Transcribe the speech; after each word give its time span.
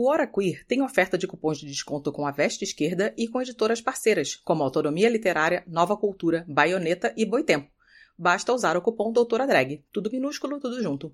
O 0.00 0.08
Hora 0.08 0.28
Queer 0.28 0.64
tem 0.64 0.80
oferta 0.80 1.18
de 1.18 1.26
cupons 1.26 1.58
de 1.58 1.66
desconto 1.66 2.12
com 2.12 2.24
a 2.24 2.30
Veste 2.30 2.62
Esquerda 2.62 3.12
e 3.18 3.26
com 3.26 3.42
editoras 3.42 3.80
parceiras, 3.80 4.36
como 4.36 4.62
Autonomia 4.62 5.08
Literária, 5.08 5.64
Nova 5.66 5.96
Cultura, 5.96 6.44
Baioneta 6.46 7.12
e 7.16 7.26
Boitempo. 7.26 7.68
Basta 8.16 8.52
usar 8.52 8.76
o 8.76 8.80
cupom 8.80 9.10
Doutora 9.10 9.44
Drag. 9.44 9.82
Tudo 9.92 10.08
minúsculo, 10.08 10.60
tudo 10.60 10.80
junto. 10.80 11.10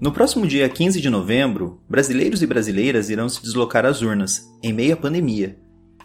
No 0.00 0.10
próximo 0.12 0.44
dia 0.44 0.68
15 0.68 1.00
de 1.00 1.08
novembro, 1.08 1.80
brasileiros 1.88 2.42
e 2.42 2.48
brasileiras 2.48 3.10
irão 3.10 3.28
se 3.28 3.40
deslocar 3.40 3.86
às 3.86 4.02
urnas, 4.02 4.50
em 4.60 4.72
meio 4.72 4.94
à 4.94 4.96
pandemia, 4.96 5.56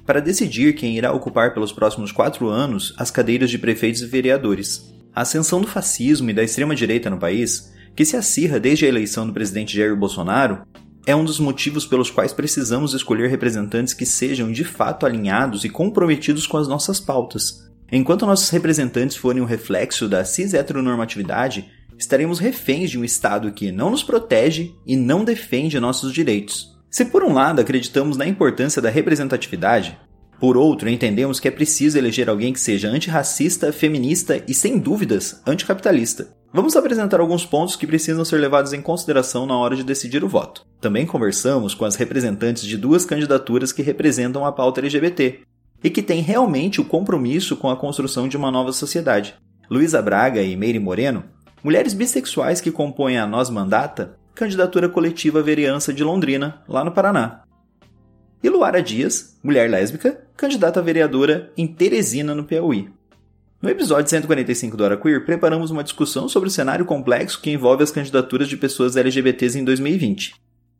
para 0.05 0.21
decidir 0.21 0.73
quem 0.73 0.97
irá 0.97 1.11
ocupar 1.11 1.53
pelos 1.53 1.71
próximos 1.71 2.11
quatro 2.11 2.47
anos 2.47 2.93
as 2.97 3.09
cadeiras 3.09 3.49
de 3.49 3.57
prefeitos 3.57 4.01
e 4.01 4.05
vereadores. 4.05 4.93
A 5.13 5.21
ascensão 5.21 5.61
do 5.61 5.67
fascismo 5.67 6.29
e 6.29 6.33
da 6.33 6.43
extrema-direita 6.43 7.09
no 7.09 7.17
país, 7.17 7.73
que 7.95 8.05
se 8.05 8.15
acirra 8.15 8.59
desde 8.59 8.85
a 8.85 8.89
eleição 8.89 9.25
do 9.25 9.33
presidente 9.33 9.75
Jair 9.75 9.95
Bolsonaro, 9.95 10.63
é 11.07 11.15
um 11.15 11.23
dos 11.23 11.39
motivos 11.39 11.85
pelos 11.85 12.09
quais 12.09 12.33
precisamos 12.33 12.93
escolher 12.93 13.29
representantes 13.29 13.93
que 13.93 14.05
sejam 14.05 14.51
de 14.51 14.63
fato 14.63 15.05
alinhados 15.05 15.63
e 15.63 15.69
comprometidos 15.69 16.47
com 16.47 16.57
as 16.57 16.67
nossas 16.67 16.99
pautas. 16.99 17.63
Enquanto 17.91 18.25
nossos 18.25 18.49
representantes 18.49 19.15
forem 19.15 19.41
um 19.41 19.45
reflexo 19.45 20.09
da 20.09 20.25
cis-heteronormatividade, 20.25 21.69
estaremos 21.97 22.39
reféns 22.39 22.89
de 22.89 22.99
um 22.99 23.03
Estado 23.03 23.51
que 23.51 23.71
não 23.71 23.91
nos 23.91 24.03
protege 24.03 24.73
e 24.85 24.95
não 24.95 25.23
defende 25.23 25.79
nossos 25.79 26.11
direitos. 26.11 26.74
Se 26.95 27.03
por 27.03 27.25
um 27.25 27.33
lado 27.33 27.59
acreditamos 27.59 28.15
na 28.15 28.25
importância 28.25 28.81
da 28.81 28.89
representatividade, 28.89 29.99
por 30.39 30.55
outro 30.55 30.87
entendemos 30.87 31.41
que 31.41 31.47
é 31.49 31.51
preciso 31.51 31.97
eleger 31.97 32.29
alguém 32.29 32.53
que 32.53 32.59
seja 32.61 32.87
antirracista, 32.87 33.73
feminista 33.73 34.41
e, 34.47 34.53
sem 34.53 34.79
dúvidas, 34.79 35.41
anticapitalista. 35.45 36.29
Vamos 36.53 36.73
apresentar 36.73 37.19
alguns 37.19 37.45
pontos 37.45 37.75
que 37.75 37.85
precisam 37.85 38.23
ser 38.23 38.37
levados 38.37 38.71
em 38.71 38.81
consideração 38.81 39.45
na 39.45 39.57
hora 39.57 39.75
de 39.75 39.83
decidir 39.83 40.23
o 40.23 40.29
voto. 40.29 40.65
Também 40.79 41.05
conversamos 41.05 41.73
com 41.73 41.83
as 41.83 41.97
representantes 41.97 42.63
de 42.63 42.77
duas 42.77 43.03
candidaturas 43.03 43.73
que 43.73 43.81
representam 43.81 44.45
a 44.45 44.53
pauta 44.53 44.79
LGBT 44.79 45.41
e 45.83 45.89
que 45.89 46.01
têm 46.01 46.21
realmente 46.21 46.79
o 46.79 46.85
compromisso 46.85 47.57
com 47.57 47.69
a 47.69 47.75
construção 47.75 48.25
de 48.25 48.37
uma 48.37 48.49
nova 48.49 48.71
sociedade. 48.71 49.35
Luísa 49.69 50.01
Braga 50.01 50.41
e 50.41 50.55
Meire 50.55 50.79
Moreno 50.79 51.25
Mulheres 51.65 51.95
bissexuais 51.95 52.61
que 52.61 52.69
compõem 52.69 53.17
a 53.17 53.25
Nós 53.25 53.49
Mandata, 53.49 54.19
candidatura 54.35 54.89
coletiva 54.89 55.39
à 55.39 55.41
vereança 55.41 55.93
de 55.93 56.03
Londrina, 56.03 56.61
lá 56.67 56.83
no 56.83 56.91
Paraná. 56.91 57.43
E 58.43 58.49
Luara 58.49 58.83
Dias, 58.83 59.39
mulher 59.41 59.69
lésbica, 59.69 60.21
candidata 60.35 60.79
a 60.79 60.83
vereadora 60.83 61.51
em 61.57 61.65
Teresina, 61.65 62.35
no 62.35 62.43
Piauí. 62.43 62.89
No 63.61 63.69
episódio 63.69 64.09
145 64.09 64.75
do 64.75 64.83
Hora 64.83 64.97
Queer, 64.97 65.25
preparamos 65.25 65.71
uma 65.71 65.83
discussão 65.83 66.27
sobre 66.27 66.49
o 66.49 66.51
cenário 66.51 66.85
complexo 66.85 67.41
que 67.41 67.49
envolve 67.49 67.81
as 67.81 67.91
candidaturas 67.91 68.49
de 68.49 68.57
pessoas 68.57 68.97
LGBTs 68.97 69.57
em 69.57 69.63
2020. 69.63 70.35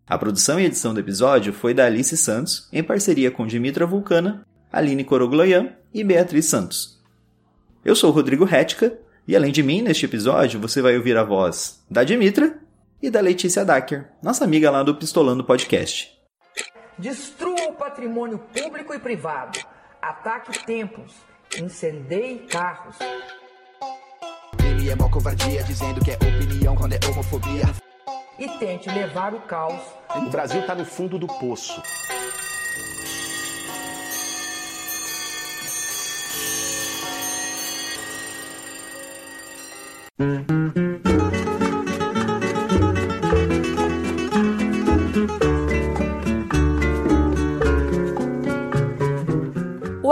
A 0.06 0.18
produção 0.18 0.60
e 0.60 0.66
edição 0.66 0.94
do 0.94 1.00
episódio 1.00 1.54
foi 1.54 1.74
da 1.74 1.86
Alice 1.86 2.16
Santos, 2.18 2.68
em 2.72 2.84
parceria 2.84 3.32
com 3.32 3.48
Dimitra 3.48 3.88
Vulcana, 3.88 4.46
Aline 4.72 5.04
Corogloian 5.06 5.70
e 5.94 6.04
Beatriz 6.04 6.46
Santos. 6.46 7.02
Eu 7.84 7.96
sou 7.96 8.12
Rodrigo 8.12 8.48
Hética 8.48 9.00
e 9.28 9.36
além 9.36 9.52
de 9.52 9.64
mim, 9.64 9.82
neste 9.82 10.06
episódio, 10.06 10.60
você 10.60 10.82
vai 10.82 10.96
ouvir 10.98 11.18
a 11.18 11.24
voz 11.24 11.84
da 11.90 12.04
Dimitra 12.04 12.65
e 13.06 13.10
da 13.12 13.22
Letícia 13.22 13.64
Dacker, 13.64 14.10
nossa 14.20 14.44
amiga 14.44 14.72
lá 14.72 14.82
do 14.82 14.96
Pistolando 14.96 15.44
Podcast. 15.44 16.12
Destrua 16.98 17.70
o 17.70 17.74
patrimônio 17.74 18.40
público 18.40 18.96
e 18.96 19.00
privado. 19.00 19.60
Ataque 20.02 20.66
templos. 20.66 21.14
Incendeie 21.56 22.40
carros. 22.48 22.98
Ele 24.60 24.90
é 24.90 24.96
mó 24.96 25.08
covardia, 25.08 25.64
dizendo 25.64 26.04
que 26.04 26.12
é 26.12 26.16
opinião 26.16 26.76
quando 26.76 26.94
é 26.94 27.00
homofobia. 27.08 27.66
E 28.40 28.50
tente 28.58 28.90
levar 28.90 29.36
o 29.36 29.42
caos. 29.42 29.82
O 30.16 30.30
Brasil 30.32 30.62
está 30.62 30.74
no 30.74 30.84
fundo 30.84 31.20
do 31.20 31.28
poço. 31.28 31.80
O 40.18 40.65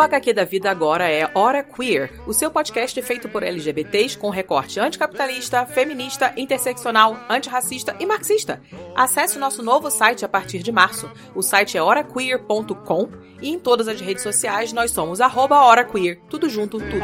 HQ 0.04 0.34
da 0.34 0.44
Vida 0.44 0.70
agora 0.70 1.10
é 1.10 1.30
Hora 1.34 1.64
Queer, 1.64 2.12
o 2.28 2.34
seu 2.34 2.52
podcast 2.52 3.02
feito 3.02 3.30
por 3.30 3.42
LGBTs 3.42 4.18
com 4.18 4.30
recorte 4.30 4.78
anticapitalista, 4.80 5.66
feminista, 5.66 6.34
interseccional, 6.36 7.18
antirracista 7.30 7.96
e 8.00 8.06
marxista. 8.06 8.62
Acesse 8.96 9.38
o 9.38 9.40
nosso 9.40 9.64
novo 9.64 9.90
site 9.90 10.26
a 10.26 10.30
partir 10.30 10.60
de 10.60 10.72
março. 10.72 11.10
O 11.34 11.42
site 11.42 11.78
é 11.78 11.82
horaqueer.com 11.82 13.10
e 13.42 13.50
em 13.50 13.60
todas 13.60 13.88
as 13.88 14.02
redes 14.02 14.24
sociais 14.24 14.74
nós 14.74 14.92
somos 14.92 15.22
arroba 15.22 15.62
Hora 15.62 15.86
Queer. 15.86 16.20
Tudo 16.30 16.50
junto, 16.50 16.80
tudo 16.80 16.98
em 16.98 17.04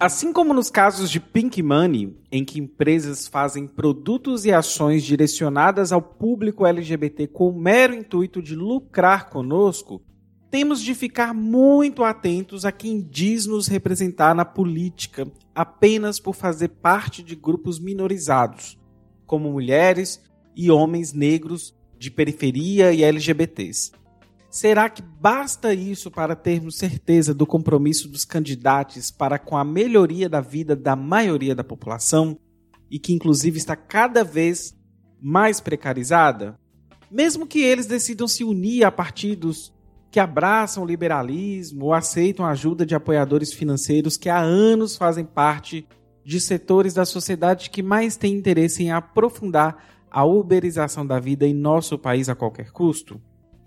Assim 0.00 0.32
como 0.32 0.54
nos 0.54 0.70
casos 0.70 1.10
de 1.10 1.18
Pink 1.18 1.60
Money, 1.60 2.16
em 2.30 2.44
que 2.44 2.60
empresas 2.60 3.26
fazem 3.26 3.66
produtos 3.66 4.44
e 4.44 4.52
ações 4.52 5.02
direcionadas 5.02 5.90
ao 5.90 6.00
público 6.00 6.64
LGBT 6.64 7.26
com 7.26 7.48
o 7.48 7.58
mero 7.58 7.92
intuito 7.92 8.40
de 8.40 8.54
lucrar 8.54 9.28
conosco, 9.28 10.00
temos 10.52 10.80
de 10.82 10.94
ficar 10.94 11.34
muito 11.34 12.04
atentos 12.04 12.64
a 12.64 12.70
quem 12.70 13.00
diz 13.02 13.44
nos 13.44 13.66
representar 13.66 14.36
na 14.36 14.44
política 14.44 15.26
apenas 15.52 16.20
por 16.20 16.32
fazer 16.32 16.68
parte 16.68 17.20
de 17.20 17.34
grupos 17.34 17.80
minorizados, 17.80 18.78
como 19.26 19.50
mulheres 19.50 20.22
e 20.54 20.70
homens 20.70 21.12
negros 21.12 21.74
de 21.98 22.08
periferia 22.08 22.92
e 22.92 23.02
LGBTs. 23.02 23.97
Será 24.50 24.88
que 24.88 25.02
basta 25.02 25.74
isso 25.74 26.10
para 26.10 26.34
termos 26.34 26.76
certeza 26.76 27.34
do 27.34 27.46
compromisso 27.46 28.08
dos 28.08 28.24
candidatos 28.24 29.10
para 29.10 29.38
com 29.38 29.58
a 29.58 29.64
melhoria 29.64 30.26
da 30.26 30.40
vida 30.40 30.74
da 30.74 30.96
maioria 30.96 31.54
da 31.54 31.62
população 31.62 32.38
e 32.90 32.98
que 32.98 33.12
inclusive 33.12 33.58
está 33.58 33.76
cada 33.76 34.24
vez 34.24 34.74
mais 35.20 35.60
precarizada? 35.60 36.58
Mesmo 37.10 37.46
que 37.46 37.60
eles 37.60 37.86
decidam 37.86 38.26
se 38.26 38.42
unir 38.42 38.84
a 38.84 38.90
partidos 38.90 39.70
que 40.10 40.18
abraçam 40.18 40.82
o 40.82 40.86
liberalismo 40.86 41.86
ou 41.86 41.92
aceitam 41.92 42.46
a 42.46 42.50
ajuda 42.50 42.86
de 42.86 42.94
apoiadores 42.94 43.52
financeiros 43.52 44.16
que 44.16 44.30
há 44.30 44.38
anos 44.40 44.96
fazem 44.96 45.26
parte 45.26 45.86
de 46.24 46.40
setores 46.40 46.94
da 46.94 47.04
sociedade 47.04 47.68
que 47.68 47.82
mais 47.82 48.16
têm 48.16 48.34
interesse 48.34 48.82
em 48.82 48.90
aprofundar 48.90 49.84
a 50.10 50.24
uberização 50.24 51.06
da 51.06 51.20
vida 51.20 51.46
em 51.46 51.52
nosso 51.52 51.98
país 51.98 52.30
a 52.30 52.34
qualquer 52.34 52.70
custo? 52.70 53.20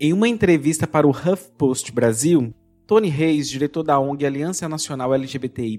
Em 0.04 0.12
uma 0.12 0.26
entrevista 0.26 0.84
para 0.84 1.06
o 1.06 1.10
HuffPost 1.10 1.92
Brasil, 1.92 2.52
Tony 2.88 3.08
Reis, 3.08 3.48
diretor 3.48 3.84
da 3.84 4.00
ONG 4.00 4.26
Aliança 4.26 4.68
Nacional 4.68 5.14
LGBTI+, 5.14 5.78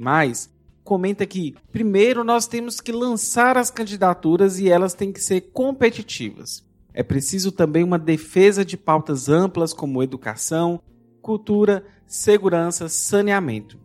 comenta 0.82 1.26
que, 1.26 1.56
primeiro, 1.74 2.24
nós 2.24 2.48
temos 2.48 2.80
que 2.80 2.94
lançar 2.94 3.58
as 3.58 3.70
candidaturas 3.70 4.60
e 4.60 4.70
elas 4.70 4.94
têm 4.94 5.12
que 5.12 5.20
ser 5.20 5.52
competitivas. 5.52 6.66
É 6.94 7.04
preciso 7.04 7.52
também 7.52 7.84
uma 7.84 8.00
defesa 8.00 8.64
de 8.64 8.78
pautas 8.78 9.28
amplas 9.28 9.74
como 9.74 10.02
educação, 10.02 10.82
cultura, 11.22 11.86
segurança, 12.08 12.88
saneamento. 12.88 13.78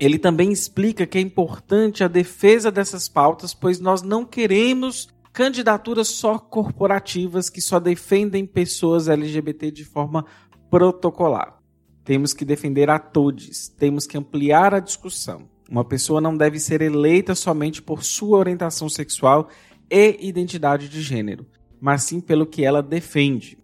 Ele 0.00 0.18
também 0.18 0.50
explica 0.50 1.06
que 1.06 1.18
é 1.18 1.20
importante 1.20 2.02
a 2.02 2.08
defesa 2.08 2.70
dessas 2.70 3.06
pautas, 3.06 3.52
pois 3.52 3.78
nós 3.78 4.00
não 4.00 4.24
queremos 4.24 5.10
candidaturas 5.32 6.08
só 6.08 6.38
corporativas 6.38 7.48
que 7.48 7.60
só 7.60 7.78
defendem 7.78 8.46
pessoas 8.46 9.08
LGBT 9.08 9.70
de 9.70 9.84
forma 9.84 10.24
protocolar. 10.70 11.58
Temos 12.04 12.32
que 12.32 12.44
defender 12.44 12.88
a 12.88 12.98
todos, 12.98 13.68
temos 13.68 14.06
que 14.06 14.16
ampliar 14.16 14.74
a 14.74 14.80
discussão. 14.80 15.48
Uma 15.70 15.84
pessoa 15.84 16.20
não 16.20 16.36
deve 16.36 16.58
ser 16.58 16.80
eleita 16.80 17.34
somente 17.34 17.82
por 17.82 18.02
sua 18.02 18.38
orientação 18.38 18.88
sexual 18.88 19.48
e 19.90 20.16
identidade 20.26 20.88
de 20.88 21.02
gênero, 21.02 21.46
mas 21.80 22.04
sim 22.04 22.20
pelo 22.20 22.46
que 22.46 22.64
ela 22.64 22.82
defende. 22.82 23.58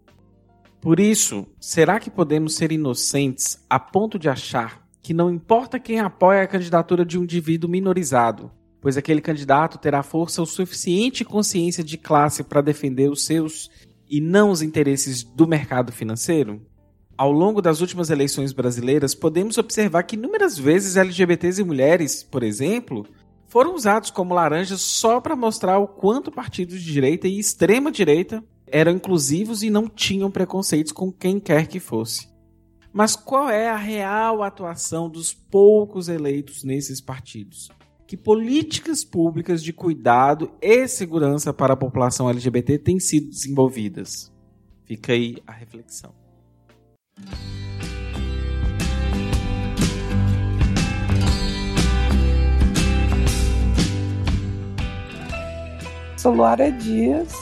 Por 0.79 0.99
isso, 0.99 1.47
será 1.59 1.99
que 1.99 2.11
podemos 2.11 2.55
ser 2.55 2.71
inocentes 2.71 3.65
a 3.67 3.79
ponto 3.79 4.19
de 4.19 4.29
achar 4.29 4.85
que 5.01 5.15
não 5.15 5.31
importa 5.31 5.79
quem 5.79 5.99
apoia 5.99 6.43
a 6.43 6.47
candidatura 6.47 7.03
de 7.03 7.17
um 7.17 7.23
indivíduo 7.23 7.69
minorizado, 7.69 8.51
pois 8.85 8.97
aquele 8.97 9.19
candidato 9.19 9.79
terá 9.79 10.03
força 10.03 10.43
o 10.43 10.45
suficiente 10.45 11.21
e 11.21 11.25
consciência 11.25 11.83
de 11.83 11.97
classe 11.97 12.43
para 12.43 12.61
defender 12.61 13.09
os 13.09 13.25
seus 13.25 13.67
e 14.07 14.21
não 14.21 14.51
os 14.51 14.61
interesses 14.61 15.23
do 15.23 15.47
mercado 15.47 15.91
financeiro? 15.91 16.61
Ao 17.17 17.31
longo 17.31 17.63
das 17.63 17.81
últimas 17.81 18.11
eleições 18.11 18.53
brasileiras, 18.53 19.15
podemos 19.15 19.57
observar 19.57 20.03
que 20.03 20.15
inúmeras 20.15 20.55
vezes 20.55 20.97
LGBTs 20.97 21.59
e 21.59 21.63
mulheres, 21.63 22.21
por 22.21 22.43
exemplo, 22.43 23.07
foram 23.47 23.73
usados 23.73 24.11
como 24.11 24.35
laranjas 24.35 24.81
só 24.81 25.19
para 25.19 25.35
mostrar 25.35 25.79
o 25.79 25.87
quanto 25.87 26.31
partidos 26.31 26.79
de 26.79 26.93
direita 26.93 27.27
e 27.27 27.39
extrema 27.39 27.91
direita 27.91 28.43
eram 28.67 28.91
inclusivos 28.91 29.63
e 29.63 29.71
não 29.71 29.89
tinham 29.89 30.29
preconceitos 30.29 30.91
com 30.91 31.11
quem 31.11 31.39
quer 31.39 31.65
que 31.65 31.79
fosse. 31.79 32.29
Mas 32.93 33.15
qual 33.15 33.49
é 33.49 33.67
a 33.67 33.77
real 33.77 34.43
atuação 34.43 35.09
dos 35.09 35.33
poucos 35.33 36.07
eleitos 36.07 36.63
nesses 36.63 37.01
partidos? 37.01 37.71
Que 38.07 38.15
políticas 38.15 39.03
públicas 39.03 39.63
de 39.63 39.73
cuidado 39.73 40.51
e 40.61 40.87
segurança 40.87 41.51
para 41.51 41.73
a 41.73 41.77
população 41.77 42.29
LGBT 42.29 42.77
têm 42.77 42.99
sido 42.99 43.31
desenvolvidas? 43.31 44.31
Fica 44.83 45.13
aí 45.13 45.37
a 45.47 45.51
reflexão. 45.51 46.13
Sou 56.15 56.31
Luara 56.31 56.71
Dias, 56.71 57.33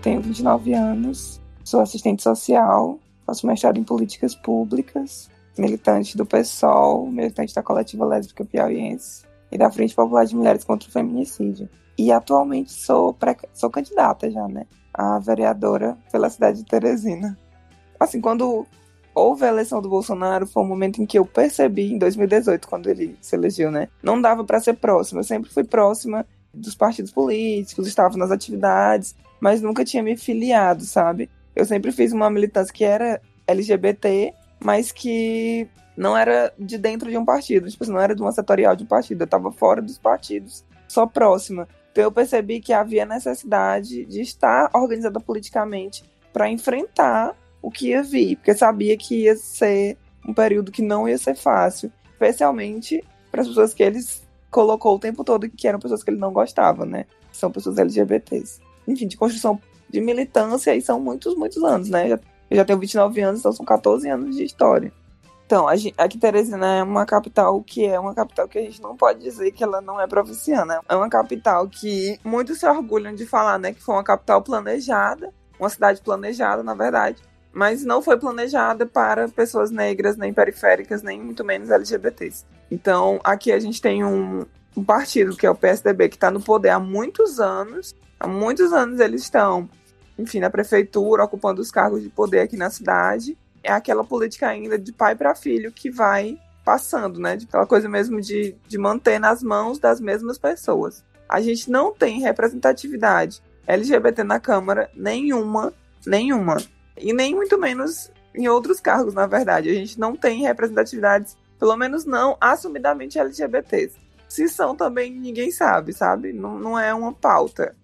tenho 0.00 0.20
29 0.20 0.74
anos, 0.74 1.40
sou 1.64 1.80
assistente 1.80 2.22
social, 2.22 3.00
faço 3.26 3.44
mestrado 3.48 3.78
em 3.78 3.84
políticas 3.84 4.36
públicas, 4.36 5.28
militante 5.58 6.16
do 6.16 6.24
PSOL, 6.24 7.10
militante 7.10 7.52
da 7.52 7.64
coletiva 7.64 8.04
lésbica 8.04 8.44
piauiense 8.44 9.27
e 9.50 9.58
da 9.58 9.70
Frente 9.70 9.94
Popular 9.94 10.24
de 10.24 10.36
Mulheres 10.36 10.64
contra 10.64 10.88
o 10.88 10.92
Feminicídio. 10.92 11.68
E 11.96 12.12
atualmente 12.12 12.72
sou, 12.72 13.12
pré... 13.12 13.36
sou 13.52 13.70
candidata 13.70 14.30
já, 14.30 14.46
né? 14.46 14.66
A 14.92 15.18
vereadora 15.18 15.96
pela 16.12 16.30
cidade 16.30 16.58
de 16.58 16.64
Teresina. 16.64 17.36
Assim, 17.98 18.20
quando 18.20 18.66
houve 19.14 19.44
a 19.44 19.48
eleição 19.48 19.82
do 19.82 19.88
Bolsonaro, 19.88 20.46
foi 20.46 20.62
um 20.62 20.66
momento 20.66 21.02
em 21.02 21.06
que 21.06 21.18
eu 21.18 21.26
percebi, 21.26 21.92
em 21.92 21.98
2018, 21.98 22.68
quando 22.68 22.88
ele 22.88 23.16
se 23.20 23.34
elegeu, 23.34 23.70
né? 23.70 23.88
Não 24.02 24.20
dava 24.20 24.44
para 24.44 24.60
ser 24.60 24.74
próxima. 24.74 25.20
Eu 25.20 25.24
sempre 25.24 25.50
fui 25.50 25.64
próxima 25.64 26.24
dos 26.54 26.74
partidos 26.74 27.12
políticos, 27.12 27.86
estava 27.86 28.16
nas 28.16 28.30
atividades, 28.30 29.14
mas 29.40 29.60
nunca 29.60 29.84
tinha 29.84 30.02
me 30.02 30.16
filiado, 30.16 30.84
sabe? 30.84 31.28
Eu 31.54 31.64
sempre 31.64 31.92
fiz 31.92 32.12
uma 32.12 32.30
militância 32.30 32.72
que 32.72 32.84
era 32.84 33.20
LGBT, 33.46 34.32
mas 34.62 34.92
que 34.92 35.68
não 35.98 36.16
era 36.16 36.52
de 36.56 36.78
dentro 36.78 37.10
de 37.10 37.18
um 37.18 37.24
partido, 37.24 37.68
tipo, 37.68 37.84
não 37.90 38.00
era 38.00 38.14
de 38.14 38.22
uma 38.22 38.30
setorial 38.30 38.76
de 38.76 38.84
um 38.84 38.86
partido, 38.86 39.20
eu 39.20 39.24
estava 39.24 39.50
fora 39.50 39.82
dos 39.82 39.98
partidos, 39.98 40.64
só 40.86 41.06
próxima. 41.06 41.68
Então 41.90 42.04
eu 42.04 42.12
percebi 42.12 42.60
que 42.60 42.72
havia 42.72 43.04
necessidade 43.04 44.06
de 44.06 44.20
estar 44.20 44.70
organizada 44.72 45.18
politicamente 45.18 46.04
para 46.32 46.48
enfrentar 46.48 47.36
o 47.60 47.68
que 47.68 47.88
ia 47.88 48.02
vir, 48.02 48.36
porque 48.36 48.54
sabia 48.54 48.96
que 48.96 49.24
ia 49.24 49.34
ser 49.34 49.98
um 50.26 50.32
período 50.32 50.70
que 50.70 50.82
não 50.82 51.08
ia 51.08 51.18
ser 51.18 51.34
fácil, 51.34 51.90
especialmente 52.12 53.02
para 53.28 53.40
as 53.40 53.48
pessoas 53.48 53.74
que 53.74 53.82
eles 53.82 54.22
colocou 54.52 54.94
o 54.94 55.00
tempo 55.00 55.24
todo 55.24 55.50
que 55.50 55.66
eram 55.66 55.80
pessoas 55.80 56.04
que 56.04 56.10
ele 56.10 56.20
não 56.20 56.32
gostava, 56.32 56.86
né? 56.86 57.06
São 57.32 57.50
pessoas 57.50 57.76
LGBTs. 57.76 58.60
Enfim, 58.86 59.08
de 59.08 59.16
construção 59.16 59.60
de 59.90 60.00
militância 60.00 60.76
e 60.76 60.80
são 60.80 61.00
muitos, 61.00 61.34
muitos 61.34 61.62
anos, 61.64 61.90
né? 61.90 62.12
Eu 62.12 62.56
já 62.56 62.64
tenho 62.64 62.78
29 62.78 63.20
anos, 63.20 63.40
então 63.40 63.52
são 63.52 63.66
14 63.66 64.08
anos 64.08 64.36
de 64.36 64.44
história. 64.44 64.92
Então, 65.48 65.66
aqui 65.66 66.18
Teresina 66.20 66.76
é 66.76 66.82
uma 66.82 67.06
capital 67.06 67.62
que 67.62 67.86
é 67.86 67.98
uma 67.98 68.14
capital 68.14 68.46
que 68.46 68.58
a 68.58 68.60
gente 68.60 68.82
não 68.82 68.94
pode 68.94 69.20
dizer 69.20 69.50
que 69.50 69.64
ela 69.64 69.80
não 69.80 69.98
é 69.98 70.06
provinciana. 70.06 70.82
É 70.86 70.94
uma 70.94 71.08
capital 71.08 71.66
que 71.66 72.20
muitos 72.22 72.60
se 72.60 72.66
orgulham 72.66 73.14
de 73.14 73.24
falar, 73.24 73.58
né, 73.58 73.72
que 73.72 73.82
foi 73.82 73.94
uma 73.94 74.04
capital 74.04 74.42
planejada, 74.42 75.32
uma 75.58 75.70
cidade 75.70 76.02
planejada, 76.02 76.62
na 76.62 76.74
verdade, 76.74 77.22
mas 77.50 77.82
não 77.82 78.02
foi 78.02 78.18
planejada 78.18 78.84
para 78.84 79.26
pessoas 79.26 79.70
negras, 79.70 80.18
nem 80.18 80.34
periféricas, 80.34 81.02
nem 81.02 81.18
muito 81.18 81.42
menos 81.42 81.70
LGBTs. 81.70 82.44
Então, 82.70 83.18
aqui 83.24 83.50
a 83.50 83.58
gente 83.58 83.80
tem 83.80 84.04
um, 84.04 84.44
um 84.76 84.84
partido, 84.84 85.34
que 85.34 85.46
é 85.46 85.50
o 85.50 85.54
PSDB, 85.54 86.10
que 86.10 86.16
está 86.16 86.30
no 86.30 86.42
poder 86.42 86.68
há 86.68 86.78
muitos 86.78 87.40
anos. 87.40 87.96
Há 88.20 88.28
muitos 88.28 88.70
anos 88.70 89.00
eles 89.00 89.22
estão, 89.22 89.66
enfim, 90.18 90.40
na 90.40 90.50
prefeitura, 90.50 91.24
ocupando 91.24 91.62
os 91.62 91.70
cargos 91.70 92.02
de 92.02 92.10
poder 92.10 92.40
aqui 92.40 92.58
na 92.58 92.68
cidade. 92.68 93.34
É 93.62 93.72
aquela 93.72 94.04
política 94.04 94.48
ainda 94.48 94.78
de 94.78 94.92
pai 94.92 95.14
para 95.14 95.34
filho 95.34 95.72
que 95.72 95.90
vai 95.90 96.38
passando, 96.64 97.18
né? 97.18 97.38
Aquela 97.42 97.66
coisa 97.66 97.88
mesmo 97.88 98.20
de, 98.20 98.54
de 98.66 98.78
manter 98.78 99.18
nas 99.18 99.42
mãos 99.42 99.78
das 99.78 100.00
mesmas 100.00 100.38
pessoas. 100.38 101.04
A 101.28 101.40
gente 101.40 101.70
não 101.70 101.92
tem 101.92 102.20
representatividade 102.20 103.42
LGBT 103.66 104.22
na 104.22 104.40
Câmara 104.40 104.90
nenhuma, 104.94 105.72
nenhuma. 106.06 106.56
E 106.96 107.12
nem 107.12 107.34
muito 107.34 107.58
menos 107.58 108.10
em 108.34 108.48
outros 108.48 108.80
cargos, 108.80 109.14
na 109.14 109.26
verdade. 109.26 109.68
A 109.68 109.74
gente 109.74 109.98
não 109.98 110.16
tem 110.16 110.42
representatividades 110.42 111.36
pelo 111.58 111.76
menos 111.76 112.04
não 112.04 112.36
assumidamente 112.40 113.18
LGBTs. 113.18 113.96
Se 114.28 114.48
são 114.48 114.76
também, 114.76 115.12
ninguém 115.12 115.50
sabe, 115.50 115.92
sabe? 115.92 116.32
Não, 116.32 116.58
não 116.58 116.78
é 116.78 116.94
uma 116.94 117.12
pauta. 117.12 117.74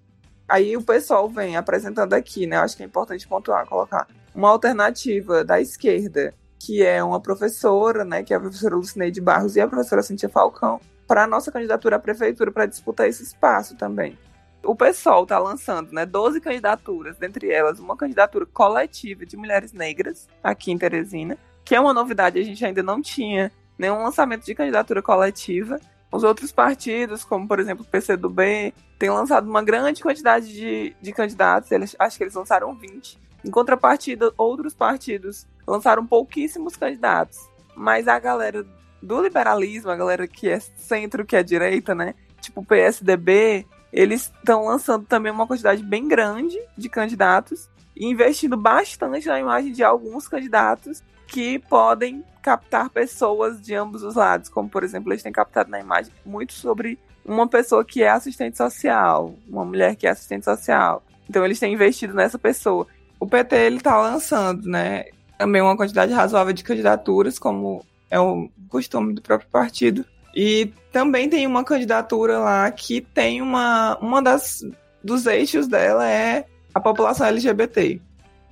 Aí 0.49 0.77
o 0.77 0.83
pessoal 0.83 1.29
vem 1.29 1.57
apresentando 1.57 2.13
aqui, 2.13 2.47
né? 2.47 2.59
Acho 2.59 2.77
que 2.77 2.83
é 2.83 2.87
importante 2.87 3.27
pontuar, 3.27 3.67
colocar 3.67 4.07
uma 4.35 4.49
alternativa 4.49 5.45
da 5.45 5.61
esquerda, 5.61 6.35
que 6.59 6.83
é 6.83 7.03
uma 7.03 7.21
professora, 7.21 8.05
né? 8.05 8.23
Que 8.23 8.33
é 8.33 8.37
a 8.37 8.41
professora 8.41 8.75
Lucineide 8.75 9.21
Barros 9.21 9.57
e 9.57 9.61
a 9.61 9.69
professora 9.69 10.03
Cintia 10.03 10.29
Falcão, 10.29 10.81
para 11.07 11.25
a 11.25 11.27
nossa 11.27 11.53
candidatura 11.53 11.97
à 11.97 11.99
prefeitura 11.99 12.51
para 12.51 12.67
disputar 12.67 13.09
esse 13.09 13.23
espaço 13.23 13.77
também. 13.77 14.19
O 14.63 14.75
PSOL 14.75 15.25
está 15.25 15.39
lançando 15.39 15.93
né, 15.93 16.07
12 16.07 16.41
candidaturas, 16.41 17.19
dentre 17.19 17.51
elas 17.51 17.79
uma 17.79 17.97
candidatura 17.97 18.47
coletiva 18.47 19.27
de 19.27 19.37
mulheres 19.37 19.73
negras 19.75 20.27
aqui 20.43 20.73
em 20.73 20.79
Teresina, 20.79 21.37
que 21.65 21.75
é 21.75 21.81
uma 21.81 21.93
novidade, 21.93 22.39
a 22.39 22.43
gente 22.43 22.65
ainda 22.65 22.83
não 22.83 23.03
tinha 23.03 23.53
nenhum 23.79 24.03
lançamento 24.03 24.45
de 24.45 24.55
candidatura 24.55 25.03
coletiva. 25.03 25.79
Os 26.11 26.25
outros 26.25 26.51
partidos, 26.51 27.25
como 27.25 27.47
por 27.47 27.61
exemplo 27.61 27.85
o 27.85 27.89
PCdoB, 27.89 28.73
têm 28.99 29.11
lançado 29.11 29.49
uma 29.49 29.63
grande 29.63 30.03
quantidade 30.03 30.51
de, 30.51 30.97
de 31.01 31.13
candidatos, 31.13 31.71
eles, 31.71 31.95
acho 31.99 32.17
que 32.17 32.25
eles 32.25 32.35
lançaram 32.35 32.75
20. 32.75 33.19
Em 33.45 33.51
contrapartida, 33.51 34.33
outros 34.37 34.75
partidos 34.75 35.47
lançaram 35.67 36.07
pouquíssimos 36.07 36.77
candidatos. 36.77 37.39
Mas 37.77 38.09
a 38.09 38.19
galera 38.19 38.65
do 39.03 39.23
liberalismo, 39.23 39.91
a 39.91 39.97
galera 39.97 40.27
que 40.27 40.49
é 40.49 40.59
centro, 40.59 41.27
que 41.27 41.37
é 41.37 41.43
direita, 41.43 41.95
né? 41.95 42.15
Tipo 42.41 42.63
o 42.63 42.65
PSDB, 42.65 43.67
eles 43.93 44.33
estão 44.35 44.65
lançando 44.65 45.05
também 45.07 45.31
uma 45.31 45.47
quantidade 45.47 45.83
bem 45.83 46.09
grande 46.09 46.59
de 46.77 46.89
candidatos 46.89 47.69
e 47.95 48.07
investindo 48.07 48.57
bastante 48.57 49.27
na 49.27 49.39
imagem 49.39 49.73
de 49.73 49.85
alguns 49.85 50.27
candidatos 50.27 51.03
que 51.27 51.59
podem 51.59 52.25
captar 52.43 52.91
pessoas 52.91 53.61
de 53.61 53.75
ambos 53.75 54.03
os 54.03 54.15
lados, 54.15 54.49
como 54.49 54.69
por 54.69 54.83
exemplo, 54.83 55.13
eles 55.13 55.23
têm 55.23 55.33
captado 55.33 55.71
na 55.71 55.81
imagem 55.81 56.13
muito 56.25 56.53
sobre 56.53 56.99
uma 57.25 57.49
pessoa 57.49 57.85
que 57.85 58.03
é 58.03 58.11
assistente 58.11 58.57
social, 58.57 59.35
uma 59.49 59.65
mulher 59.65 59.97
que 59.97 60.07
é 60.07 60.11
assistente 60.11 60.45
social. 60.45 61.03
Então 61.29 61.45
eles 61.45 61.59
têm 61.59 61.73
investido 61.73 62.13
nessa 62.13 62.39
pessoa. 62.39 62.87
O 63.25 63.27
PT 63.27 63.57
ele 63.57 63.81
tá 63.81 63.99
lançando, 63.99 64.69
né, 64.69 65.07
também 65.39 65.63
uma 65.63 65.79
quantidade 65.79 66.13
razoável 66.13 66.53
de 66.53 66.63
candidaturas, 66.63 67.39
como 67.39 67.83
é 68.11 68.21
o 68.21 68.51
costume 68.69 69.15
do 69.15 69.23
próprio 69.23 69.49
partido. 69.49 70.05
E 70.37 70.71
também 70.93 71.31
tem 71.31 71.47
uma 71.47 71.65
candidatura 71.65 72.39
lá 72.39 72.71
que 72.71 73.01
tem 73.01 73.41
uma 73.41 73.97
uma 73.99 74.21
das 74.21 74.61
dos 75.03 75.25
eixos 75.25 75.67
dela 75.67 76.07
é 76.07 76.45
a 76.75 76.79
população 76.79 77.27
LGBT. 77.29 77.99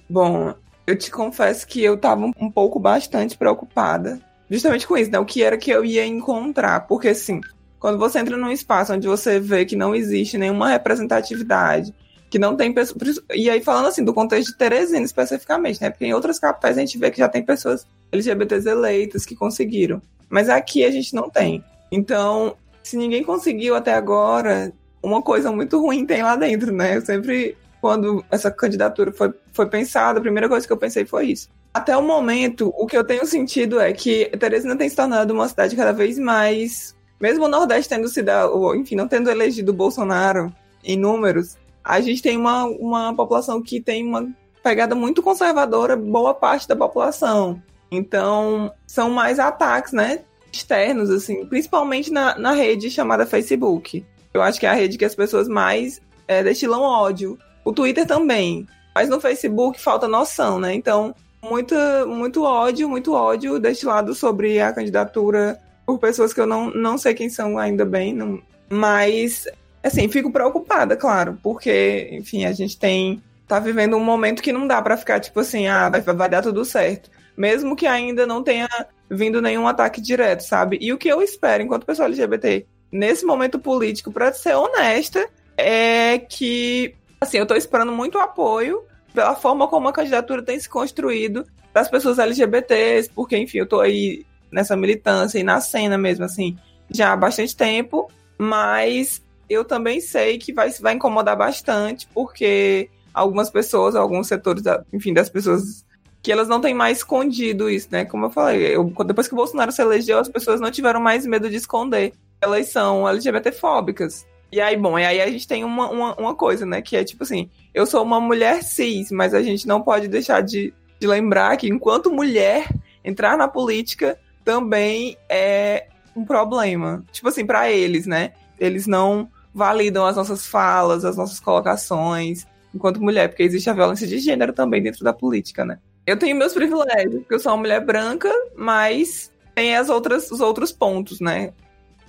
Bom, 0.09 0.55
eu 0.87 0.97
te 0.97 1.11
confesso 1.11 1.67
que 1.67 1.85
eu 1.85 1.99
tava 1.99 2.25
um 2.25 2.51
pouco 2.51 2.81
bastante 2.81 3.37
preocupada, 3.37 4.19
justamente 4.51 4.87
com 4.87 4.97
isso, 4.97 5.11
né? 5.11 5.19
O 5.19 5.27
que 5.27 5.43
era 5.43 5.59
que 5.59 5.71
eu 5.71 5.85
ia 5.85 6.07
encontrar, 6.07 6.87
porque 6.87 7.09
assim, 7.09 7.43
quando 7.79 7.99
você 7.99 8.21
entra 8.21 8.39
num 8.39 8.51
espaço 8.51 8.95
onde 8.95 9.07
você 9.07 9.39
vê 9.39 9.67
que 9.67 9.77
não 9.77 9.95
existe 9.95 10.39
nenhuma 10.39 10.71
representatividade, 10.71 11.93
que 12.33 12.39
não 12.39 12.57
tem 12.57 12.73
pessoas. 12.73 13.21
E 13.35 13.51
aí, 13.51 13.63
falando 13.63 13.89
assim, 13.89 14.03
do 14.03 14.15
contexto 14.15 14.53
de 14.53 14.57
Teresina 14.57 15.05
especificamente, 15.05 15.83
né? 15.83 15.91
Porque 15.91 16.07
em 16.07 16.15
outras 16.15 16.39
capitais 16.39 16.79
a 16.79 16.81
gente 16.81 16.97
vê 16.97 17.11
que 17.11 17.19
já 17.19 17.29
tem 17.29 17.45
pessoas 17.45 17.87
LGBTs 18.11 18.67
eleitas 18.67 19.27
que 19.27 19.37
conseguiram. 19.37 20.01
Mas 20.31 20.49
aqui 20.49 20.83
a 20.83 20.91
gente 20.91 21.15
não 21.15 21.29
tem. 21.29 21.63
Então, 21.91 22.57
se 22.83 22.97
ninguém 22.97 23.23
conseguiu 23.23 23.75
até 23.75 23.93
agora, 23.93 24.73
uma 25.03 25.21
coisa 25.21 25.53
muito 25.53 25.79
ruim 25.79 26.07
tem 26.07 26.23
lá 26.23 26.35
dentro, 26.35 26.73
né? 26.73 26.97
Eu 26.97 27.03
sempre 27.03 27.55
quando 27.83 28.25
essa 28.31 28.51
candidatura 28.51 29.13
foi, 29.13 29.35
foi 29.53 29.67
pensada, 29.67 30.19
a 30.19 30.23
primeira 30.23 30.49
coisa 30.49 30.67
que 30.67 30.73
eu 30.73 30.79
pensei 30.79 31.05
foi 31.05 31.27
isso. 31.27 31.51
Até 31.75 31.95
o 31.95 32.03
momento, 32.03 32.73
o 32.79 32.87
que 32.87 32.97
eu 32.97 33.05
tenho 33.05 33.27
sentido 33.27 33.79
é 33.79 33.93
que 33.93 34.31
Teresina 34.39 34.75
tem 34.75 34.89
se 34.89 34.97
tornado 34.97 35.35
uma 35.35 35.49
cidade 35.49 35.77
cada 35.77 35.93
vez 35.93 36.19
mais. 36.19 36.97
Mesmo 37.21 37.45
o 37.45 37.49
Nordeste 37.49 37.91
tendo 37.91 38.09
ou, 38.53 38.75
enfim, 38.75 38.95
não 38.95 39.07
tendo 39.07 39.31
elegido 39.31 39.73
Bolsonaro 39.75 40.51
em 40.83 40.97
números, 40.97 41.57
a 41.85 42.01
gente 42.01 42.23
tem 42.23 42.37
uma, 42.37 42.65
uma 42.65 43.15
população 43.15 43.63
que 43.63 43.81
tem 43.81 44.07
uma 44.07 44.29
pegada 44.63 44.95
muito 44.95 45.23
conservadora, 45.23 45.97
boa 45.97 46.33
parte 46.33 46.69
da 46.69 46.77
população. 46.77 47.61
Então, 47.91 48.73
são 48.87 49.11
mais 49.11 49.39
ataques, 49.39 49.93
né? 49.93 50.21
Externos, 50.51 51.11
assim, 51.11 51.45
principalmente 51.47 52.11
na, 52.11 52.39
na 52.39 52.53
rede 52.53 52.91
chamada 52.91 53.27
Facebook. 53.27 54.05
Eu 54.33 54.41
acho 54.41 54.59
que 54.59 54.67
é 54.67 54.71
a 54.71 54.75
rede 54.75 54.97
que 54.97 55.05
as 55.05 55.15
pessoas 55.15 55.49
mais 55.49 56.01
é, 56.27 56.43
destilam 56.43 56.81
ódio. 56.81 57.39
O 57.65 57.73
Twitter 57.73 58.07
também. 58.07 58.67
Mas 58.95 59.09
no 59.09 59.21
Facebook 59.21 59.81
falta 59.81 60.09
noção, 60.09 60.59
né? 60.59 60.75
Então, 60.75 61.15
muito, 61.43 61.75
muito 62.07 62.45
ódio, 62.45 62.89
muito 62.89 63.13
ódio 63.13 63.59
destilado 63.59 64.15
sobre 64.15 64.61
a 64.61 64.73
candidatura 64.73 65.61
por 65.85 65.99
pessoas 65.99 66.33
que 66.33 66.41
eu 66.41 66.47
não, 66.47 66.71
não 66.71 66.97
sei 66.97 67.15
quem 67.15 67.29
são 67.29 67.59
ainda 67.59 67.85
bem. 67.85 68.15
Não, 68.15 68.41
mas, 68.71 69.47
assim, 69.83 70.09
fico 70.09 70.31
preocupada, 70.31 70.97
claro, 70.97 71.39
porque, 71.43 72.09
enfim, 72.13 72.45
a 72.45 72.53
gente 72.53 72.79
tem 72.79 73.23
tá 73.47 73.59
vivendo 73.59 73.97
um 73.97 74.05
momento 74.05 74.43
que 74.43 74.53
não 74.53 74.67
dá 74.67 74.81
para 74.81 74.97
ficar 74.97 75.21
tipo 75.21 75.41
assim, 75.41 75.67
ah, 75.67 75.91
vai, 75.91 76.01
vai 76.01 76.29
dar 76.29 76.43
tudo 76.43 76.65
certo. 76.65 77.11
Mesmo 77.37 77.77
que 77.77 77.87
ainda 77.87 78.27
não 78.27 78.43
tenha 78.43 78.69
vindo 79.11 79.43
nenhum 79.43 79.69
ataque 79.69 80.01
direto, 80.01 80.41
sabe? 80.41 80.79
E 80.81 80.91
o 80.93 80.97
que 80.97 81.09
eu 81.09 81.21
espero 81.21 81.63
enquanto 81.63 81.85
pessoa 81.85 82.07
LGBT 82.07 82.67
nesse 82.91 83.25
momento 83.25 83.59
político, 83.59 84.13
para 84.13 84.33
ser 84.33 84.55
honesta, 84.55 85.29
é 85.57 86.19
que 86.19 86.95
assim, 87.21 87.39
eu 87.39 87.47
tô 87.47 87.55
esperando 87.55 87.93
muito 87.93 88.19
apoio 88.19 88.83
pela 89.15 89.35
forma 89.35 89.69
como 89.69 89.89
a 89.89 89.93
candidatura 89.93 90.43
tem 90.43 90.59
se 90.59 90.69
construído 90.69 91.47
das 91.73 91.89
pessoas 91.89 92.19
LGBTs, 92.19 93.11
porque 93.15 93.37
enfim, 93.37 93.59
eu 93.59 93.67
tô 93.67 93.81
aí 93.81 94.25
nessa 94.51 94.77
militância 94.77 95.39
e 95.39 95.43
na 95.43 95.61
cena 95.61 95.97
mesmo 95.97 96.25
assim, 96.25 96.57
já 96.91 97.13
há 97.13 97.17
bastante 97.17 97.57
tempo, 97.57 98.11
mas 98.37 99.22
eu 99.53 99.65
também 99.65 100.01
sei 100.01 100.39
que 100.39 100.53
vai, 100.53 100.71
vai 100.71 100.95
incomodar 100.95 101.37
bastante, 101.37 102.09
porque 102.13 102.89
algumas 103.13 103.51
pessoas, 103.51 103.95
alguns 103.95 104.27
setores, 104.27 104.63
da, 104.63 104.85
enfim, 104.93 105.13
das 105.13 105.29
pessoas 105.29 105.85
que 106.23 106.31
elas 106.31 106.49
não 106.49 106.61
têm 106.61 106.73
mais 106.73 106.99
escondido 106.99 107.69
isso, 107.69 107.89
né? 107.91 108.05
Como 108.05 108.27
eu 108.27 108.31
falei, 108.31 108.77
eu, 108.77 108.85
depois 109.05 109.27
que 109.27 109.35
o 109.35 109.37
Bolsonaro 109.37 109.73
se 109.73 109.83
elegeu, 109.83 110.19
as 110.19 110.29
pessoas 110.29 110.61
não 110.61 110.71
tiveram 110.71 111.01
mais 111.01 111.27
medo 111.27 111.51
de 111.51 111.57
esconder. 111.57 112.13
Elas 112.41 112.69
são 112.69 113.09
LGBTfóbicas. 113.09 114.25
E 114.53 114.61
aí, 114.61 114.77
bom, 114.77 114.99
e 114.99 115.05
aí 115.05 115.21
a 115.21 115.31
gente 115.31 115.49
tem 115.49 115.65
uma, 115.65 115.91
uma, 115.91 116.15
uma, 116.15 116.35
coisa, 116.35 116.65
né? 116.65 116.81
Que 116.81 116.97
é 116.97 117.03
tipo 117.03 117.25
assim, 117.25 117.51
eu 117.75 117.87
sou 117.87 118.03
uma 118.03 118.21
mulher 118.21 118.63
cis, 118.63 119.11
mas 119.11 119.35
a 119.35 119.43
gente 119.43 119.67
não 119.67 119.83
pode 119.83 120.07
deixar 120.07 120.43
de, 120.43 120.73
de 121.01 121.07
lembrar 121.07 121.57
que 121.57 121.69
enquanto 121.69 122.13
mulher, 122.13 122.69
entrar 123.05 123.37
na 123.37 123.49
política 123.49 124.17
também 124.45 125.17
é 125.29 125.87
um 126.15 126.25
problema. 126.25 127.03
Tipo 127.11 127.29
assim, 127.29 127.45
para 127.45 127.71
eles, 127.71 128.07
né? 128.07 128.33
Eles 128.61 128.87
não 128.87 129.29
validam 129.55 130.07
as 130.07 130.17
nossas 130.17 130.47
falas, 130.47 131.05
as 131.05 131.17
nossas 131.17 131.41
colocações, 131.41 132.47
enquanto 132.75 133.03
mulher, 133.03 133.29
porque 133.29 133.43
existe 133.43 133.69
a 133.69 133.75
violência 133.75 134.07
de 134.07 134.19
gênero 134.19 134.53
também 134.53 134.83
dentro 134.83 135.05
da 135.05 135.13
política, 135.13 135.65
né? 135.65 135.79
Eu 136.07 136.19
tenho 136.19 136.37
meus 136.37 136.53
privilégios, 136.53 137.21
porque 137.21 137.35
eu 137.35 137.41
sou 137.41 137.53
uma 137.53 137.59
mulher 137.59 137.85
branca, 137.85 138.31
mas 138.57 139.31
tem 139.55 139.77
as 139.77 139.89
outras, 139.89 140.31
os 140.31 140.41
outros 140.41 140.73
pontos, 140.73 141.21
né? 141.21 141.53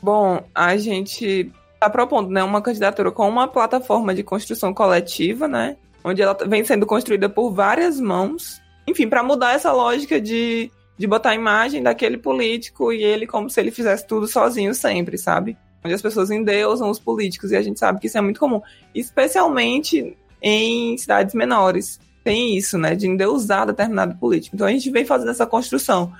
Bom, 0.01 0.43
a 0.53 0.75
gente 0.77 1.51
está 1.73 1.89
propondo 1.89 2.29
né, 2.29 2.43
uma 2.43 2.61
candidatura 2.61 3.11
com 3.11 3.27
uma 3.27 3.47
plataforma 3.47 4.15
de 4.15 4.23
construção 4.23 4.73
coletiva, 4.73 5.47
né? 5.47 5.77
Onde 6.03 6.21
ela 6.21 6.35
vem 6.45 6.63
sendo 6.63 6.85
construída 6.85 7.29
por 7.29 7.51
várias 7.51 7.99
mãos. 7.99 8.61
Enfim, 8.87 9.07
para 9.07 9.23
mudar 9.23 9.53
essa 9.53 9.71
lógica 9.71 10.19
de, 10.19 10.71
de 10.97 11.07
botar 11.07 11.29
a 11.29 11.35
imagem 11.35 11.81
daquele 11.81 12.17
político 12.17 12.91
e 12.91 13.03
ele 13.03 13.27
como 13.27 13.49
se 13.49 13.59
ele 13.59 13.71
fizesse 13.71 14.05
tudo 14.05 14.27
sozinho 14.27 14.73
sempre, 14.73 15.17
sabe? 15.17 15.57
Onde 15.83 15.93
as 15.93 16.01
pessoas 16.01 16.31
endeusam 16.31 16.89
os 16.89 16.99
políticos 16.99 17.51
e 17.51 17.55
a 17.55 17.61
gente 17.61 17.79
sabe 17.79 17.99
que 17.99 18.07
isso 18.07 18.17
é 18.17 18.21
muito 18.21 18.39
comum. 18.39 18.61
Especialmente 18.95 20.15
em 20.41 20.97
cidades 20.97 21.33
menores. 21.33 21.99
Tem 22.23 22.57
isso, 22.57 22.77
né? 22.77 22.95
De 22.95 23.07
endeusar 23.07 23.65
determinado 23.65 24.15
político. 24.15 24.55
Então 24.55 24.67
a 24.67 24.71
gente 24.71 24.89
vem 24.89 25.05
fazendo 25.05 25.31
essa 25.31 25.45
construção, 25.45 26.13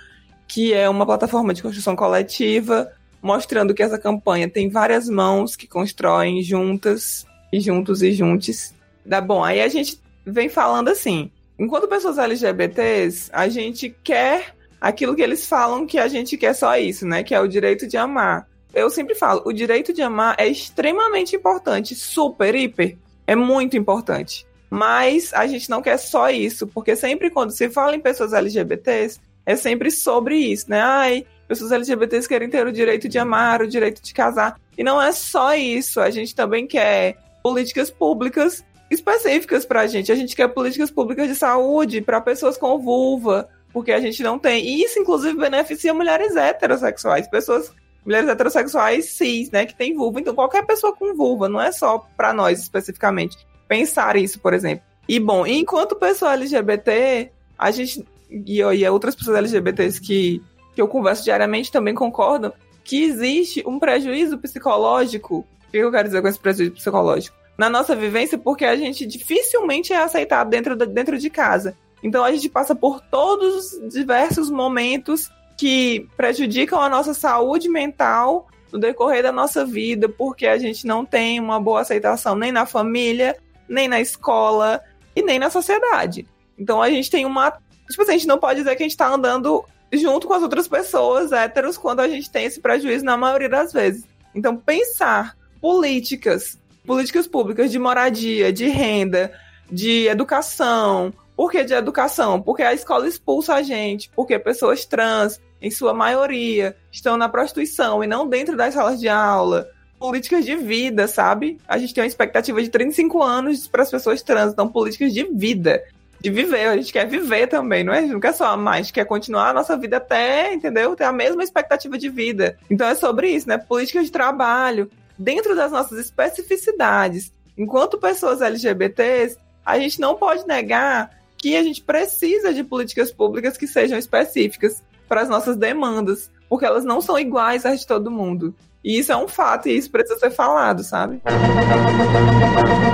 que 0.48 0.74
é 0.74 0.89
uma 0.89 1.05
plataforma 1.05 1.53
de 1.53 1.62
construção 1.62 1.96
coletiva, 1.96 2.91
mostrando 3.22 3.74
que 3.74 3.84
essa 3.84 3.98
campanha 3.98 4.50
tem 4.50 4.70
várias 4.70 5.08
mãos 5.08 5.55
que 5.55 5.67
constroem 5.67 6.41
juntas, 6.41 7.25
e 7.53 7.60
juntos 7.60 8.01
e 8.01 8.12
juntos. 8.12 8.74
Dá 9.05 9.22
bom, 9.22 9.43
aí 9.43 9.62
a 9.62 9.67
gente 9.67 10.01
vem 10.25 10.50
falando 10.50 10.89
assim. 10.89 11.32
Enquanto 11.58 11.88
pessoas 11.88 12.17
LGBTs, 12.17 13.29
a 13.32 13.48
gente 13.48 13.96
quer 14.03 14.55
aquilo 14.82 15.15
que 15.15 15.22
eles 15.22 15.48
falam 15.48 15.86
que 15.86 16.00
a 16.00 16.08
gente 16.08 16.36
quer 16.36 16.53
só 16.53 16.75
isso, 16.77 17.05
né? 17.05 17.24
Que 17.24 17.36
é 17.36 17.39
o 17.39 17.48
direito 17.48 17.88
de 17.88 17.96
amar. 17.96 18.48
Eu 18.74 18.89
sempre 18.89 19.13
falo, 19.15 19.44
o 19.46 19.53
direito 19.53 19.94
de 19.94 20.01
amar 20.01 20.36
é 20.38 20.48
extremamente 20.48 21.36
importante, 21.36 21.96
super, 21.96 22.56
hiper 22.56 22.98
é 23.27 23.36
muito 23.36 23.77
importante. 23.77 24.46
Mas 24.70 25.34
a 25.34 25.46
gente 25.46 25.70
não 25.70 25.82
quer 25.82 25.98
só 25.98 26.30
isso, 26.30 26.65
porque 26.68 26.96
sempre 26.96 27.30
quando 27.30 27.51
se 27.51 27.70
fala 27.70 27.96
em 27.96 28.00
pessoas 28.00 28.34
LGBTs, 28.34 29.20
é 29.46 29.56
sempre 29.56 29.92
sobre 29.92 30.36
isso, 30.36 30.70
né? 30.70 30.82
Ai, 30.82 31.25
pessoas 31.48 31.72
LGBTs 31.72 32.27
querem 32.27 32.50
ter 32.50 32.65
o 32.65 32.72
direito 32.72 33.08
de 33.08 33.20
amar, 33.20 33.62
o 33.62 33.68
direito 33.68 34.01
de 34.01 34.13
casar. 34.13 34.60
E 34.77 34.84
não 34.84 35.01
é 35.01 35.12
só 35.12 35.53
isso, 35.53 36.01
a 36.01 36.10
gente 36.10 36.34
também 36.34 36.65
quer 36.65 37.18
políticas 37.44 37.92
públicas 37.92 38.65
específicas 38.89 39.65
pra 39.65 39.86
gente. 39.86 40.12
A 40.12 40.15
gente 40.15 40.36
quer 40.36 40.48
políticas 40.48 40.89
públicas 40.89 41.27
de 41.27 41.36
saúde 41.36 42.01
para 42.01 42.22
pessoas 42.22 42.58
com 42.58 42.80
vulva, 42.80 43.48
porque 43.72 43.92
a 43.92 44.00
gente 44.00 44.24
não 44.24 44.39
tem. 44.39 44.65
E 44.65 44.84
isso, 44.84 44.98
inclusive, 45.00 45.38
beneficia 45.38 45.94
mulheres 45.94 46.36
heterossexuais, 46.36 47.27
pessoas 47.27 47.72
mulheres 48.05 48.29
heterossexuais 48.29 49.05
cis, 49.05 49.50
né, 49.51 49.65
que 49.65 49.75
tem 49.75 49.95
vulva. 49.95 50.19
Então, 50.19 50.36
qualquer 50.36 50.65
pessoa 50.65 50.95
com 50.95 51.15
vulva, 51.15 51.48
não 51.48 51.62
é 51.62 51.72
só 51.72 52.05
para 52.17 52.33
nós 52.33 52.60
especificamente. 52.60 53.38
Pensar 53.67 54.15
isso, 54.15 54.39
por 54.39 54.53
exemplo. 54.53 54.83
E, 55.07 55.19
bom, 55.19 55.45
enquanto 55.45 55.95
pessoa 55.95 56.33
LGBT, 56.33 57.31
a 57.57 57.72
gente, 57.72 58.05
e, 58.29 58.60
e 58.60 58.89
outras 58.89 59.15
pessoas 59.15 59.38
LGBTs 59.38 60.00
que, 60.00 60.41
que 60.74 60.81
eu 60.81 60.88
converso 60.88 61.24
diariamente 61.24 61.72
também 61.72 61.93
concordam 61.93 62.53
que 62.83 63.03
existe 63.03 63.63
um 63.65 63.79
prejuízo 63.79 64.38
psicológico. 64.38 65.45
O 65.67 65.72
que 65.72 65.77
eu 65.77 65.91
quero 65.91 66.07
dizer 66.07 66.22
com 66.22 66.27
esse 66.27 66.39
prejuízo 66.39 66.74
psicológico? 66.74 67.36
Na 67.57 67.69
nossa 67.69 67.95
vivência, 67.95 68.38
porque 68.38 68.65
a 68.65 68.75
gente 68.75 69.05
dificilmente 69.05 69.93
é 69.93 69.98
aceitado 69.98 70.50
dentro, 70.50 70.75
de, 70.75 70.86
dentro 70.88 71.17
de 71.17 71.29
casa. 71.29 71.77
Então 72.01 72.24
a 72.24 72.31
gente 72.31 72.50
passa 72.50 72.75
por 72.75 73.00
todos 73.00 73.74
os 73.74 73.93
diversos 73.93 74.50
momentos 74.50 75.31
que 75.63 76.10
prejudicam 76.17 76.82
a 76.82 76.89
nossa 76.89 77.13
saúde 77.13 77.70
mental 77.70 78.50
no 78.70 78.77
decorrer 78.77 79.24
da 79.24 79.32
nossa 79.32 79.65
vida, 79.65 80.10
porque 80.10 80.46
a 80.46 80.58
gente 80.58 80.86
não 80.86 81.05
tem 81.05 81.39
uma 81.39 81.58
boa 81.58 81.79
aceitação 81.79 82.36
nem 82.36 82.51
na 82.51 82.65
família, 82.65 83.38
nem 83.65 83.88
na 83.88 84.01
escola 84.01 84.82
e 85.15 85.24
nem 85.24 85.39
na 85.39 85.50
sociedade. 85.50 86.27
Então 86.60 86.82
a 86.82 86.89
gente 86.89 87.10
tem 87.10 87.25
uma. 87.25 87.50
Tipo 87.89 88.01
assim, 88.01 88.12
a 88.12 88.17
gente 88.17 88.27
não 88.27 88.38
pode 88.38 88.60
dizer 88.60 88.75
que 88.75 88.84
a 88.84 88.86
gente 88.86 88.98
tá 88.98 89.08
andando 89.08 89.63
junto 89.93 90.27
com 90.27 90.34
as 90.34 90.43
outras 90.43 90.67
pessoas 90.67 91.32
héteros 91.32 91.77
quando 91.77 92.01
a 92.01 92.10
gente 92.10 92.29
tem 92.29 92.43
esse 92.43 92.60
prejuízo 92.60 93.05
na 93.05 93.15
maioria 93.15 93.48
das 93.48 93.72
vezes. 93.72 94.03
Então, 94.36 94.58
pensar 94.58 95.34
políticas, 95.62 96.60
políticas 96.86 97.25
públicas 97.25 97.72
de 97.72 97.79
moradia, 97.79 98.51
de 98.51 98.67
renda, 98.67 99.32
de 99.72 100.08
educação, 100.08 101.13
por 101.36 101.51
que 101.51 101.63
de 101.63 101.74
educação? 101.74 102.41
Porque 102.41 102.62
a 102.62 102.74
escola 102.74 103.08
expulsa 103.08 103.55
a 103.55 103.63
gente, 103.63 104.10
porque 104.15 104.38
pessoas 104.38 104.86
trans, 104.86 105.41
em 105.63 105.72
sua 105.72 105.93
maioria, 105.93 106.75
estão 106.91 107.15
na 107.15 107.29
prostituição 107.29 108.03
e 108.03 108.08
não 108.08 108.27
dentro 108.27 108.58
das 108.58 108.74
salas 108.74 109.00
de 109.00 109.08
aula. 109.08 109.65
Políticas 109.98 110.43
de 110.43 110.58
vida, 110.58 111.08
sabe? 111.08 111.58
A 111.65 111.77
gente 111.77 111.93
tem 111.93 112.03
uma 112.03 112.08
expectativa 112.08 112.62
de 112.62 112.67
35 112.67 113.24
anos 113.24 113.65
para 113.65 113.82
as 113.82 113.89
pessoas 113.89 114.22
trans, 114.22 114.51
então 114.51 114.67
políticas 114.67 115.13
de 115.13 115.24
vida, 115.24 115.82
de 116.20 116.29
viver. 116.29 116.67
A 116.67 116.75
gente 116.75 116.91
quer 116.91 117.08
viver 117.08 117.48
também, 117.48 117.86
não 117.86 117.93
é? 117.93 118.01
Não 118.01 118.20
quer 118.20 118.34
só 118.34 118.48
amar, 118.48 118.74
a 118.74 118.82
gente 118.82 118.91
quer 118.91 119.05
continuar 119.05 119.51
a 119.51 119.53
nossa 119.53 119.77
vida 119.77 119.98
até, 119.98 120.53
entendeu? 120.53 120.93
Ter 120.98 121.05
a 121.05 121.13
mesma 121.13 121.41
expectativa 121.41 121.98
de 121.98 122.10
vida. 122.10 122.58
Então 122.70 122.86
é 122.86 122.96
sobre 122.96 123.29
isso, 123.29 123.48
né? 123.48 123.58
Políticas 123.58 124.05
de 124.05 124.12
trabalho, 124.12 124.91
dentro 125.17 125.55
das 125.55 125.72
nossas 125.72 125.98
especificidades. 125.98 127.32
Enquanto 127.58 127.98
pessoas 127.98 128.41
LGBTs, 128.41 129.38
a 129.65 129.79
gente 129.79 130.01
não 130.01 130.15
pode 130.15 130.46
negar 130.46 131.12
que 131.38 131.55
a 131.55 131.63
gente 131.63 131.82
precisa 131.82 132.53
de 132.53 132.65
políticas 132.65 133.12
públicas 133.12 133.55
que 133.55 133.67
sejam 133.67 133.98
específicas 133.98 134.84
para 135.07 135.22
as 135.22 135.29
nossas 135.29 135.55
demandas, 135.57 136.31
porque 136.50 136.65
elas 136.65 136.83
não 136.83 137.01
são 137.01 137.17
iguais 137.17 137.65
às 137.65 137.79
de 137.79 137.88
todo 137.88 138.12
mundo. 138.12 138.53
E 138.83 139.00
isso 139.00 139.12
é 139.12 139.17
um 139.17 139.27
fato 139.27 139.69
e 139.69 139.77
isso 139.77 139.89
precisa 139.89 140.19
ser 140.19 140.31
falado, 140.31 140.83
sabe? 140.83 141.22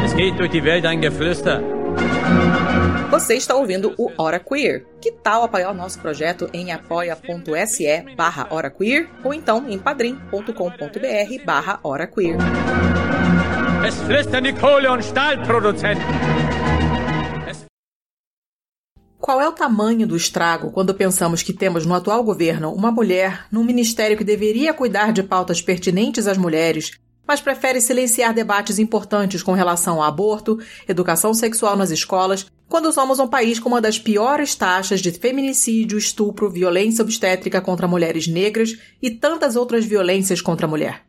Es 0.05 0.13
geht 0.13 0.37
durch 0.37 0.51
die 0.51 0.63
Welt 0.63 0.85
ein 0.85 1.01
Geflüster. 1.01 1.61
Você 3.09 3.33
está 3.35 3.55
ouvindo 3.55 3.95
o 3.97 4.11
Hora 4.17 4.39
Queer. 4.39 4.85
Que 5.01 5.11
tal 5.11 5.43
apoiar 5.43 5.71
o 5.71 5.73
nosso 5.73 5.99
projeto 5.99 6.47
em 6.53 6.71
apoia.se 6.71 8.15
barra 8.15 8.47
Hora 8.51 8.69
Queer 8.69 9.09
ou 9.23 9.33
então 9.33 9.67
em 9.67 9.79
padrim.com.br 9.79 11.43
barra 11.43 11.79
Hora 11.81 12.05
Queer. 12.05 12.37
Es 13.87 13.95
flüstern 14.03 14.43
die 14.43 14.53
Kohle- 14.53 14.89
und 14.89 15.03
Stahlproduzenten. 15.03 16.03
Qual 19.19 19.41
é 19.41 19.47
o 19.47 19.51
tamanho 19.51 20.07
do 20.07 20.15
estrago 20.15 20.71
quando 20.71 20.93
pensamos 20.93 21.43
que 21.43 21.51
temos 21.51 21.85
no 21.85 21.93
atual 21.93 22.23
governo 22.23 22.71
uma 22.71 22.89
mulher 22.89 23.45
num 23.51 23.65
ministério 23.65 24.17
que 24.17 24.23
deveria 24.23 24.73
cuidar 24.73 25.11
de 25.11 25.21
pautas 25.21 25.61
pertinentes 25.61 26.25
às 26.25 26.37
mulheres, 26.37 26.93
mas 27.27 27.41
prefere 27.41 27.81
silenciar 27.81 28.33
debates 28.33 28.79
importantes 28.79 29.43
com 29.43 29.51
relação 29.51 29.97
ao 29.97 30.03
aborto, 30.03 30.57
educação 30.87 31.33
sexual 31.33 31.75
nas 31.75 31.91
escolas, 31.91 32.47
quando 32.69 32.93
somos 32.93 33.19
um 33.19 33.27
país 33.27 33.59
com 33.59 33.67
uma 33.67 33.81
das 33.81 33.99
piores 33.99 34.55
taxas 34.55 35.01
de 35.01 35.11
feminicídio, 35.11 35.97
estupro, 35.97 36.49
violência 36.49 37.03
obstétrica 37.03 37.59
contra 37.59 37.89
mulheres 37.89 38.25
negras 38.25 38.77
e 39.01 39.11
tantas 39.11 39.57
outras 39.57 39.83
violências 39.83 40.41
contra 40.41 40.65
a 40.65 40.69
mulher? 40.69 41.03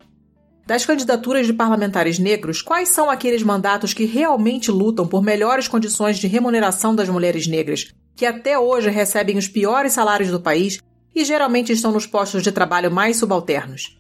Das 0.71 0.87
candidaturas 0.87 1.49
de 1.49 1.53
parlamentares 1.53 2.21
negros, 2.21 2.62
quais 2.62 2.91
são 2.91 3.11
aqueles 3.11 3.43
mandatos 3.43 3.93
que 3.93 4.05
realmente 4.05 4.71
lutam 4.71 5.05
por 5.05 5.21
melhores 5.21 5.67
condições 5.67 6.17
de 6.17 6.29
remuneração 6.29 6.95
das 6.95 7.09
mulheres 7.09 7.49
negras, 7.49 7.89
que 8.15 8.25
até 8.25 8.57
hoje 8.57 8.89
recebem 8.89 9.37
os 9.37 9.49
piores 9.49 9.95
salários 9.95 10.31
do 10.31 10.39
país 10.39 10.81
e 11.12 11.25
geralmente 11.25 11.73
estão 11.73 11.91
nos 11.91 12.07
postos 12.07 12.45
de 12.45 12.53
trabalho 12.53 12.89
mais 12.89 13.17
subalternos. 13.17 13.99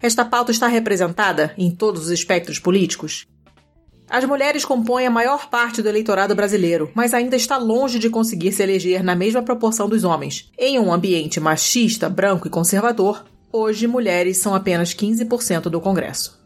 Esta 0.00 0.24
pauta 0.24 0.52
está 0.52 0.68
representada 0.68 1.52
em 1.58 1.68
todos 1.72 2.04
os 2.04 2.12
espectros 2.12 2.60
políticos? 2.60 3.26
As 4.08 4.24
mulheres 4.24 4.64
compõem 4.64 5.08
a 5.08 5.10
maior 5.10 5.50
parte 5.50 5.82
do 5.82 5.88
eleitorado 5.88 6.32
brasileiro, 6.32 6.92
mas 6.94 7.12
ainda 7.12 7.34
está 7.34 7.56
longe 7.56 7.98
de 7.98 8.08
conseguir 8.08 8.52
se 8.52 8.62
eleger 8.62 9.02
na 9.02 9.16
mesma 9.16 9.42
proporção 9.42 9.88
dos 9.88 10.04
homens. 10.04 10.48
Em 10.56 10.78
um 10.78 10.92
ambiente 10.92 11.40
machista, 11.40 12.08
branco 12.08 12.46
e 12.46 12.50
conservador, 12.50 13.24
hoje 13.56 13.86
mulheres 13.86 14.38
são 14.38 14.52
apenas 14.52 14.92
15% 14.92 15.70
do 15.70 15.80
Congresso. 15.80 16.42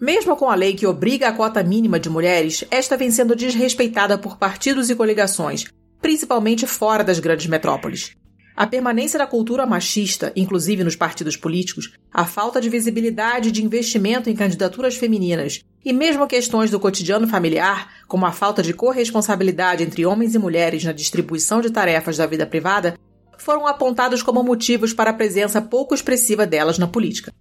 Mesmo 0.00 0.34
com 0.34 0.48
a 0.48 0.54
lei 0.54 0.72
que 0.72 0.86
obriga 0.86 1.28
a 1.28 1.32
cota 1.34 1.62
mínima 1.62 2.00
de 2.00 2.08
mulheres, 2.08 2.64
esta 2.70 2.96
vem 2.96 3.10
sendo 3.10 3.36
desrespeitada 3.36 4.16
por 4.16 4.38
partidos 4.38 4.88
e 4.88 4.96
coligações, 4.96 5.66
principalmente 6.00 6.66
fora 6.66 7.04
das 7.04 7.18
grandes 7.18 7.46
metrópoles. 7.46 8.16
A 8.56 8.66
permanência 8.66 9.18
da 9.18 9.26
cultura 9.26 9.66
machista, 9.66 10.32
inclusive 10.34 10.82
nos 10.82 10.96
partidos 10.96 11.36
políticos, 11.36 11.92
a 12.10 12.24
falta 12.24 12.58
de 12.58 12.70
visibilidade 12.70 13.52
de 13.52 13.62
investimento 13.62 14.30
em 14.30 14.34
candidaturas 14.34 14.96
femininas 14.96 15.60
e 15.84 15.92
mesmo 15.92 16.26
questões 16.26 16.70
do 16.70 16.80
cotidiano 16.80 17.28
familiar, 17.28 17.90
como 18.08 18.24
a 18.24 18.32
falta 18.32 18.62
de 18.62 18.72
corresponsabilidade 18.72 19.82
entre 19.82 20.06
homens 20.06 20.34
e 20.34 20.38
mulheres 20.38 20.84
na 20.84 20.92
distribuição 20.92 21.60
de 21.60 21.70
tarefas 21.70 22.16
da 22.16 22.26
vida 22.26 22.46
privada, 22.46 22.98
foram 23.40 23.66
apontados 23.66 24.22
como 24.22 24.42
motivos 24.42 24.92
para 24.92 25.10
a 25.10 25.14
presença 25.14 25.60
pouco 25.60 25.94
expressiva 25.94 26.46
delas 26.46 26.78
na 26.78 26.86
política. 26.86 27.32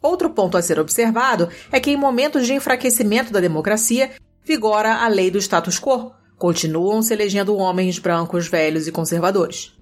Outro 0.00 0.30
ponto 0.30 0.56
a 0.56 0.62
ser 0.62 0.78
observado 0.78 1.48
é 1.72 1.80
que, 1.80 1.90
em 1.90 1.96
momentos 1.96 2.46
de 2.46 2.52
enfraquecimento 2.52 3.32
da 3.32 3.40
democracia, 3.40 4.10
vigora 4.44 4.96
a 4.96 5.08
lei 5.08 5.30
do 5.30 5.38
status 5.38 5.78
quo. 5.78 6.12
Continuam 6.36 7.00
se 7.00 7.14
elegendo 7.14 7.56
homens 7.56 7.98
brancos, 7.98 8.48
velhos 8.48 8.86
e 8.86 8.92
conservadores 8.92 9.74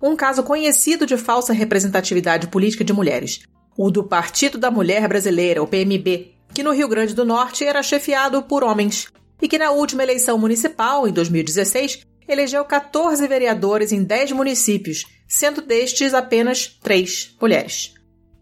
um 0.00 0.14
caso 0.14 0.42
conhecido 0.42 1.04
de 1.04 1.16
falsa 1.16 1.52
representatividade 1.52 2.46
política 2.48 2.84
de 2.84 2.92
mulheres, 2.92 3.40
o 3.76 3.90
do 3.90 4.04
Partido 4.04 4.56
da 4.56 4.70
Mulher 4.70 5.08
Brasileira, 5.08 5.62
o 5.62 5.66
PMB, 5.66 6.34
que 6.54 6.62
no 6.62 6.72
Rio 6.72 6.88
Grande 6.88 7.14
do 7.14 7.24
Norte 7.24 7.64
era 7.64 7.82
chefiado 7.82 8.42
por 8.42 8.62
homens 8.62 9.08
e 9.40 9.48
que 9.48 9.58
na 9.58 9.70
última 9.70 10.02
eleição 10.02 10.38
municipal, 10.38 11.06
em 11.06 11.12
2016, 11.12 12.00
elegeu 12.28 12.64
14 12.64 13.26
vereadores 13.26 13.90
em 13.90 14.04
10 14.04 14.32
municípios, 14.32 15.06
sendo 15.26 15.62
destes 15.62 16.12
apenas 16.14 16.66
3 16.82 17.36
mulheres. 17.40 17.94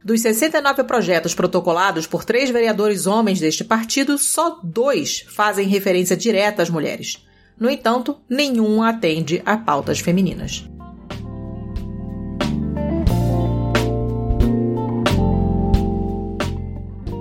Dos 0.05 0.21
69 0.21 0.85
projetos 0.85 1.35
protocolados 1.35 2.07
por 2.07 2.25
três 2.25 2.49
vereadores 2.51 3.07
homens 3.07 3.41
deste 3.41 3.65
partido, 3.65 4.17
só 4.19 4.61
dois 4.63 5.27
fazem 5.29 5.67
referência 5.67 6.17
direta 6.17 6.63
às 6.63 6.71
mulheres. 6.71 7.27
No 7.59 7.69
entanto, 7.69 8.21
nenhum 8.29 8.83
atende 8.83 9.43
a 9.45 9.57
pautas 9.57 9.99
femininas. 9.99 10.65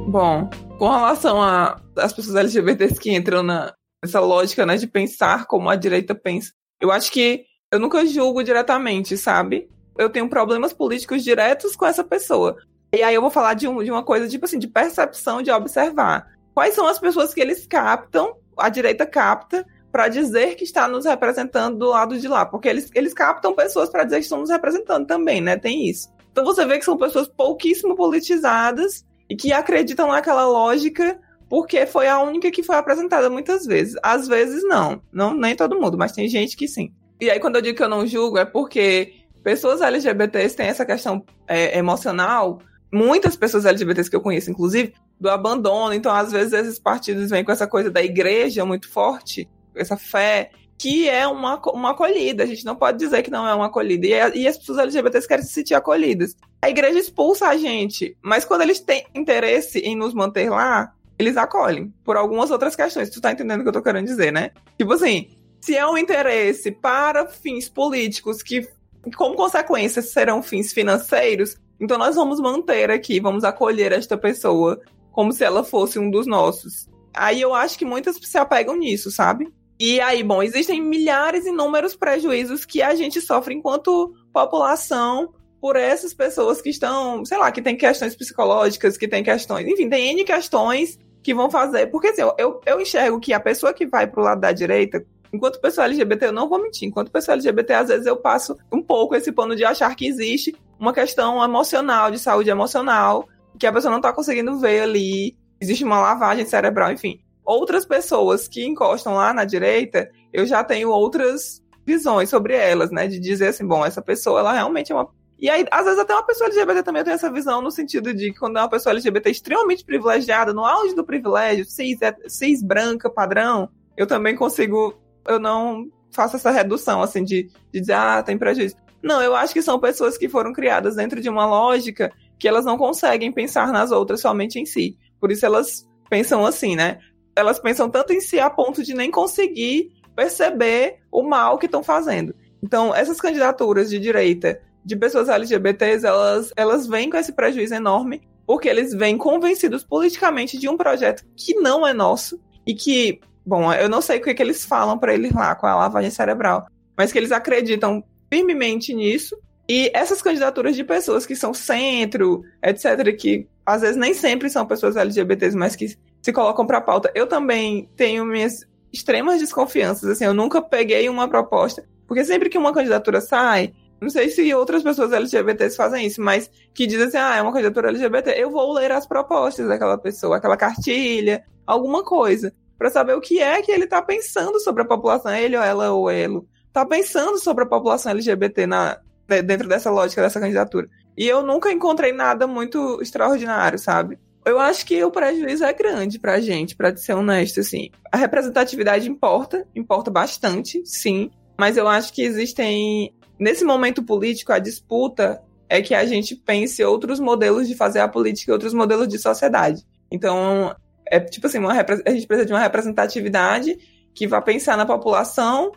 Bom, 0.08 0.50
com 0.78 0.90
relação 0.90 1.42
às 1.42 2.14
pessoas 2.14 2.36
LGBTs 2.36 3.00
que 3.00 3.16
entram 3.16 3.42
na, 3.42 3.74
nessa 4.06 4.20
lógica 4.20 4.66
né, 4.66 4.78
de 4.78 4.88
pensar 4.88 5.46
como 5.48 5.70
a 5.70 5.76
direita 5.76 6.14
pensa, 6.14 6.52
eu 6.80 6.92
acho 6.92 7.12
que 7.12 7.44
eu 7.72 7.80
nunca 7.80 8.06
julgo 8.06 8.44
diretamente, 8.44 9.18
sabe? 9.18 9.68
Eu 9.98 10.10
tenho 10.10 10.30
problemas 10.30 10.72
políticos 10.72 11.24
diretos 11.24 11.76
com 11.76 11.86
essa 11.86 12.04
pessoa. 12.04 12.56
E 12.94 13.02
aí 13.02 13.16
eu 13.16 13.22
vou 13.22 13.32
falar 13.32 13.56
de, 13.56 13.68
um, 13.68 13.84
de 13.84 13.92
uma 13.92 14.04
coisa, 14.04 14.28
tipo 14.28 14.46
assim, 14.46 14.60
de 14.60 14.68
percepção, 14.68 15.42
de 15.42 15.52
observar. 15.52 16.28
Quais 16.54 16.76
são 16.76 16.88
as 16.88 17.00
pessoas 17.00 17.34
que 17.34 17.42
eles 17.42 17.66
captam, 17.66 18.36
a 18.58 18.70
direita 18.70 19.06
capta, 19.06 19.66
para 19.92 20.08
dizer 20.08 20.56
que 20.56 20.64
está 20.64 20.88
nos 20.88 21.06
representando 21.06 21.78
do 21.80 21.90
lado 21.90 22.20
de 22.20 22.28
lá? 22.28 22.46
Porque 22.46 22.70
eles, 22.70 22.90
eles 22.94 23.14
captam 23.14 23.54
pessoas 23.54 23.90
para 23.90 24.04
dizer 24.04 24.18
que 24.18 24.24
estão 24.24 24.40
nos 24.40 24.50
representando 24.50 25.08
também, 25.08 25.42
né? 25.42 25.58
Tem 25.58 25.90
isso. 25.90 26.10
Então 26.32 26.46
você 26.46 26.66
vê 26.66 26.78
que 26.78 26.86
são 26.86 26.98
pessoas 26.98 27.28
pouquíssimo 27.28 27.96
politizadas 27.96 29.04
e 29.30 29.36
que 29.36 29.52
acreditam 29.52 30.10
naquela 30.10 30.46
lógica 30.46 31.20
porque 31.50 31.86
foi 31.86 32.08
a 32.08 32.20
única 32.20 32.52
que 32.52 32.64
foi 32.64 32.76
apresentada 32.76 33.30
muitas 33.30 33.66
vezes. 33.66 33.96
Às 34.02 34.28
vezes 34.28 34.64
não, 34.64 35.02
não 35.12 35.34
nem 35.34 35.56
todo 35.56 35.80
mundo, 35.80 35.98
mas 35.98 36.12
tem 36.12 36.28
gente 36.28 36.58
que 36.58 36.68
sim. 36.68 36.94
E 37.20 37.30
aí 37.30 37.40
quando 37.40 37.56
eu 37.56 37.62
digo 37.62 37.78
que 37.78 37.84
eu 37.84 37.90
não 37.90 38.06
julgo 38.06 38.38
é 38.38 38.46
porque 38.46 39.14
pessoas 39.44 39.82
LGBTs 39.82 40.56
têm 40.56 40.68
essa 40.68 40.84
questão 40.84 41.24
é, 41.48 41.78
emocional, 41.78 42.60
muitas 42.92 43.36
pessoas 43.36 43.66
LGBTs 43.66 44.10
que 44.10 44.16
eu 44.16 44.22
conheço, 44.22 44.50
inclusive, 44.50 44.94
do 45.20 45.30
abandono. 45.30 45.94
Então, 45.94 46.12
às 46.12 46.32
vezes, 46.32 46.54
esses 46.54 46.80
partidos 46.80 47.30
vêm 47.30 47.44
com 47.44 47.52
essa 47.52 47.68
coisa 47.68 47.92
da 47.92 48.02
igreja 48.02 48.66
muito 48.66 48.90
forte, 48.90 49.48
essa 49.76 49.96
fé, 49.96 50.50
que 50.78 51.08
é 51.08 51.28
uma, 51.28 51.62
uma 51.70 51.92
acolhida. 51.92 52.44
A 52.44 52.46
gente 52.48 52.66
não 52.66 52.76
pode 52.76 52.98
dizer 52.98 53.22
que 53.22 53.30
não 53.30 53.48
é 53.48 53.54
uma 53.54 53.68
acolhida. 53.68 54.08
E, 54.08 54.42
e 54.42 54.48
as 54.48 54.58
pessoas 54.58 54.80
LGBTs 54.80 55.28
querem 55.28 55.46
se 55.46 55.54
sentir 55.54 55.76
acolhidas. 55.76 56.36
A 56.62 56.70
igreja 56.70 56.98
expulsa 56.98 57.48
a 57.48 57.58
gente, 57.58 58.18
mas 58.22 58.46
quando 58.46 58.62
eles 58.62 58.80
têm 58.80 59.06
interesse 59.14 59.78
em 59.80 59.96
nos 59.96 60.14
manter 60.14 60.50
lá, 60.50 60.92
eles 61.18 61.38
acolhem. 61.38 61.94
Por 62.04 62.18
algumas 62.18 62.52
outras 62.52 62.76
questões. 62.76 63.10
Tu 63.10 63.22
tá 63.22 63.32
entendendo 63.32 63.60
o 63.62 63.64
que 63.64 63.70
eu 63.70 63.74
tô 63.74 63.82
querendo 63.82 64.06
dizer, 64.06 64.32
né? 64.32 64.52
Tipo 64.78 64.94
assim, 64.94 65.30
se 65.62 65.76
é 65.76 65.86
um 65.88 65.98
interesse 65.98 66.72
para 66.72 67.28
fins 67.28 67.70
políticos 67.70 68.44
que, 68.44 68.68
como 69.16 69.36
consequência, 69.36 70.02
serão 70.02 70.44
fins 70.44 70.72
financeiros, 70.74 71.58
então 71.80 71.98
nós 71.98 72.16
vamos 72.16 72.40
manter 72.40 72.92
aqui, 72.92 73.20
vamos 73.20 73.44
acolher 73.44 73.92
esta 73.92 74.18
pessoa 74.18 74.80
como 75.12 75.32
se 75.32 75.44
ela 75.44 75.64
fosse 75.64 75.98
um 75.98 76.10
dos 76.10 76.28
nossos. 76.28 76.88
Aí 77.14 77.42
eu 77.42 77.54
acho 77.54 77.78
que 77.78 77.86
muitas 77.86 78.18
se 78.22 78.38
apegam 78.38 78.76
nisso, 78.76 79.10
sabe? 79.10 79.52
E 79.80 80.00
aí, 80.00 80.24
bom, 80.24 80.42
existem 80.42 80.82
milhares 80.82 81.46
e 81.46 81.50
inúmeros 81.50 81.96
prejuízos 81.96 82.66
que 82.66 82.82
a 82.82 82.96
gente 82.96 83.20
sofre 83.20 83.54
enquanto 83.54 84.14
população 84.32 85.34
por 85.66 85.76
essas 85.76 86.14
pessoas 86.14 86.62
que 86.62 86.70
estão, 86.70 87.26
sei 87.26 87.40
lá, 87.40 87.52
que 87.52 87.60
tem 87.60 87.76
questões 87.76 88.16
psicológicas, 88.16 89.00
que 89.00 89.08
tem 89.08 89.24
questões, 89.24 89.68
enfim, 89.68 89.90
tem 89.90 90.12
N 90.12 90.24
questões 90.24 91.00
que 91.24 91.34
vão 91.34 91.50
fazer. 91.50 91.88
Porque 91.88 92.10
assim, 92.10 92.22
eu, 92.38 92.62
eu 92.68 92.80
enxergo 92.80 93.20
que 93.20 93.34
a 93.34 93.40
pessoa 93.40 93.74
que 93.74 93.88
vai 93.88 94.06
pro 94.06 94.22
lado 94.22 94.42
da 94.42 94.52
direita, 94.52 95.04
enquanto 95.34 95.60
pessoa 95.60 95.86
LGBT, 95.86 96.28
eu 96.28 96.32
não 96.32 96.48
vou 96.48 96.62
mentir, 96.62 96.88
enquanto 96.88 97.10
pessoa 97.10 97.34
LGBT, 97.34 97.74
às 97.74 97.88
vezes 97.88 98.06
eu 98.06 98.16
passo 98.16 98.56
um 98.72 98.80
pouco 98.80 99.16
esse 99.16 99.32
pano 99.32 99.56
de 99.56 99.66
achar 99.66 99.96
que 99.96 100.08
existe 100.08 100.56
uma 100.80 100.94
questão 100.94 101.44
emocional, 101.44 102.12
de 102.12 102.20
saúde 102.20 102.52
emocional, 102.52 103.28
que 103.58 103.66
a 103.66 103.74
pessoa 103.74 103.92
não 103.92 104.00
tá 104.00 104.14
conseguindo 104.14 104.60
ver 104.60 104.82
ali, 104.82 105.36
existe 105.60 105.84
uma 105.84 106.00
lavagem 106.00 106.46
cerebral, 106.46 106.92
enfim 106.92 107.20
outras 107.44 107.86
pessoas 107.88 108.48
que 108.48 108.66
encostam 108.66 109.14
lá 109.14 109.32
na 109.32 109.46
direita, 109.46 110.10
eu 110.34 110.46
já 110.46 110.64
tenho 110.64 110.90
outras 110.90 111.62
visões 111.86 112.30
sobre 112.30 112.56
elas, 112.56 112.90
né? 112.92 113.08
De 113.08 113.20
dizer 113.20 113.50
assim, 113.50 113.66
bom, 113.66 113.86
essa 113.86 114.02
pessoa, 114.02 114.40
ela 114.40 114.54
realmente 114.54 114.92
é 114.92 114.96
uma. 114.96 115.08
E 115.38 115.50
aí, 115.50 115.66
às 115.70 115.84
vezes, 115.84 116.00
até 116.00 116.14
uma 116.14 116.26
pessoa 116.26 116.48
LGBT 116.48 116.84
também 116.84 117.04
tem 117.04 117.14
essa 117.14 117.32
visão, 117.32 117.62
no 117.62 117.70
sentido 117.70 118.14
de 118.14 118.32
que 118.32 118.40
quando 118.40 118.58
é 118.58 118.62
uma 118.62 118.70
pessoa 118.70 118.94
LGBT 118.94 119.30
extremamente 119.30 119.84
privilegiada, 119.84 120.54
no 120.54 120.64
auge 120.64 120.96
do 120.96 121.04
privilégio, 121.04 121.66
é, 122.02 122.30
cis 122.30 122.64
branca, 122.64 123.10
padrão, 123.10 123.70
eu 123.98 124.08
também 124.08 124.36
consigo. 124.36 124.96
Eu 125.28 125.40
não 125.40 125.90
faço 126.12 126.36
essa 126.38 126.52
redução, 126.52 127.02
assim, 127.02 127.24
de, 127.24 127.50
de 127.72 127.82
dizer, 127.82 127.94
ah, 127.94 128.24
tem 128.24 128.38
prejuízo. 128.38 128.76
Não, 129.04 129.22
eu 129.22 129.36
acho 129.36 129.54
que 129.54 129.62
são 129.62 129.80
pessoas 129.80 130.18
que 130.18 130.30
foram 130.30 130.54
criadas 130.54 130.96
dentro 130.96 131.20
de 131.22 131.30
uma 131.30 131.46
lógica 131.46 132.12
que 132.40 132.48
elas 132.48 132.66
não 132.66 132.78
conseguem 132.78 133.32
pensar 133.32 133.72
nas 133.72 133.92
outras 133.92 134.22
somente 134.22 134.60
em 134.60 134.66
si. 134.66 134.98
Por 135.20 135.32
isso 135.32 135.46
elas 135.46 135.88
pensam 136.10 136.46
assim, 136.46 136.76
né? 136.76 137.00
elas 137.36 137.60
pensam 137.60 137.90
tanto 137.90 138.14
em 138.14 138.22
si 138.22 138.40
a 138.40 138.50
ponto 138.50 138.82
de 138.82 138.94
nem 138.94 139.12
conseguir 139.12 139.92
perceber 140.16 141.00
o 141.12 141.22
mal 141.22 141.58
que 141.58 141.66
estão 141.66 141.84
fazendo. 141.84 142.34
Então, 142.64 142.96
essas 142.96 143.20
candidaturas 143.20 143.90
de 143.90 144.00
direita 144.00 144.62
de 144.86 144.96
pessoas 144.96 145.28
LGBTs, 145.28 146.06
elas, 146.06 146.54
elas 146.56 146.86
vêm 146.86 147.10
com 147.10 147.18
esse 147.18 147.34
prejuízo 147.34 147.74
enorme, 147.74 148.22
porque 148.46 148.70
eles 148.70 148.94
vêm 148.94 149.18
convencidos 149.18 149.84
politicamente 149.84 150.60
de 150.60 150.70
um 150.70 150.78
projeto 150.78 151.26
que 151.36 151.56
não 151.56 151.86
é 151.86 151.92
nosso 151.92 152.40
e 152.66 152.76
que, 152.76 153.20
bom, 153.44 153.74
eu 153.74 153.90
não 153.90 154.02
sei 154.02 154.20
o 154.20 154.22
que, 154.22 154.36
que 154.36 154.44
eles 154.44 154.64
falam 154.64 154.98
para 154.98 155.14
eles 155.14 155.34
lá 155.34 155.56
com 155.56 155.66
a 155.66 155.76
lavagem 155.76 156.12
cerebral, 156.12 156.68
mas 156.96 157.12
que 157.12 157.18
eles 157.18 157.32
acreditam 157.32 158.04
firmemente 158.32 158.94
nisso. 158.94 159.36
E 159.68 159.90
essas 159.96 160.22
candidaturas 160.22 160.76
de 160.76 160.84
pessoas 160.84 161.26
que 161.26 161.36
são 161.36 161.52
centro, 161.52 162.44
etc., 162.64 163.18
que 163.18 163.48
às 163.66 163.82
vezes 163.82 163.98
nem 163.98 164.14
sempre 164.14 164.48
são 164.48 164.68
pessoas 164.68 164.96
LGBTs, 164.96 165.58
mas 165.58 165.76
que 165.76 165.98
se 166.22 166.32
colocam 166.32 166.68
para 166.68 166.80
pauta. 166.80 167.12
Eu 167.16 167.26
também 167.26 167.90
tenho 167.96 168.24
minhas 168.24 168.68
extremas 168.94 169.40
desconfianças, 169.40 170.08
assim, 170.08 170.26
eu 170.26 170.34
nunca 170.34 170.62
peguei 170.62 171.10
uma 171.10 171.28
proposta, 171.28 171.84
porque 172.08 172.24
sempre 172.24 172.50
que 172.50 172.58
uma 172.58 172.72
candidatura 172.72 173.20
sai, 173.20 173.74
não 174.02 174.10
sei 174.10 174.30
se 174.30 174.54
outras 174.54 174.84
pessoas 174.84 175.12
LGBTs 175.12 175.76
fazem 175.76 176.06
isso, 176.06 176.22
mas 176.22 176.50
que 176.74 176.86
dizem 176.86 177.08
assim, 177.08 177.18
ah, 177.18 177.36
é 177.38 177.42
uma 177.42 177.52
candidatura 177.52 177.90
LGBT, 177.90 178.32
eu 178.38 178.50
vou 178.50 178.74
ler 178.74 178.92
as 178.92 179.08
propostas 179.08 179.68
daquela 179.68 179.98
pessoa, 179.98 180.38
aquela 180.38 180.58
cartilha, 180.58 181.44
alguma 181.66 182.04
coisa, 182.04 182.54
para 182.78 182.90
saber 182.90 183.14
o 183.14 183.22
que 183.22 183.42
é 183.42 183.62
que 183.62 183.72
ele 183.72 183.88
tá 183.88 184.02
pensando 184.02 184.60
sobre 184.60 184.84
a 184.84 184.86
população, 184.86 185.34
ele 185.34 185.58
ou 185.58 185.64
ela 185.64 185.92
ou 185.92 186.12
ele, 186.12 186.42
tá 186.72 186.86
pensando 186.86 187.38
sobre 187.38 187.64
a 187.64 187.68
população 187.68 188.12
LGBT 188.12 188.68
na, 188.68 189.00
dentro 189.44 189.68
dessa 189.68 189.90
lógica 189.90 190.22
dessa 190.22 190.40
candidatura. 190.40 190.88
E 191.18 191.26
eu 191.26 191.42
nunca 191.42 191.72
encontrei 191.72 192.12
nada 192.12 192.46
muito 192.46 193.02
extraordinário, 193.02 193.80
sabe? 193.80 194.20
eu 194.46 194.60
acho 194.60 194.86
que 194.86 195.04
o 195.04 195.10
prejuízo 195.10 195.66
é 195.66 195.74
grande 195.74 196.20
pra 196.20 196.40
gente, 196.40 196.76
pra 196.76 196.96
ser 196.96 197.14
honesto, 197.14 197.60
assim. 197.60 197.90
A 198.12 198.18
representatividade 198.18 199.10
importa, 199.10 199.68
importa 199.76 200.12
bastante, 200.12 200.82
sim. 200.86 201.32
Mas 201.58 201.76
eu 201.76 201.88
acho 201.88 202.14
que 202.14 202.22
existem. 202.22 203.12
Nesse 203.40 203.64
momento 203.66 204.04
político, 204.04 204.52
a 204.52 204.60
disputa 204.60 205.42
é 205.68 205.82
que 205.82 205.94
a 205.94 206.06
gente 206.06 206.36
pense 206.36 206.84
outros 206.84 207.20
modelos 207.20 207.68
de 207.68 207.76
fazer 207.76 208.00
a 208.00 208.08
política 208.08 208.52
e 208.52 208.54
outros 208.54 208.74
modelos 208.74 209.08
de 209.08 209.18
sociedade. 209.18 209.84
Então, 210.12 210.76
É 211.08 211.20
tipo 211.20 211.46
assim, 211.48 211.60
uma, 211.60 211.72
a 211.74 212.12
gente 212.12 212.26
precisa 212.28 212.46
de 212.46 212.54
uma 212.54 212.60
representatividade 212.60 213.78
que 214.14 214.28
vá 214.28 214.42
pensar 214.42 214.76
na 214.76 214.86
população 214.86 215.72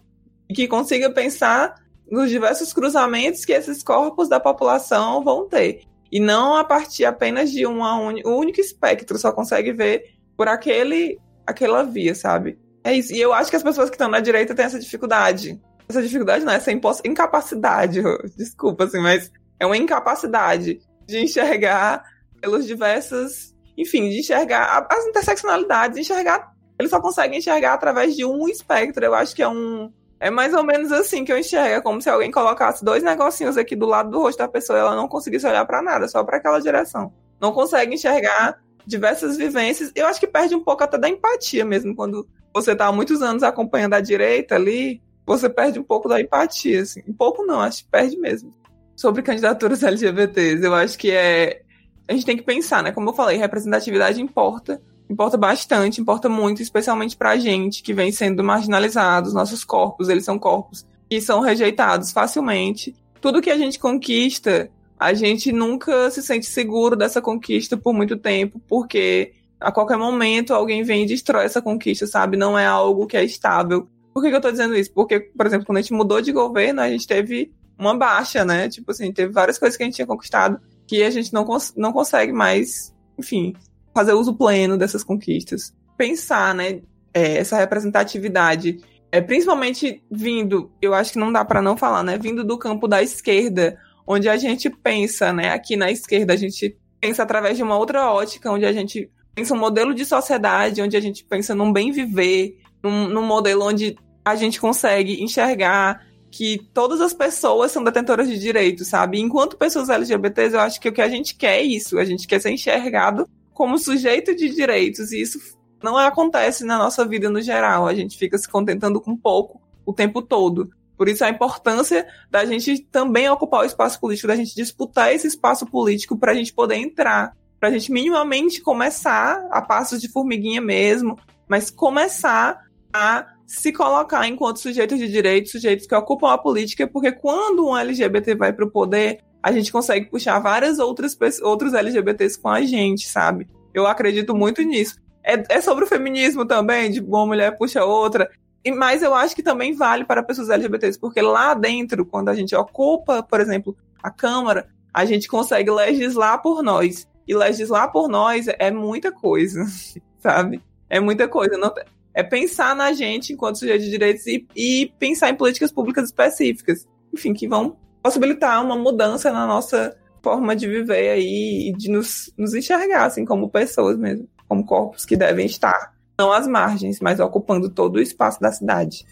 e 0.49 0.55
que 0.55 0.67
consiga 0.67 1.11
pensar 1.11 1.75
nos 2.11 2.31
diversos 2.31 2.73
cruzamentos 2.73 3.45
que 3.45 3.53
esses 3.53 3.83
corpos 3.83 4.29
da 4.29 4.41
população 4.41 5.23
vão 5.23 5.47
ter. 5.47 5.83
E 6.11 6.19
não 6.19 6.57
a 6.57 6.65
partir 6.65 7.05
apenas 7.05 7.51
de 7.51 7.67
um 7.67 7.83
único 8.25 8.61
espectro, 8.61 9.19
só 9.19 9.31
consegue 9.33 9.73
ver 9.73 10.15
por 10.37 10.49
aquele 10.49 11.19
aquela 11.47 11.83
via, 11.83 12.15
sabe? 12.15 12.59
É 12.83 12.95
isso. 12.95 13.13
E 13.13 13.21
eu 13.21 13.33
acho 13.33 13.51
que 13.51 13.57
as 13.57 13.63
pessoas 13.63 13.91
que 13.91 13.97
estão 13.97 14.09
na 14.09 14.21
direita 14.21 14.55
têm 14.55 14.65
essa 14.65 14.79
dificuldade. 14.79 15.61
Essa 15.89 16.03
dificuldade 16.03 16.45
não, 16.45 16.53
essa 16.53 16.71
incapacidade, 16.71 18.03
desculpa, 18.37 18.85
assim, 18.85 19.01
mas 19.01 19.33
é 19.59 19.67
uma 19.67 19.77
incapacidade 19.77 20.81
de 21.07 21.19
enxergar 21.19 22.05
pelos 22.41 22.67
diversos, 22.67 23.55
enfim, 23.77 24.11
de 24.11 24.21
enxergar 24.21 24.87
as 24.91 25.07
interseccionalidades, 25.07 25.95
de 25.97 26.01
enxergar. 26.03 26.53
Eles 26.79 26.91
só 26.91 27.01
conseguem 27.01 27.39
enxergar 27.39 27.75
através 27.75 28.15
de 28.15 28.25
um 28.25 28.49
espectro. 28.49 29.05
Eu 29.05 29.15
acho 29.15 29.35
que 29.35 29.43
é 29.43 29.49
um. 29.49 29.93
É 30.21 30.31
mais 30.31 30.53
ou 30.53 30.65
menos 30.65 30.93
assim 30.93 31.25
que 31.25 31.33
eu 31.33 31.39
enxergo. 31.39 31.75
É 31.75 31.81
como 31.81 32.01
se 32.01 32.09
alguém 32.09 32.31
colocasse 32.31 32.85
dois 32.85 33.03
negocinhos 33.03 33.57
aqui 33.57 33.75
do 33.75 33.87
lado 33.87 34.11
do 34.11 34.21
rosto 34.21 34.39
da 34.39 34.49
pessoa 34.49 34.79
e 34.79 34.83
ela 34.83 34.95
não 34.95 35.09
conseguisse 35.09 35.47
olhar 35.47 35.65
para 35.65 35.83
nada, 35.83 36.07
só 36.07 36.23
para 36.23 36.37
aquela 36.37 36.61
direção. 36.61 37.13
Não 37.41 37.53
consegue 37.53 37.95
enxergar 37.95 38.61
diversas 38.87 39.37
vivências. 39.37 39.93
Eu 39.95 40.07
acho 40.07 40.21
que 40.21 40.27
perde 40.27 40.55
um 40.55 40.63
pouco 40.63 40.83
até 40.85 40.99
da 40.99 41.09
empatia 41.09 41.65
mesmo. 41.65 41.95
Quando 41.95 42.29
você 42.55 42.75
tá 42.75 42.87
há 42.87 42.93
muitos 42.93 43.23
anos 43.23 43.43
acompanhando 43.43 43.95
a 43.95 44.01
direita 44.01 44.55
ali, 44.55 45.03
você 45.29 45.49
perde 45.49 45.79
um 45.79 45.85
pouco 45.85 46.09
da 46.09 46.21
empatia, 46.21 46.83
assim. 46.83 47.03
Um 47.07 47.13
pouco 47.13 47.45
não, 47.45 47.61
acho 47.61 47.85
que 47.85 47.91
perde 47.91 48.17
mesmo. 48.17 48.53
Sobre 48.97 49.23
candidaturas 49.23 49.83
LGBTs, 49.83 50.65
eu 50.65 50.75
acho 50.75 50.99
que 50.99 51.11
é. 51.11 51.63
A 52.09 52.13
gente 52.13 52.27
tem 52.27 52.37
que 52.37 52.43
pensar, 52.43 52.83
né? 52.83 52.91
Como 52.91 53.11
eu 53.11 53.15
falei, 53.15 53.37
representatividade 53.37 54.21
importa. 54.21 54.81
Importa 55.09 55.37
bastante, 55.37 56.01
importa 56.01 56.29
muito, 56.29 56.61
especialmente 56.61 57.17
pra 57.17 57.37
gente 57.37 57.83
que 57.83 57.95
vem 57.95 58.11
sendo 58.11 58.43
marginalizados. 58.43 59.33
Nossos 59.33 59.65
corpos, 59.65 60.09
eles 60.09 60.25
são 60.25 60.39
corpos 60.39 60.87
que 61.09 61.21
são 61.21 61.41
rejeitados 61.41 62.11
facilmente. 62.13 62.95
Tudo 63.21 63.41
que 63.41 63.51
a 63.51 63.57
gente 63.57 63.79
conquista, 63.79 64.71
a 64.99 65.15
gente 65.15 65.53
nunca 65.53 66.11
se 66.11 66.23
sente 66.23 66.47
seguro 66.47 66.97
dessa 66.97 67.23
conquista 67.23 67.77
por 67.77 67.95
muito 67.95 68.17
tempo, 68.17 68.61
porque 68.69 69.33
a 69.61 69.73
qualquer 69.73 69.97
momento 69.97 70.55
alguém 70.55 70.83
vem 70.83 71.05
e 71.05 71.07
destrói 71.07 71.45
essa 71.45 71.63
conquista, 71.63 72.07
sabe? 72.07 72.37
Não 72.37 72.59
é 72.59 72.67
algo 72.67 73.07
que 73.07 73.17
é 73.17 73.25
estável. 73.25 73.89
Por 74.19 74.25
que, 74.25 74.31
que 74.31 74.37
eu 74.37 74.41
tô 74.41 74.51
dizendo 74.51 74.75
isso? 74.75 74.93
Porque, 74.93 75.21
por 75.21 75.47
exemplo, 75.47 75.65
quando 75.65 75.79
a 75.79 75.81
gente 75.81 75.93
mudou 75.93 76.21
de 76.21 76.33
governo, 76.33 76.81
a 76.81 76.89
gente 76.89 77.07
teve 77.07 77.53
uma 77.79 77.97
baixa, 77.97 78.45
né? 78.45 78.69
Tipo 78.69 78.91
assim, 78.91 79.13
teve 79.13 79.33
várias 79.33 79.59
coisas 79.59 79.77
que 79.77 79.85
a 79.85 79.87
gente 79.87 79.95
tinha 79.95 80.07
conquistado 80.07 80.61
que 80.89 81.05
a 81.05 81.11
gente 81.11 81.33
não, 81.33 81.45
cons 81.45 81.73
não 81.77 81.93
consegue 81.93 82.33
mais, 82.33 82.93
enfim, 83.17 83.55
fazer 83.95 84.15
uso 84.15 84.35
pleno 84.35 84.77
dessas 84.77 85.05
conquistas. 85.05 85.73
Pensar, 85.97 86.53
né? 86.53 86.81
É, 87.15 87.37
essa 87.37 87.57
representatividade, 87.57 88.81
é, 89.13 89.21
principalmente 89.21 90.03
vindo, 90.11 90.73
eu 90.83 90.95
acho 90.95 91.13
que 91.13 91.19
não 91.21 91.33
dá 91.33 91.45
para 91.45 91.63
não 91.63 91.77
falar, 91.77 92.03
né? 92.03 92.19
Vindo 92.19 92.43
do 92.43 92.59
campo 92.59 92.89
da 92.89 93.01
esquerda, 93.01 93.79
onde 94.05 94.29
a 94.29 94.37
gente 94.37 94.69
pensa, 94.69 95.33
né? 95.33 95.51
Aqui 95.53 95.77
na 95.77 95.93
esquerda, 95.93 96.33
a 96.33 96.37
gente 96.37 96.77
pensa 97.01 97.23
através 97.23 97.57
de 97.57 97.63
uma 97.63 97.79
outra 97.79 98.11
ótica, 98.11 98.51
onde 98.51 98.65
a 98.65 98.73
gente 98.73 99.09
pensa 99.33 99.55
um 99.55 99.59
modelo 99.59 99.95
de 99.95 100.05
sociedade, 100.05 100.83
onde 100.83 100.97
a 100.97 101.01
gente 101.01 101.25
pensa 101.25 101.55
num 101.55 101.73
bem 101.73 101.93
viver, 101.93 102.59
num, 102.83 103.09
num 103.09 103.25
modelo 103.25 103.65
onde 103.65 103.97
a 104.29 104.37
gente 104.37 104.61
consegue 104.61 105.23
enxergar 105.23 106.07
que 106.31 106.59
todas 106.75 107.01
as 107.01 107.13
pessoas 107.13 107.73
são 107.73 107.83
detentoras 107.83 108.29
de 108.29 108.39
direitos, 108.39 108.89
sabe? 108.89 109.21
Enquanto 109.21 109.57
pessoas 109.57 109.89
LGBTs, 109.89 110.55
eu 110.55 110.61
acho 110.61 110.81
que 110.81 110.89
o 110.89 110.93
que 110.93 111.01
a 111.01 111.09
gente 111.09 111.35
quer 111.35 111.59
é 111.59 111.63
isso, 111.63 111.99
a 111.99 112.05
gente 112.05 112.27
quer 112.27 112.41
ser 112.41 112.51
enxergado 112.51 113.29
como 113.53 113.79
sujeito 113.79 114.37
de 114.37 114.49
direitos, 114.51 115.11
e 115.11 115.21
isso 115.21 115.39
não 115.83 115.97
acontece 115.97 116.65
na 116.65 116.79
nossa 116.79 117.05
vida 117.05 117.31
no 117.31 117.41
geral, 117.41 117.87
a 117.87 117.95
gente 117.95 118.17
fica 118.17 118.37
se 118.37 118.49
contentando 118.49 119.01
com 119.01 119.17
pouco 119.17 119.61
o 119.85 119.93
tempo 119.93 120.21
todo. 120.23 120.71
Por 120.97 121.09
isso 121.09 121.25
a 121.25 121.31
importância 121.31 122.07
da 122.31 122.45
gente 122.45 122.81
também 122.81 123.29
ocupar 123.31 123.63
o 123.63 123.65
espaço 123.65 123.99
político, 124.01 124.29
da 124.29 124.37
gente 124.37 124.55
disputar 124.55 125.13
esse 125.13 125.27
espaço 125.27 125.65
político 125.65 126.17
para 126.19 126.33
a 126.33 126.35
gente 126.35 126.53
poder 126.53 126.75
entrar, 126.75 127.37
para 127.59 127.69
a 127.69 127.73
gente 127.73 127.91
minimamente 127.91 128.61
começar 128.61 129.47
a 129.51 129.63
passos 129.63 130.01
de 130.01 130.09
formiguinha 130.09 130.61
mesmo, 130.61 131.19
mas 131.49 131.71
começar 131.71 132.65
a 132.93 133.27
se 133.49 133.73
colocar 133.73 134.29
enquanto 134.29 134.59
sujeitos 134.59 134.99
de 134.99 135.09
direitos, 135.09 135.53
sujeitos 135.53 135.87
que 135.87 135.95
ocupam 135.95 136.31
a 136.31 136.37
política, 136.37 136.87
porque 136.87 137.11
quando 137.11 137.67
um 137.67 137.77
LGBT 137.77 138.35
vai 138.35 138.53
para 138.53 138.67
o 138.67 138.71
poder, 138.71 139.21
a 139.43 139.51
gente 139.51 139.73
consegue 139.73 140.05
puxar 140.11 140.39
várias 140.39 140.79
outras 140.79 141.17
outros 141.41 141.73
LGBTs 141.73 142.39
com 142.39 142.51
a 142.51 142.61
gente, 142.61 143.09
sabe? 143.09 143.49
Eu 143.73 143.87
acredito 143.87 144.37
muito 144.37 144.61
nisso. 144.61 144.97
É, 145.25 145.43
é 145.49 145.61
sobre 145.63 145.85
o 145.85 145.89
feminismo 145.89 146.45
também, 146.45 146.91
de 146.91 147.01
uma 147.01 147.25
mulher 147.25 147.57
puxa 147.57 147.83
outra. 147.83 148.31
E, 148.63 148.71
mas 148.71 149.03
eu 149.03 149.15
acho 149.15 149.35
que 149.35 149.43
também 149.43 149.75
vale 149.75 150.05
para 150.05 150.23
pessoas 150.23 150.51
LGBTs, 150.51 150.99
porque 150.99 151.23
lá 151.23 151.55
dentro, 151.55 152.05
quando 152.05 152.29
a 152.29 152.35
gente 152.35 152.55
ocupa, 152.55 153.23
por 153.23 153.41
exemplo, 153.41 153.75
a 154.03 154.11
Câmara, 154.11 154.69
a 154.93 155.07
gente 155.07 155.27
consegue 155.27 155.71
legislar 155.71 156.43
por 156.43 156.63
nós. 156.63 157.09
E 157.27 157.35
legislar 157.35 157.91
por 157.91 158.09
nós 158.09 158.47
é 158.47 158.71
muita 158.71 159.11
coisa, 159.11 159.65
sabe? 160.21 160.63
É 160.91 161.01
muita 161.01 161.27
coisa. 161.27 161.57
Não, 161.57 161.73
é 162.19 162.23
pensar 162.25 162.75
na 162.75 162.93
gente 162.93 163.33
enquanto 163.33 163.61
sujeito 163.61 163.85
de 163.85 163.91
direitos 163.91 164.27
e, 164.27 164.45
e 164.57 164.93
pensar 164.99 165.31
em 165.31 165.37
políticas 165.37 165.71
públicas 165.71 166.07
específicas, 166.07 166.85
enfim, 167.15 167.33
que 167.33 167.47
vão 167.47 167.77
possibilitar 168.03 168.61
uma 168.61 168.75
mudança 168.75 169.33
na 169.33 169.47
nossa 169.47 169.97
forma 170.21 170.57
de 170.57 170.67
viver 170.67 171.11
aí 171.11 171.69
e 171.69 171.73
de 171.73 171.89
nos, 171.89 172.33
nos 172.37 172.55
enxergar, 172.55 173.05
assim, 173.05 173.25
como 173.25 173.49
pessoas 173.49 173.97
mesmo, 173.97 174.27
como 174.49 174.67
corpos 174.67 175.05
que 175.05 175.17
devem 175.17 175.47
estar, 175.47 175.95
não 176.19 176.33
às 176.33 176.49
margens, 176.49 176.99
mas 176.99 177.21
ocupando 177.21 177.71
todo 177.71 177.97
o 177.97 178.03
espaço 178.03 178.41
da 178.41 178.51
cidade. 178.51 179.07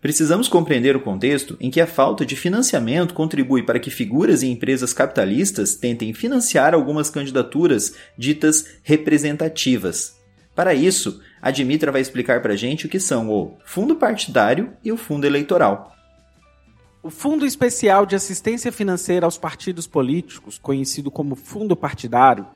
Precisamos 0.00 0.46
compreender 0.46 0.94
o 0.94 1.00
contexto 1.00 1.56
em 1.58 1.70
que 1.70 1.80
a 1.80 1.86
falta 1.86 2.24
de 2.24 2.36
financiamento 2.36 3.14
contribui 3.14 3.62
para 3.62 3.80
que 3.80 3.90
figuras 3.90 4.42
e 4.42 4.46
empresas 4.46 4.92
capitalistas 4.92 5.74
tentem 5.74 6.12
financiar 6.12 6.74
algumas 6.74 7.08
candidaturas 7.08 7.94
ditas 8.16 8.66
representativas. 8.82 10.14
Para 10.54 10.74
isso, 10.74 11.20
a 11.40 11.50
Dimitra 11.50 11.92
vai 11.92 12.00
explicar 12.00 12.40
para 12.40 12.52
a 12.52 12.56
gente 12.56 12.86
o 12.86 12.88
que 12.88 13.00
são 13.00 13.30
o 13.30 13.56
fundo 13.64 13.96
partidário 13.96 14.72
e 14.84 14.92
o 14.92 14.96
fundo 14.96 15.26
eleitoral. 15.26 15.96
O 17.02 17.10
Fundo 17.10 17.46
Especial 17.46 18.04
de 18.04 18.16
Assistência 18.16 18.72
Financeira 18.72 19.26
aos 19.26 19.38
Partidos 19.38 19.86
Políticos, 19.86 20.58
conhecido 20.58 21.08
como 21.08 21.36
Fundo 21.36 21.76
Partidário, 21.76 22.48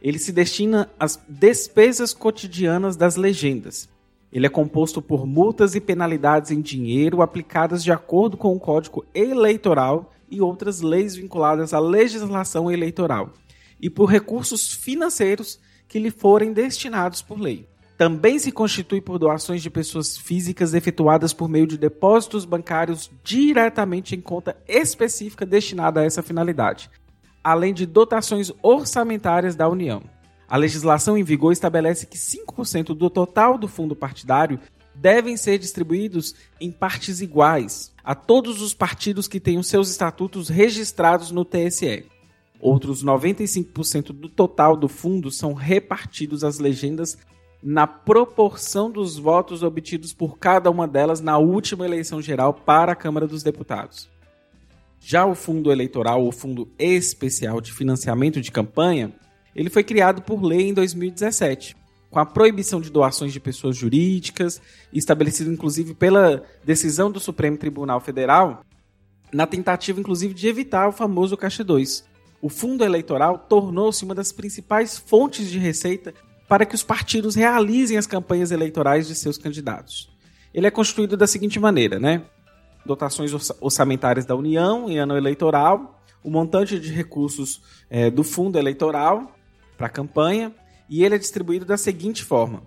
ele 0.00 0.18
se 0.18 0.32
destina 0.32 0.90
às 0.98 1.20
despesas 1.28 2.12
cotidianas 2.12 2.96
das 2.96 3.14
legendas, 3.14 3.88
ele 4.32 4.46
é 4.46 4.48
composto 4.48 5.02
por 5.02 5.26
multas 5.26 5.74
e 5.74 5.80
penalidades 5.80 6.50
em 6.50 6.60
dinheiro 6.60 7.20
aplicadas 7.20 7.84
de 7.84 7.92
acordo 7.92 8.36
com 8.36 8.56
o 8.56 8.58
Código 8.58 9.04
Eleitoral 9.14 10.10
e 10.30 10.40
outras 10.40 10.80
leis 10.80 11.14
vinculadas 11.14 11.74
à 11.74 11.78
legislação 11.78 12.70
eleitoral, 12.70 13.34
e 13.78 13.90
por 13.90 14.06
recursos 14.06 14.72
financeiros 14.72 15.60
que 15.86 15.98
lhe 15.98 16.10
forem 16.10 16.54
destinados 16.54 17.20
por 17.20 17.38
lei. 17.38 17.68
Também 17.98 18.38
se 18.38 18.50
constitui 18.50 19.02
por 19.02 19.18
doações 19.18 19.62
de 19.62 19.68
pessoas 19.68 20.16
físicas 20.16 20.72
efetuadas 20.72 21.34
por 21.34 21.48
meio 21.48 21.66
de 21.66 21.76
depósitos 21.76 22.46
bancários 22.46 23.10
diretamente 23.22 24.16
em 24.16 24.20
conta 24.20 24.56
específica 24.66 25.44
destinada 25.44 26.00
a 26.00 26.04
essa 26.04 26.22
finalidade, 26.22 26.90
além 27.44 27.74
de 27.74 27.84
dotações 27.84 28.50
orçamentárias 28.62 29.54
da 29.54 29.68
União. 29.68 30.02
A 30.52 30.58
legislação 30.58 31.16
em 31.16 31.24
vigor 31.24 31.50
estabelece 31.50 32.04
que 32.04 32.18
5% 32.18 32.88
do 32.88 33.08
total 33.08 33.56
do 33.56 33.66
fundo 33.66 33.96
partidário 33.96 34.60
devem 34.94 35.34
ser 35.34 35.56
distribuídos 35.56 36.34
em 36.60 36.70
partes 36.70 37.22
iguais 37.22 37.90
a 38.04 38.14
todos 38.14 38.60
os 38.60 38.74
partidos 38.74 39.26
que 39.26 39.40
tenham 39.40 39.62
seus 39.62 39.88
estatutos 39.88 40.50
registrados 40.50 41.30
no 41.30 41.42
TSE. 41.42 42.04
Outros 42.60 43.02
95% 43.02 44.08
do 44.12 44.28
total 44.28 44.76
do 44.76 44.88
fundo 44.88 45.30
são 45.30 45.54
repartidos 45.54 46.44
às 46.44 46.58
legendas 46.58 47.16
na 47.62 47.86
proporção 47.86 48.90
dos 48.90 49.16
votos 49.16 49.62
obtidos 49.62 50.12
por 50.12 50.36
cada 50.36 50.70
uma 50.70 50.86
delas 50.86 51.22
na 51.22 51.38
última 51.38 51.86
eleição 51.86 52.20
geral 52.20 52.52
para 52.52 52.92
a 52.92 52.96
Câmara 52.96 53.26
dos 53.26 53.42
Deputados. 53.42 54.06
Já 55.00 55.24
o 55.24 55.34
fundo 55.34 55.72
eleitoral, 55.72 56.26
o 56.26 56.30
fundo 56.30 56.68
especial 56.78 57.58
de 57.58 57.72
financiamento 57.72 58.38
de 58.38 58.52
campanha, 58.52 59.14
ele 59.54 59.70
foi 59.70 59.84
criado 59.84 60.22
por 60.22 60.42
lei 60.42 60.68
em 60.68 60.74
2017, 60.74 61.76
com 62.10 62.18
a 62.18 62.26
proibição 62.26 62.80
de 62.80 62.90
doações 62.90 63.32
de 63.32 63.40
pessoas 63.40 63.76
jurídicas, 63.76 64.60
estabelecido 64.92 65.52
inclusive 65.52 65.94
pela 65.94 66.42
decisão 66.64 67.10
do 67.10 67.20
Supremo 67.20 67.56
Tribunal 67.56 68.00
Federal, 68.00 68.64
na 69.32 69.46
tentativa 69.46 69.98
inclusive 69.98 70.34
de 70.34 70.48
evitar 70.48 70.88
o 70.88 70.92
famoso 70.92 71.36
Caixa 71.36 71.64
2. 71.64 72.04
O 72.40 72.48
fundo 72.48 72.84
eleitoral 72.84 73.38
tornou-se 73.38 74.04
uma 74.04 74.14
das 74.14 74.32
principais 74.32 74.98
fontes 74.98 75.50
de 75.50 75.58
receita 75.58 76.12
para 76.48 76.66
que 76.66 76.74
os 76.74 76.82
partidos 76.82 77.34
realizem 77.34 77.96
as 77.96 78.06
campanhas 78.06 78.50
eleitorais 78.50 79.06
de 79.06 79.14
seus 79.14 79.38
candidatos. 79.38 80.10
Ele 80.52 80.66
é 80.66 80.70
constituído 80.70 81.16
da 81.16 81.26
seguinte 81.26 81.58
maneira, 81.58 81.98
né? 81.98 82.24
Dotações 82.84 83.32
orçamentárias 83.60 84.26
da 84.26 84.34
União 84.34 84.90
em 84.90 84.98
ano 84.98 85.16
eleitoral, 85.16 86.02
o 86.22 86.30
montante 86.30 86.78
de 86.78 86.92
recursos 86.92 87.62
é, 87.88 88.10
do 88.10 88.22
fundo 88.22 88.58
eleitoral 88.58 89.32
para 89.82 89.88
a 89.88 89.90
campanha 89.90 90.54
e 90.88 91.04
ele 91.04 91.16
é 91.16 91.18
distribuído 91.18 91.64
da 91.64 91.76
seguinte 91.76 92.22
forma: 92.22 92.62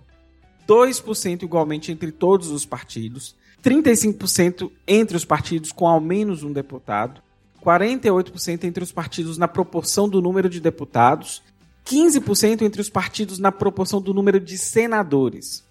2% 0.68 1.44
igualmente 1.44 1.90
entre 1.90 2.12
todos 2.12 2.50
os 2.50 2.66
partidos, 2.66 3.34
35% 3.64 4.70
entre 4.86 5.16
os 5.16 5.24
partidos 5.24 5.72
com 5.72 5.88
ao 5.88 5.98
menos 5.98 6.42
um 6.42 6.52
deputado, 6.52 7.22
48% 7.64 8.64
entre 8.64 8.84
os 8.84 8.92
partidos 8.92 9.38
na 9.38 9.48
proporção 9.48 10.06
do 10.06 10.20
número 10.20 10.50
de 10.50 10.60
deputados, 10.60 11.42
15% 11.86 12.60
entre 12.60 12.82
os 12.82 12.90
partidos 12.90 13.38
na 13.38 13.50
proporção 13.50 13.98
do 13.98 14.12
número 14.12 14.38
de 14.38 14.58
senadores. 14.58 15.64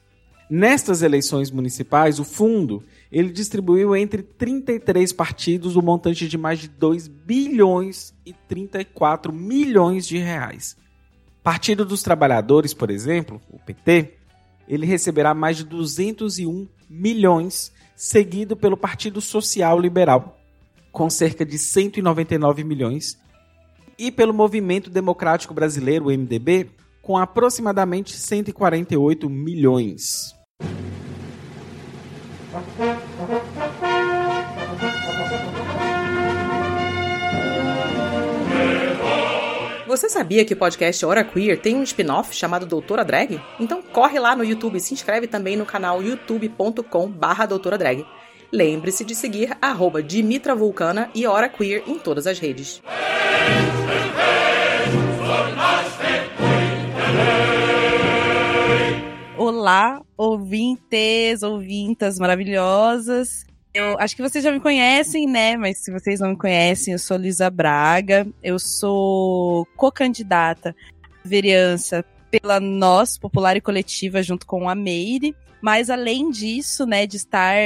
Nestas 0.50 1.04
eleições 1.04 1.52
municipais, 1.52 2.20
o 2.20 2.24
fundo 2.24 2.84
ele 3.12 3.30
distribuiu 3.30 3.96
entre 3.96 4.24
33 4.24 5.14
partidos 5.14 5.76
o 5.76 5.82
montante 5.82 6.28
de 6.28 6.38
mais 6.40 6.60
de 6.60 6.68
2 6.68 7.08
bilhões 7.08 8.16
e 8.26 8.34
34 8.34 9.32
milhões 9.32 10.08
de 10.08 10.18
reais. 10.18 10.76
Partido 11.46 11.86
dos 11.86 12.02
Trabalhadores, 12.02 12.74
por 12.74 12.90
exemplo, 12.90 13.40
o 13.52 13.60
PT, 13.60 14.16
ele 14.68 14.84
receberá 14.84 15.32
mais 15.36 15.58
de 15.58 15.64
201 15.64 16.68
milhões, 16.90 17.72
seguido 17.96 18.58
pelo 18.58 18.76
Partido 18.76 19.22
Social 19.22 19.80
Liberal, 19.80 20.40
com 20.92 21.08
cerca 21.08 21.46
de 21.46 21.60
199 21.60 22.64
milhões, 22.64 23.20
e 23.96 24.12
pelo 24.12 24.34
Movimento 24.34 24.90
Democrático 24.90 25.54
Brasileiro, 25.54 26.06
o 26.06 26.10
MDB, 26.10 26.72
com 27.00 27.16
aproximadamente 27.16 28.14
148 28.14 29.30
milhões. 29.30 30.34
Você 39.96 40.10
sabia 40.10 40.44
que 40.44 40.54
o 40.54 40.58
podcast 40.58 41.06
Hora 41.06 41.24
Queer 41.24 41.58
tem 41.58 41.74
um 41.74 41.84
spin-off 41.84 42.36
chamado 42.36 42.66
Doutora 42.66 43.06
Drag? 43.06 43.42
Então 43.58 43.82
corre 43.82 44.20
lá 44.20 44.36
no 44.36 44.44
YouTube 44.44 44.76
e 44.76 44.82
se 44.82 44.94
inscreve 44.94 45.26
também 45.26 45.56
no 45.56 45.66
canal 45.66 46.04
youtube.com 46.04 47.10
barra 47.10 47.46
Doutora 47.46 47.78
Drag. 47.78 48.06
Lembre-se 48.52 49.06
de 49.06 49.16
seguir 49.16 49.58
arroba 49.62 50.04
Dimitra 50.04 50.54
Vulcana 50.54 51.10
e 51.16 51.26
Hora 51.26 51.48
Queer 51.48 51.82
em 51.88 51.98
todas 51.98 52.28
as 52.28 52.38
redes. 52.40 52.82
Olá, 59.38 60.02
ouvintes, 60.18 61.42
ouvintas 61.42 62.20
maravilhosas. 62.20 63.46
Eu 63.76 64.00
acho 64.00 64.16
que 64.16 64.22
vocês 64.22 64.42
já 64.42 64.54
me 64.54 64.60
conhecem, 64.62 65.28
né? 65.28 65.58
Mas 65.58 65.80
se 65.80 65.92
vocês 65.92 66.22
não 66.22 66.30
me 66.30 66.38
conhecem, 66.38 66.94
eu 66.94 66.98
sou 66.98 67.18
Lisa 67.18 67.50
Braga. 67.50 68.26
Eu 68.42 68.58
sou 68.58 69.68
co-candidata 69.76 70.74
à 71.04 71.28
vereança 71.28 72.06
pela 72.32 72.58
Nós 72.58 73.18
Popular 73.18 73.58
e 73.58 73.62
Coletiva 73.62 74.24
junto 74.24 74.46
com 74.46 74.70
a 74.70 74.76
Meire. 74.76 75.36
Mas 75.62 75.90
além 75.90 76.32
disso, 76.32 76.86
né, 76.86 77.06
de 77.06 77.18
estar 77.18 77.58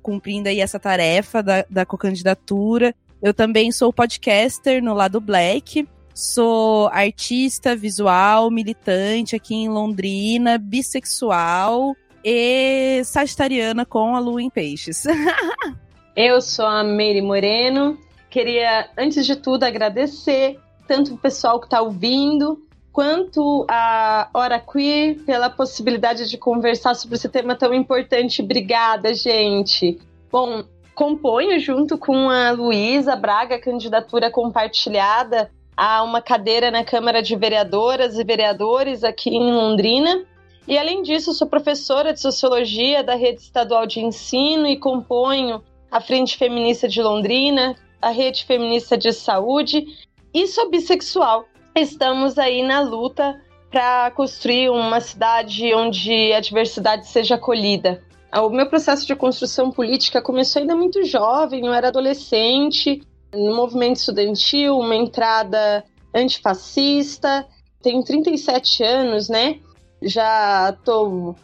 cumprindo 0.00 0.48
aí 0.48 0.60
essa 0.60 0.78
tarefa 0.78 1.42
da, 1.42 1.66
da 1.68 1.84
co-candidatura, 1.84 2.94
eu 3.20 3.34
também 3.34 3.72
sou 3.72 3.92
podcaster 3.92 4.80
no 4.80 4.94
lado 4.94 5.20
Black. 5.20 5.84
Sou 6.14 6.86
artista 6.92 7.74
visual, 7.74 8.52
militante 8.52 9.34
aqui 9.34 9.56
em 9.56 9.68
Londrina, 9.68 10.58
bissexual 10.58 11.96
e 12.28 13.04
sagitariana 13.04 13.86
com 13.86 14.16
a 14.16 14.18
lua 14.18 14.42
em 14.42 14.50
peixes. 14.50 15.04
Eu 16.16 16.40
sou 16.40 16.66
a 16.66 16.82
Meire 16.82 17.22
Moreno. 17.22 17.96
Queria, 18.28 18.90
antes 18.98 19.24
de 19.24 19.36
tudo, 19.36 19.62
agradecer 19.62 20.58
tanto 20.88 21.14
o 21.14 21.18
pessoal 21.18 21.60
que 21.60 21.66
está 21.66 21.80
ouvindo, 21.80 22.60
quanto 22.92 23.64
a 23.70 24.28
Hora 24.34 24.58
Queer 24.58 25.18
pela 25.24 25.48
possibilidade 25.48 26.28
de 26.28 26.36
conversar 26.36 26.96
sobre 26.96 27.14
esse 27.14 27.28
tema 27.28 27.54
tão 27.54 27.72
importante. 27.72 28.42
Obrigada, 28.42 29.14
gente. 29.14 30.00
Bom, 30.32 30.64
componho 30.96 31.60
junto 31.60 31.96
com 31.96 32.28
a 32.28 32.50
Luísa 32.50 33.14
Braga, 33.14 33.60
candidatura 33.60 34.32
compartilhada 34.32 35.48
a 35.76 36.02
uma 36.02 36.20
cadeira 36.20 36.72
na 36.72 36.82
Câmara 36.82 37.22
de 37.22 37.36
Vereadoras 37.36 38.18
e 38.18 38.24
Vereadores 38.24 39.04
aqui 39.04 39.30
em 39.30 39.52
Londrina. 39.52 40.24
E 40.66 40.76
além 40.76 41.02
disso, 41.02 41.32
sou 41.32 41.46
professora 41.46 42.12
de 42.12 42.20
sociologia 42.20 43.04
da 43.04 43.14
Rede 43.14 43.40
Estadual 43.40 43.86
de 43.86 44.00
Ensino 44.00 44.66
e 44.66 44.76
componho 44.76 45.62
a 45.90 46.00
Frente 46.00 46.36
Feminista 46.36 46.88
de 46.88 47.00
Londrina, 47.00 47.76
a 48.02 48.10
Rede 48.10 48.44
Feminista 48.44 48.98
de 48.98 49.12
Saúde 49.12 49.86
e 50.34 50.46
sou 50.48 50.68
bissexual. 50.68 51.44
Estamos 51.74 52.36
aí 52.36 52.62
na 52.64 52.80
luta 52.80 53.40
para 53.70 54.10
construir 54.10 54.70
uma 54.70 55.00
cidade 55.00 55.72
onde 55.72 56.32
a 56.32 56.40
diversidade 56.40 57.06
seja 57.06 57.36
acolhida. 57.36 58.02
O 58.34 58.50
meu 58.50 58.66
processo 58.68 59.06
de 59.06 59.14
construção 59.14 59.70
política 59.70 60.20
começou 60.20 60.60
ainda 60.60 60.74
muito 60.74 61.04
jovem, 61.04 61.66
eu 61.66 61.72
era 61.72 61.88
adolescente, 61.88 63.02
no 63.32 63.54
movimento 63.54 63.96
estudantil, 63.96 64.78
uma 64.78 64.96
entrada 64.96 65.84
antifascista. 66.14 67.46
Tenho 67.80 68.02
37 68.02 68.82
anos, 68.82 69.28
né? 69.28 69.60
Já 70.02 70.76
tô 70.84 71.34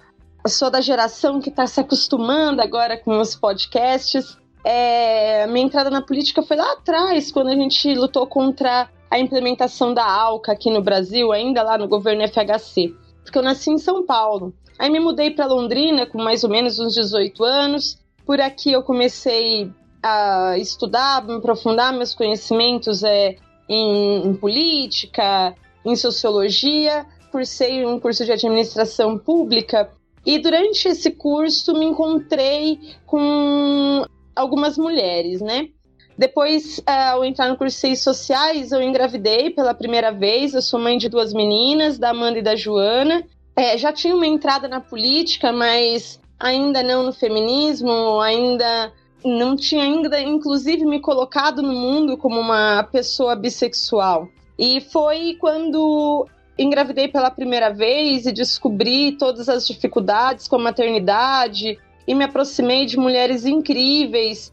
sou 0.47 0.71
da 0.71 0.81
geração 0.81 1.41
que 1.41 1.51
está 1.51 1.67
se 1.67 1.81
acostumando 1.81 2.61
agora 2.61 2.97
com 2.97 3.21
os 3.21 3.35
podcasts. 3.35 4.37
É, 4.65 5.47
minha 5.47 5.67
entrada 5.67 5.91
na 5.91 6.03
política 6.03 6.43
foi 6.43 6.57
lá 6.57 6.73
atrás, 6.73 7.31
quando 7.31 7.49
a 7.49 7.55
gente 7.55 7.95
lutou 7.95 8.27
contra 8.27 8.89
a 9.11 9.19
implementação 9.19 9.93
da 9.93 10.05
ALCA 10.05 10.53
aqui 10.53 10.71
no 10.71 10.83
Brasil, 10.83 11.33
ainda 11.33 11.63
lá 11.63 11.77
no 11.77 11.89
governo 11.89 12.27
FHC. 12.27 12.95
Porque 13.23 13.39
eu 13.39 13.43
nasci 13.43 13.71
em 13.71 13.79
São 13.79 14.05
Paulo. 14.05 14.53
Aí 14.79 14.91
me 14.91 14.99
mudei 14.99 15.31
para 15.31 15.47
Londrina 15.47 16.07
com 16.07 16.21
mais 16.21 16.43
ou 16.43 16.51
menos 16.51 16.79
uns 16.79 16.95
18 16.95 17.45
anos. 17.45 17.99
Por 18.25 18.41
aqui 18.41 18.73
eu 18.73 18.83
comecei 18.83 19.71
a 20.03 20.57
estudar, 20.59 21.25
me 21.25 21.35
aprofundar 21.35 21.93
meus 21.93 22.15
conhecimentos 22.15 23.05
é, 23.05 23.37
em, 23.69 24.27
em 24.27 24.35
política, 24.35 25.55
em 25.85 25.95
sociologia, 25.95 27.07
cursei 27.33 27.85
um 27.87 27.99
curso 27.99 28.25
de 28.25 28.33
administração 28.33 29.19
pública 29.19 29.91
e 30.25 30.39
durante 30.39 30.87
esse 30.87 31.11
curso 31.11 31.73
me 31.73 31.87
encontrei 31.87 32.79
com 33.07 34.05
algumas 34.37 34.77
mulheres, 34.79 35.41
né? 35.41 35.69
Depois, 36.17 36.81
ao 36.87 37.25
entrar 37.25 37.49
no 37.49 37.57
curso 37.57 37.89
de 37.89 37.97
Sociais, 37.97 38.71
eu 38.71 38.83
engravidei 38.83 39.51
pela 39.51 39.75
primeira 39.75 40.13
vez. 40.13 40.53
Eu 40.53 40.61
sou 40.61 40.79
mãe 40.79 40.99
de 40.99 41.09
duas 41.09 41.33
meninas, 41.33 41.99
da 41.99 42.11
Amanda 42.11 42.39
e 42.39 42.43
da 42.43 42.55
Joana. 42.55 43.25
É, 43.57 43.77
já 43.79 43.93
tinha 43.93 44.15
uma 44.15 44.27
entrada 44.27 44.69
na 44.69 44.81
política, 44.81 45.51
mas 45.53 46.21
ainda 46.39 46.83
não 46.83 47.03
no 47.03 47.13
feminismo, 47.13 48.21
ainda 48.21 48.93
não 49.25 49.57
tinha 49.57 49.85
ainda, 49.85 50.21
inclusive, 50.21 50.85
me 50.85 51.01
colocado 51.01 51.63
no 51.63 51.73
mundo 51.73 52.17
como 52.17 52.39
uma 52.39 52.83
pessoa 52.85 53.35
bissexual. 53.35 54.29
E 54.59 54.81
foi 54.81 55.37
quando 55.41 56.29
engravidei 56.63 57.09
pela 57.09 57.31
primeira 57.31 57.71
vez 57.71 58.27
e 58.27 58.33
descobri 58.33 59.13
todas 59.13 59.49
as 59.49 59.67
dificuldades 59.67 60.49
com 60.49 60.57
a 60.57 60.61
maternidade 60.61 61.79
e 62.07 62.15
me 62.15 62.25
aproximei 62.25 62.87
de 62.87 62.97
mulheres 62.97 63.45
incríveis 63.45 64.53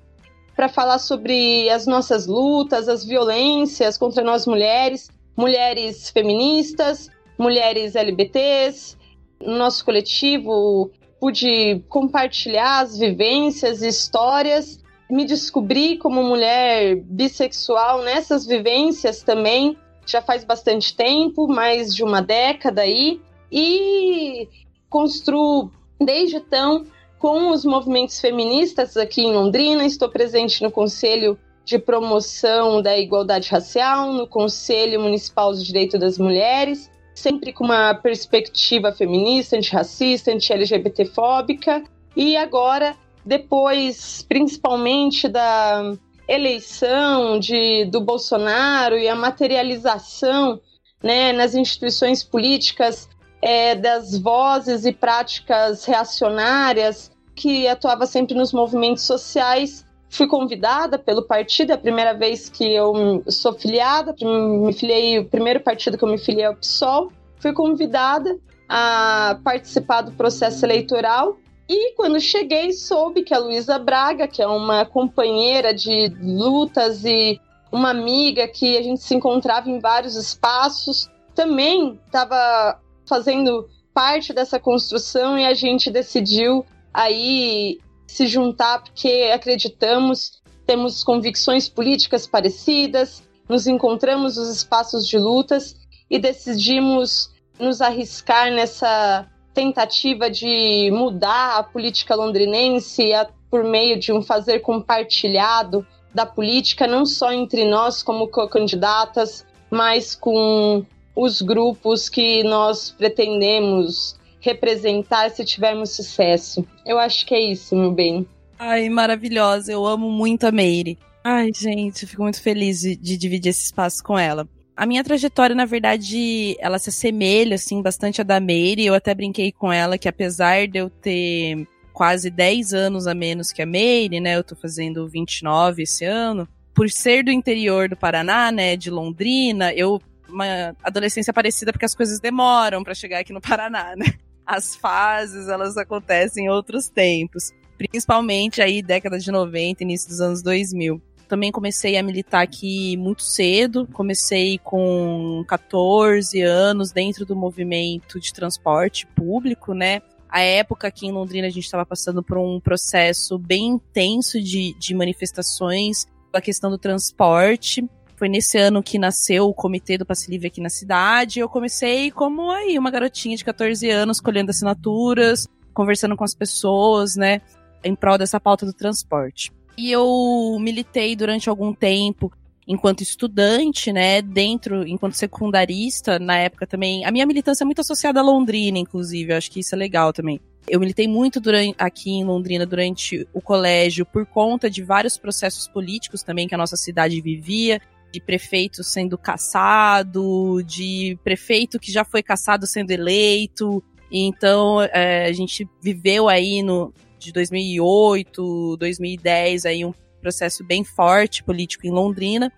para 0.56 0.68
falar 0.68 1.00
sobre 1.00 1.70
as 1.70 1.86
nossas 1.86 2.28
lutas, 2.28 2.90
as 2.90 3.06
violências 3.06 3.98
contra 3.98 4.24
nós 4.24 4.46
mulheres, 4.46 5.10
mulheres 5.36 6.10
feministas, 6.10 7.10
mulheres 7.38 7.96
LBTs. 7.96 8.98
No 9.42 9.58
nosso 9.58 9.86
coletivo, 9.86 10.92
pude 11.20 11.82
compartilhar 11.88 12.82
as 12.82 12.98
vivências 12.98 13.82
e 13.82 13.88
histórias, 13.88 14.80
me 15.10 15.26
descobri 15.26 15.98
como 15.98 16.22
mulher 16.24 16.98
bissexual 16.98 18.04
nessas 18.04 18.46
vivências 18.46 19.24
também 19.24 19.78
já 20.10 20.22
faz 20.22 20.44
bastante 20.44 20.96
tempo, 20.96 21.48
mais 21.48 21.94
de 21.94 22.04
uma 22.04 22.22
década 22.22 22.82
aí, 22.82 23.22
e 23.52 24.48
construo 24.90 25.72
desde 26.00 26.38
então 26.38 26.86
com 27.20 27.52
os 27.52 27.64
movimentos 27.64 28.20
feministas 28.20 28.98
aqui 28.98 29.22
em 29.22 29.34
Londrina. 29.34 29.86
Estou 29.86 30.10
presente 30.10 30.64
no 30.64 30.72
Conselho 30.72 31.38
de 31.64 31.78
Promoção 31.78 32.82
da 32.82 32.98
Igualdade 32.98 33.50
Racial, 33.50 34.12
no 34.12 34.26
Conselho 34.26 35.00
Municipal 35.00 35.54
de 35.54 35.64
Direito 35.64 36.00
das 36.00 36.18
Mulheres, 36.18 36.90
sempre 37.14 37.54
com 37.54 37.66
uma 37.66 37.94
perspectiva 37.94 38.92
feminista, 38.92 39.56
antirracista, 39.56 40.32
anti-LGBTfóbica. 40.32 41.84
E 42.16 42.36
agora, 42.36 42.96
depois, 43.24 44.26
principalmente 44.28 45.28
da 45.28 45.94
eleição 46.30 47.40
de, 47.40 47.86
do 47.86 48.00
Bolsonaro 48.00 48.98
e 48.98 49.10
a 49.10 49.16
materialização 49.16 50.62
né, 51.04 51.34
nas 51.34 51.56
instituições 51.56 52.24
políticas 52.24 53.10
é, 53.42 53.74
das 53.74 54.18
vozes 54.18 54.86
e 54.86 54.92
práticas 54.92 55.86
reacionárias 55.86 57.12
que 57.36 57.68
atuava 57.68 58.06
sempre 58.06 58.36
nos 58.36 58.54
movimentos 58.54 59.04
sociais, 59.04 59.86
fui 60.10 60.28
convidada 60.28 61.00
pelo 61.00 61.24
partido, 61.24 61.72
é 61.72 61.76
a 61.76 61.78
primeira 61.78 62.14
vez 62.14 62.50
que 62.50 62.76
eu 62.76 63.24
sou 63.28 63.54
filiada, 63.54 64.14
me 64.22 64.74
filiei, 64.74 65.20
o 65.20 65.26
primeiro 65.26 65.62
partido 65.62 65.98
que 65.98 66.04
eu 66.04 66.10
me 66.10 66.18
filiei 66.18 66.46
é 66.46 66.50
o 66.50 66.56
PSOL, 66.56 67.12
fui 67.40 67.54
convidada 67.54 68.38
a 68.68 69.40
participar 69.44 70.02
do 70.02 70.12
processo 70.12 70.66
eleitoral 70.66 71.38
e 71.70 71.94
quando 71.94 72.20
cheguei 72.20 72.74
soube 72.74 73.22
que 73.22 73.34
a 73.34 73.38
Luísa 73.38 73.78
Braga, 73.78 74.28
que 74.28 74.42
é 74.42 74.48
uma 74.48 74.86
companheira 74.86 75.72
de 75.72 76.08
lutas 76.20 77.06
e 77.06 77.40
uma 77.72 77.92
amiga 77.92 78.48
que 78.48 78.76
a 78.76 78.82
gente 78.82 79.04
se 79.04 79.14
encontrava 79.14 79.70
em 79.70 79.80
vários 79.80 80.16
espaços, 80.16 81.08
também 81.36 82.00
estava 82.08 82.82
fazendo 83.08 83.70
parte 83.94 84.34
dessa 84.34 84.60
construção 84.60 85.38
e 85.38 85.46
a 85.46 85.54
gente 85.54 85.92
decidiu 85.92 86.66
aí 86.92 87.78
se 88.08 88.26
juntar 88.26 88.82
porque 88.82 89.30
acreditamos, 89.32 90.42
temos 90.66 91.04
convicções 91.04 91.70
políticas 91.70 92.26
parecidas, 92.26 93.22
nos 93.48 93.68
encontramos 93.68 94.38
nos 94.38 94.50
espaços 94.50 95.08
de 95.08 95.20
lutas 95.20 95.76
e 96.10 96.18
decidimos 96.18 97.30
nos 97.60 97.80
arriscar 97.80 98.52
nessa 98.52 99.28
tentativa 99.54 100.30
de 100.30 100.90
mudar 100.92 101.58
a 101.58 101.64
política 101.64 102.16
londrinense 102.16 103.12
por 103.50 103.64
meio 103.64 104.00
de 104.00 104.12
um 104.12 104.22
fazer 104.22 104.60
compartilhado 104.60 105.86
da 106.14 106.26
política, 106.26 106.88
não 106.88 107.06
só 107.06 107.32
entre 107.32 107.66
nós 107.66 108.02
como 108.04 108.28
candidatas, 108.28 109.46
mas 109.70 110.16
com 110.16 110.86
os 111.16 111.42
grupos 111.42 112.10
que 112.10 112.44
nós 112.44 112.92
pretendemos 112.92 114.18
representar 114.40 115.30
se 115.32 115.44
tivermos 115.44 115.92
sucesso. 115.92 116.66
Eu 116.86 116.98
acho 116.98 117.26
que 117.26 117.36
é 117.36 117.42
isso, 117.42 117.76
meu 117.76 117.92
bem. 117.92 118.26
Ai, 118.58 118.90
maravilhosa. 118.90 119.72
Eu 119.72 119.86
amo 119.86 120.10
muito 120.10 120.46
a 120.46 120.52
Meire. 120.52 120.98
Ai, 121.24 121.52
gente, 121.54 122.06
fico 122.06 122.24
muito 122.24 122.42
feliz 122.42 122.82
de, 122.82 122.96
de, 122.96 123.18
dividir 123.18 123.50
esse 123.50 123.66
espaço 123.66 124.04
com 124.04 124.18
ela. 124.18 124.48
A 124.80 124.86
minha 124.86 125.04
trajetória, 125.04 125.54
na 125.54 125.66
verdade, 125.66 126.56
ela 126.58 126.80
se 126.80 126.90
assemelha, 126.90 127.56
assim, 127.56 127.82
bastante 127.82 128.22
à 128.22 128.24
da 128.24 128.40
Meire. 128.40 128.86
Eu 128.86 128.94
até 128.94 129.14
brinquei 129.14 129.52
com 129.52 129.74
ela 129.74 129.98
que, 129.98 130.08
apesar 130.08 130.70
de 130.70 130.80
eu 130.80 130.90
ter 130.90 131.68
quase 131.92 132.30
10 132.30 132.74
anos 132.74 133.06
a 133.06 133.14
menos 133.14 133.52
que 133.52 133.62
a 133.62 133.66
Meire, 133.66 134.22
né? 134.22 134.38
Eu 134.38 134.44
tô 134.46 134.56
fazendo 134.56 135.06
29 135.06 135.84
esse 135.84 136.06
ano. 136.06 136.48
Por 136.74 136.90
ser 136.90 137.26
do 137.26 137.30
interior 137.30 137.90
do 137.90 137.98
Paraná, 137.98 138.54
né? 138.54 138.78
De 138.78 138.90
Londrina, 138.90 139.74
eu 139.74 140.02
uma 140.30 140.74
adolescência 140.82 141.34
parecida 141.34 141.74
porque 141.74 141.84
as 141.84 141.94
coisas 141.94 142.22
demoram 142.22 142.82
para 142.82 142.96
chegar 142.96 143.20
aqui 143.20 143.34
no 143.34 143.42
Paraná, 143.42 143.98
né? 143.98 144.06
as 144.48 144.78
fases, 144.78 145.50
elas 145.50 145.76
acontecem 145.76 146.46
em 146.46 146.50
outros 146.50 146.88
tempos. 146.88 147.52
Principalmente 147.78 148.62
aí 148.62 148.82
década 148.82 149.20
de 149.20 149.30
90, 149.30 149.84
início 149.84 150.08
dos 150.08 150.22
anos 150.22 150.42
2000. 150.42 151.02
Também 151.30 151.52
comecei 151.52 151.96
a 151.96 152.02
militar 152.02 152.42
aqui 152.42 152.98
muito 152.98 153.22
cedo. 153.22 153.88
Comecei 153.94 154.58
com 154.58 155.46
14 155.48 156.42
anos 156.42 156.92
dentro 156.92 157.24
do 157.24 157.36
movimento 157.36 158.20
de 158.20 158.34
transporte 158.34 159.06
público, 159.06 159.76
né? 159.76 160.02
A 160.28 160.42
época 160.42 160.88
aqui 160.88 161.06
em 161.06 161.12
Londrina 161.12 161.46
a 161.46 161.52
gente 161.52 161.66
estava 161.66 161.86
passando 161.86 162.24
por 162.24 162.40
um 162.40 162.60
processo 162.60 163.38
bem 163.38 163.68
intenso 163.68 164.42
de, 164.42 164.76
de 164.80 164.96
manifestações 164.96 166.08
a 166.34 166.42
questão 166.42 166.72
do 166.72 166.80
transporte. 166.80 167.88
Foi 168.16 168.28
nesse 168.28 168.58
ano 168.58 168.82
que 168.82 168.98
nasceu 168.98 169.48
o 169.48 169.54
Comitê 169.54 170.00
do 170.00 170.08
Passe 170.08 170.32
Livre 170.32 170.48
aqui 170.48 170.60
na 170.60 170.70
cidade. 170.70 171.40
Eu 171.40 171.48
comecei 171.48 172.10
como 172.10 172.50
aí, 172.50 172.78
uma 172.78 172.90
garotinha 172.90 173.38
de 173.38 173.46
14 173.46 173.88
anos, 173.88 174.20
colhendo 174.20 174.50
assinaturas, 174.50 175.48
conversando 175.76 176.18
com 176.18 176.24
as 176.24 176.34
pessoas, 176.34 177.16
né, 177.16 177.40
em 177.84 177.96
prol 177.96 178.18
dessa 178.18 178.40
pauta 178.40 178.66
do 178.66 178.74
transporte. 178.74 179.52
E 179.80 179.94
eu 179.94 180.58
militei 180.60 181.16
durante 181.16 181.48
algum 181.48 181.74
tempo 181.74 182.30
enquanto 182.68 183.02
estudante, 183.02 183.94
né, 183.94 184.22
dentro, 184.22 184.86
enquanto 184.86 185.14
secundarista, 185.14 186.20
na 186.20 186.36
época 186.36 186.68
também. 186.68 187.06
A 187.06 187.12
minha 187.12 187.26
militância 187.26 187.64
é 187.64 187.66
muito 187.66 187.80
associada 187.80 188.20
a 188.20 188.24
Londrina, 188.24 188.78
inclusive, 188.78 189.32
eu 189.32 189.38
acho 189.38 189.50
que 189.50 189.62
isso 189.62 189.74
é 189.74 189.78
legal 189.78 190.12
também. 190.12 190.38
Eu 190.68 190.82
militei 190.82 191.08
muito 191.08 191.40
durante, 191.40 191.76
aqui 191.80 192.12
em 192.12 192.26
Londrina 192.26 192.66
durante 192.66 193.26
o 193.34 193.40
colégio 193.40 194.06
por 194.06 194.26
conta 194.26 194.70
de 194.70 194.84
vários 194.84 195.18
processos 195.18 195.66
políticos 195.70 196.24
também 196.24 196.46
que 196.46 196.54
a 196.54 196.58
nossa 196.58 196.76
cidade 196.76 197.22
vivia 197.22 197.82
de 198.12 198.20
prefeito 198.20 198.84
sendo 198.84 199.18
caçado, 199.18 200.62
de 200.66 201.18
prefeito 201.24 201.80
que 201.80 201.90
já 201.90 202.04
foi 202.04 202.22
caçado 202.22 202.68
sendo 202.68 202.92
eleito. 202.92 203.82
Então, 204.12 204.82
é, 204.82 205.26
a 205.26 205.32
gente 205.32 205.66
viveu 205.82 206.28
aí 206.28 206.62
no 206.62 206.94
de 207.20 207.32
2008, 207.32 208.78
2010 208.78 209.66
aí 209.66 209.86
um 209.86 209.94
processo 210.22 210.64
bem 210.64 210.84
forte 210.84 211.44
político 211.44 211.86
em 211.86 211.92
Londrina 211.92 212.52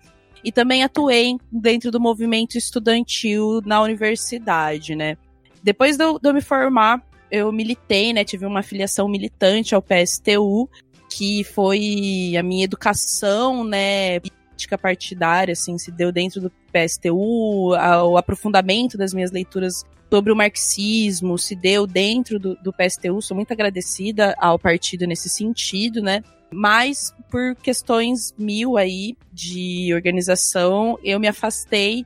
e 0.44 0.50
também 0.50 0.82
atuei 0.82 1.36
dentro 1.50 1.90
do 1.90 2.00
movimento 2.00 2.56
estudantil 2.56 3.60
na 3.64 3.80
universidade, 3.80 4.94
né? 4.94 5.16
Depois 5.62 5.96
de 5.96 6.04
eu, 6.04 6.18
de 6.18 6.28
eu 6.28 6.34
me 6.34 6.40
formar, 6.40 7.00
eu 7.30 7.52
militei, 7.52 8.12
né? 8.12 8.24
Tive 8.24 8.44
uma 8.46 8.62
filiação 8.62 9.08
militante 9.08 9.74
ao 9.74 9.82
PSTU, 9.82 10.68
que 11.08 11.44
foi 11.44 12.34
a 12.36 12.42
minha 12.42 12.64
educação, 12.64 13.62
né? 13.62 14.20
política 14.62 14.78
partidária, 14.78 15.52
assim, 15.52 15.76
se 15.78 15.90
deu 15.90 16.12
dentro 16.12 16.40
do 16.40 16.50
PSTU, 16.72 17.70
o 17.70 18.16
aprofundamento 18.16 18.96
das 18.96 19.12
minhas 19.12 19.30
leituras 19.30 19.84
sobre 20.12 20.30
o 20.30 20.36
marxismo 20.36 21.38
se 21.38 21.56
deu 21.56 21.86
dentro 21.86 22.38
do, 22.38 22.54
do 22.56 22.70
PSTU. 22.70 23.22
Sou 23.22 23.34
muito 23.34 23.50
agradecida 23.50 24.34
ao 24.38 24.58
partido 24.58 25.06
nesse 25.06 25.26
sentido, 25.26 26.02
né? 26.02 26.22
Mas 26.52 27.14
por 27.30 27.56
questões 27.56 28.34
mil 28.36 28.76
aí 28.76 29.16
de 29.32 29.90
organização, 29.94 30.98
eu 31.02 31.18
me 31.18 31.26
afastei 31.26 32.04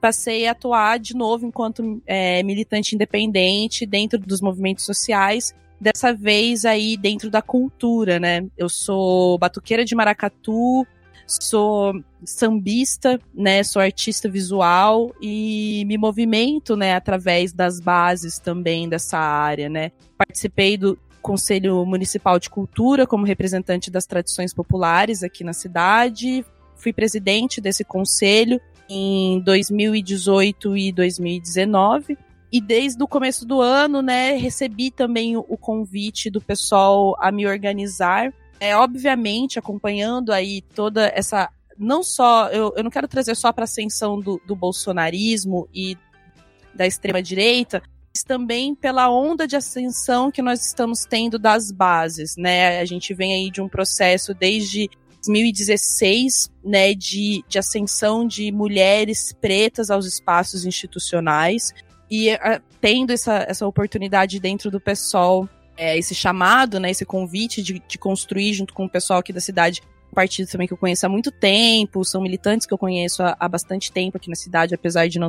passei 0.00 0.48
a 0.48 0.50
atuar 0.50 0.98
de 0.98 1.14
novo 1.14 1.46
enquanto 1.46 2.02
é, 2.04 2.42
militante 2.42 2.96
independente 2.96 3.86
dentro 3.86 4.18
dos 4.18 4.40
movimentos 4.40 4.84
sociais, 4.84 5.54
dessa 5.80 6.12
vez 6.12 6.64
aí 6.64 6.96
dentro 6.96 7.30
da 7.30 7.40
cultura, 7.40 8.18
né? 8.18 8.44
Eu 8.58 8.68
sou 8.68 9.38
batuqueira 9.38 9.84
de 9.84 9.94
maracatu, 9.94 10.84
sou 11.26 11.94
sambista, 12.24 13.20
né, 13.34 13.62
sou 13.62 13.80
artista 13.80 14.28
visual 14.28 15.14
e 15.20 15.84
me 15.86 15.96
movimento, 15.96 16.76
né, 16.76 16.94
através 16.94 17.52
das 17.52 17.80
bases 17.80 18.38
também 18.38 18.88
dessa 18.88 19.18
área, 19.18 19.68
né. 19.68 19.92
Participei 20.16 20.76
do 20.76 20.98
Conselho 21.20 21.84
Municipal 21.86 22.38
de 22.38 22.50
Cultura 22.50 23.06
como 23.06 23.24
representante 23.24 23.90
das 23.90 24.06
tradições 24.06 24.52
populares 24.52 25.22
aqui 25.22 25.42
na 25.42 25.52
cidade, 25.52 26.44
fui 26.76 26.92
presidente 26.92 27.60
desse 27.60 27.82
conselho 27.82 28.60
em 28.88 29.40
2018 29.40 30.76
e 30.76 30.92
2019. 30.92 32.18
E 32.52 32.60
desde 32.60 33.02
o 33.02 33.08
começo 33.08 33.44
do 33.44 33.60
ano, 33.60 34.00
né, 34.00 34.36
recebi 34.36 34.90
também 34.90 35.36
o, 35.36 35.42
convite 35.42 36.30
do 36.30 36.40
pessoal 36.40 37.16
a 37.18 37.32
me 37.32 37.46
organizar 37.46 38.32
é, 38.64 38.74
obviamente, 38.76 39.58
acompanhando 39.58 40.32
aí 40.32 40.62
toda 40.62 41.12
essa. 41.14 41.50
Não 41.78 42.02
só. 42.02 42.48
Eu, 42.48 42.72
eu 42.76 42.82
não 42.82 42.90
quero 42.90 43.06
trazer 43.06 43.34
só 43.34 43.52
para 43.52 43.64
a 43.64 43.66
ascensão 43.66 44.18
do, 44.18 44.40
do 44.46 44.56
bolsonarismo 44.56 45.68
e 45.74 45.98
da 46.74 46.86
extrema-direita, 46.86 47.82
mas 48.14 48.24
também 48.24 48.74
pela 48.74 49.10
onda 49.10 49.46
de 49.46 49.54
ascensão 49.54 50.30
que 50.30 50.40
nós 50.40 50.64
estamos 50.64 51.04
tendo 51.04 51.38
das 51.38 51.70
bases, 51.70 52.36
né? 52.36 52.80
A 52.80 52.84
gente 52.86 53.12
vem 53.12 53.34
aí 53.34 53.50
de 53.50 53.60
um 53.60 53.68
processo 53.68 54.32
desde 54.32 54.88
2016, 55.26 56.50
né, 56.64 56.94
de, 56.94 57.44
de 57.48 57.58
ascensão 57.58 58.26
de 58.26 58.52
mulheres 58.52 59.32
pretas 59.40 59.90
aos 59.90 60.06
espaços 60.06 60.66
institucionais 60.66 61.72
e 62.10 62.30
a, 62.30 62.60
tendo 62.80 63.12
essa, 63.12 63.44
essa 63.48 63.66
oportunidade 63.66 64.38
dentro 64.38 64.70
do 64.70 64.80
PSOL 64.80 65.48
é, 65.76 65.98
esse 65.98 66.14
chamado, 66.14 66.78
né, 66.78 66.90
esse 66.90 67.04
convite 67.04 67.62
de, 67.62 67.82
de 67.86 67.98
construir 67.98 68.54
junto 68.54 68.72
com 68.72 68.84
o 68.84 68.90
pessoal 68.90 69.20
aqui 69.20 69.32
da 69.32 69.40
cidade 69.40 69.82
partido 70.14 70.48
também 70.48 70.66
que 70.66 70.72
eu 70.72 70.78
conheço 70.78 71.04
há 71.04 71.08
muito 71.08 71.30
tempo, 71.30 72.04
são 72.04 72.22
militantes 72.22 72.66
que 72.66 72.72
eu 72.72 72.78
conheço 72.78 73.22
há, 73.22 73.36
há 73.38 73.48
bastante 73.48 73.92
tempo 73.92 74.16
aqui 74.16 74.30
na 74.30 74.36
cidade, 74.36 74.74
apesar 74.74 75.08
de 75.08 75.18
não, 75.18 75.28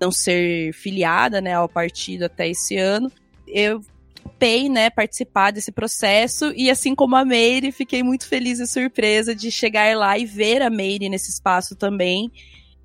não 0.00 0.10
ser 0.10 0.72
filiada 0.72 1.40
né, 1.40 1.52
ao 1.52 1.68
partido 1.68 2.24
até 2.24 2.48
esse 2.48 2.76
ano. 2.76 3.10
Eu 3.46 3.82
topei, 4.14 4.68
né, 4.68 4.88
participar 4.88 5.50
desse 5.50 5.70
processo 5.70 6.52
e 6.56 6.70
assim 6.70 6.94
como 6.94 7.16
a 7.16 7.24
Meire, 7.24 7.72
fiquei 7.72 8.02
muito 8.02 8.26
feliz 8.26 8.60
e 8.60 8.66
surpresa 8.66 9.34
de 9.34 9.50
chegar 9.50 9.94
lá 9.96 10.16
e 10.16 10.24
ver 10.24 10.62
a 10.62 10.70
Meire 10.70 11.08
nesse 11.08 11.30
espaço 11.30 11.74
também 11.74 12.30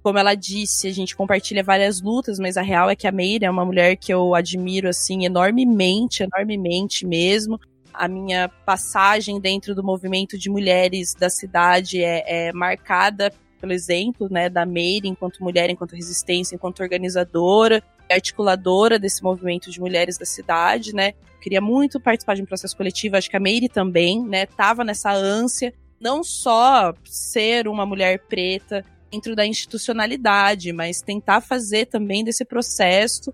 como 0.01 0.17
ela 0.17 0.33
disse, 0.33 0.87
a 0.87 0.93
gente 0.93 1.15
compartilha 1.15 1.63
várias 1.63 2.01
lutas, 2.01 2.39
mas 2.39 2.57
a 2.57 2.61
real 2.61 2.89
é 2.89 2.95
que 2.95 3.07
a 3.07 3.11
Meire 3.11 3.45
é 3.45 3.51
uma 3.51 3.65
mulher 3.65 3.95
que 3.97 4.13
eu 4.13 4.33
admiro, 4.33 4.87
assim, 4.87 5.25
enormemente, 5.25 6.23
enormemente 6.23 7.05
mesmo. 7.05 7.59
A 7.93 8.07
minha 8.07 8.47
passagem 8.65 9.39
dentro 9.39 9.75
do 9.75 9.83
movimento 9.83 10.37
de 10.37 10.49
mulheres 10.49 11.13
da 11.13 11.29
cidade 11.29 12.01
é, 12.01 12.47
é 12.47 12.53
marcada 12.53 13.31
pelo 13.59 13.73
exemplo, 13.73 14.29
né, 14.31 14.47
da 14.47 14.65
Meire 14.65 15.09
enquanto 15.09 15.43
mulher, 15.43 15.69
enquanto 15.69 15.95
resistência, 15.95 16.55
enquanto 16.55 16.79
organizadora, 16.79 17.83
articuladora 18.09 18.97
desse 18.97 19.21
movimento 19.21 19.69
de 19.69 19.81
mulheres 19.81 20.17
da 20.17 20.25
cidade, 20.25 20.95
né. 20.95 21.13
Queria 21.41 21.59
muito 21.59 21.99
participar 21.99 22.35
de 22.35 22.41
um 22.41 22.45
processo 22.45 22.75
coletivo, 22.75 23.17
acho 23.17 23.29
que 23.29 23.35
a 23.35 23.39
Meire 23.39 23.67
também, 23.67 24.23
né, 24.23 24.45
tava 24.45 24.83
nessa 24.85 25.11
ânsia 25.11 25.73
não 25.99 26.23
só 26.23 26.93
ser 27.03 27.67
uma 27.67 27.85
mulher 27.85 28.19
preta 28.29 28.85
dentro 29.11 29.35
da 29.35 29.45
institucionalidade, 29.45 30.71
mas 30.71 31.01
tentar 31.01 31.41
fazer 31.41 31.85
também 31.85 32.23
desse 32.23 32.45
processo 32.45 33.33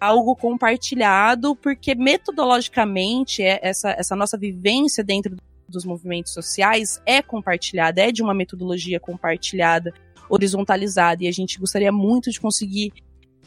algo 0.00 0.34
compartilhado, 0.36 1.54
porque 1.56 1.94
metodologicamente 1.94 3.42
é, 3.42 3.58
essa, 3.62 3.90
essa 3.90 4.16
nossa 4.16 4.38
vivência 4.38 5.02
dentro 5.02 5.36
dos 5.68 5.84
movimentos 5.84 6.32
sociais 6.32 7.00
é 7.04 7.22
compartilhada, 7.22 8.00
é 8.00 8.12
de 8.12 8.22
uma 8.22 8.34
metodologia 8.34 9.00
compartilhada, 9.00 9.92
horizontalizada, 10.28 11.24
e 11.24 11.28
a 11.28 11.32
gente 11.32 11.58
gostaria 11.58 11.92
muito 11.92 12.30
de 12.30 12.40
conseguir 12.40 12.92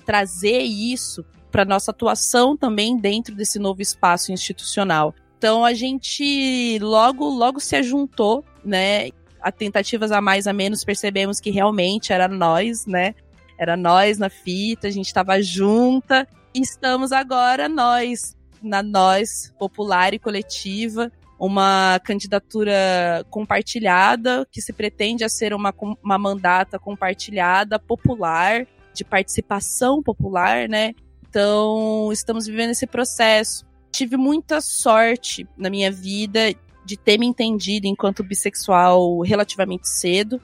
trazer 0.06 0.60
isso 0.60 1.26
para 1.52 1.66
nossa 1.66 1.92
atuação 1.92 2.58
também 2.58 2.98
dentro 2.98 3.34
desse 3.34 3.58
novo 3.58 3.82
espaço 3.82 4.32
institucional. 4.32 5.16
Então 5.38 5.64
a 5.64 5.74
gente 5.74 6.78
logo 6.80 7.28
logo 7.30 7.60
se 7.60 7.76
ajuntou, 7.76 8.44
né? 8.64 9.10
A 9.46 9.52
tentativas 9.52 10.12
a 10.12 10.20
mais 10.20 10.48
a 10.48 10.54
menos 10.54 10.84
percebemos 10.84 11.40
que 11.40 11.52
realmente 11.52 12.12
era 12.12 12.28
nós, 12.28 12.88
né? 12.88 13.14
Era 13.60 13.78
nós 13.78 14.18
na 14.18 14.28
fita, 14.28 14.88
a 14.88 14.90
gente 14.90 15.06
estava 15.06 15.40
junta. 15.40 16.28
E 16.52 16.62
estamos 16.62 17.12
agora 17.12 17.70
nós, 17.70 18.36
na 18.60 18.82
nós 18.82 19.54
popular 19.60 20.16
e 20.16 20.18
coletiva, 20.18 21.12
uma 21.38 22.02
candidatura 22.04 23.24
compartilhada 23.30 24.48
que 24.52 24.60
se 24.60 24.74
pretende 24.74 25.24
a 25.24 25.30
ser 25.30 25.54
uma, 25.54 25.72
uma 26.04 26.18
mandata 26.18 26.80
compartilhada 26.80 27.78
popular 27.78 28.66
de 28.96 29.06
participação 29.06 30.02
popular, 30.02 30.68
né? 30.68 30.96
Então, 31.30 32.10
estamos 32.12 32.48
vivendo 32.48 32.72
esse 32.72 32.88
processo. 32.88 33.64
Tive 33.92 34.18
muita 34.18 34.60
sorte 34.60 35.48
na 35.56 35.70
minha 35.70 35.92
vida 35.92 36.50
de 36.86 36.96
ter 36.96 37.18
me 37.18 37.26
entendido 37.26 37.88
enquanto 37.88 38.24
bissexual 38.24 39.20
relativamente 39.22 39.90
cedo 39.90 40.40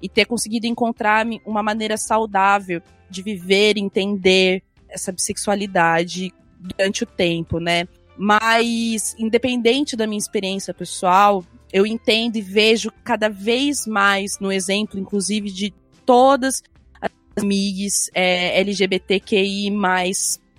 e 0.00 0.08
ter 0.08 0.24
conseguido 0.24 0.66
encontrar 0.66 1.26
uma 1.44 1.62
maneira 1.62 1.96
saudável 1.96 2.82
de 3.08 3.22
viver, 3.22 3.76
entender 3.76 4.62
essa 4.88 5.12
bissexualidade 5.12 6.32
durante 6.58 7.04
o 7.04 7.06
tempo, 7.06 7.58
né? 7.58 7.86
Mas, 8.16 9.14
independente 9.18 9.96
da 9.96 10.06
minha 10.06 10.18
experiência 10.18 10.74
pessoal, 10.74 11.44
eu 11.72 11.86
entendo 11.86 12.36
e 12.36 12.42
vejo 12.42 12.90
cada 13.04 13.28
vez 13.28 13.86
mais 13.86 14.38
no 14.38 14.52
exemplo, 14.52 14.98
inclusive, 14.98 15.50
de 15.50 15.72
todas 16.04 16.62
as 17.00 17.42
MIGs 17.42 18.10
é, 18.14 18.60
LGBTQI, 18.60 19.70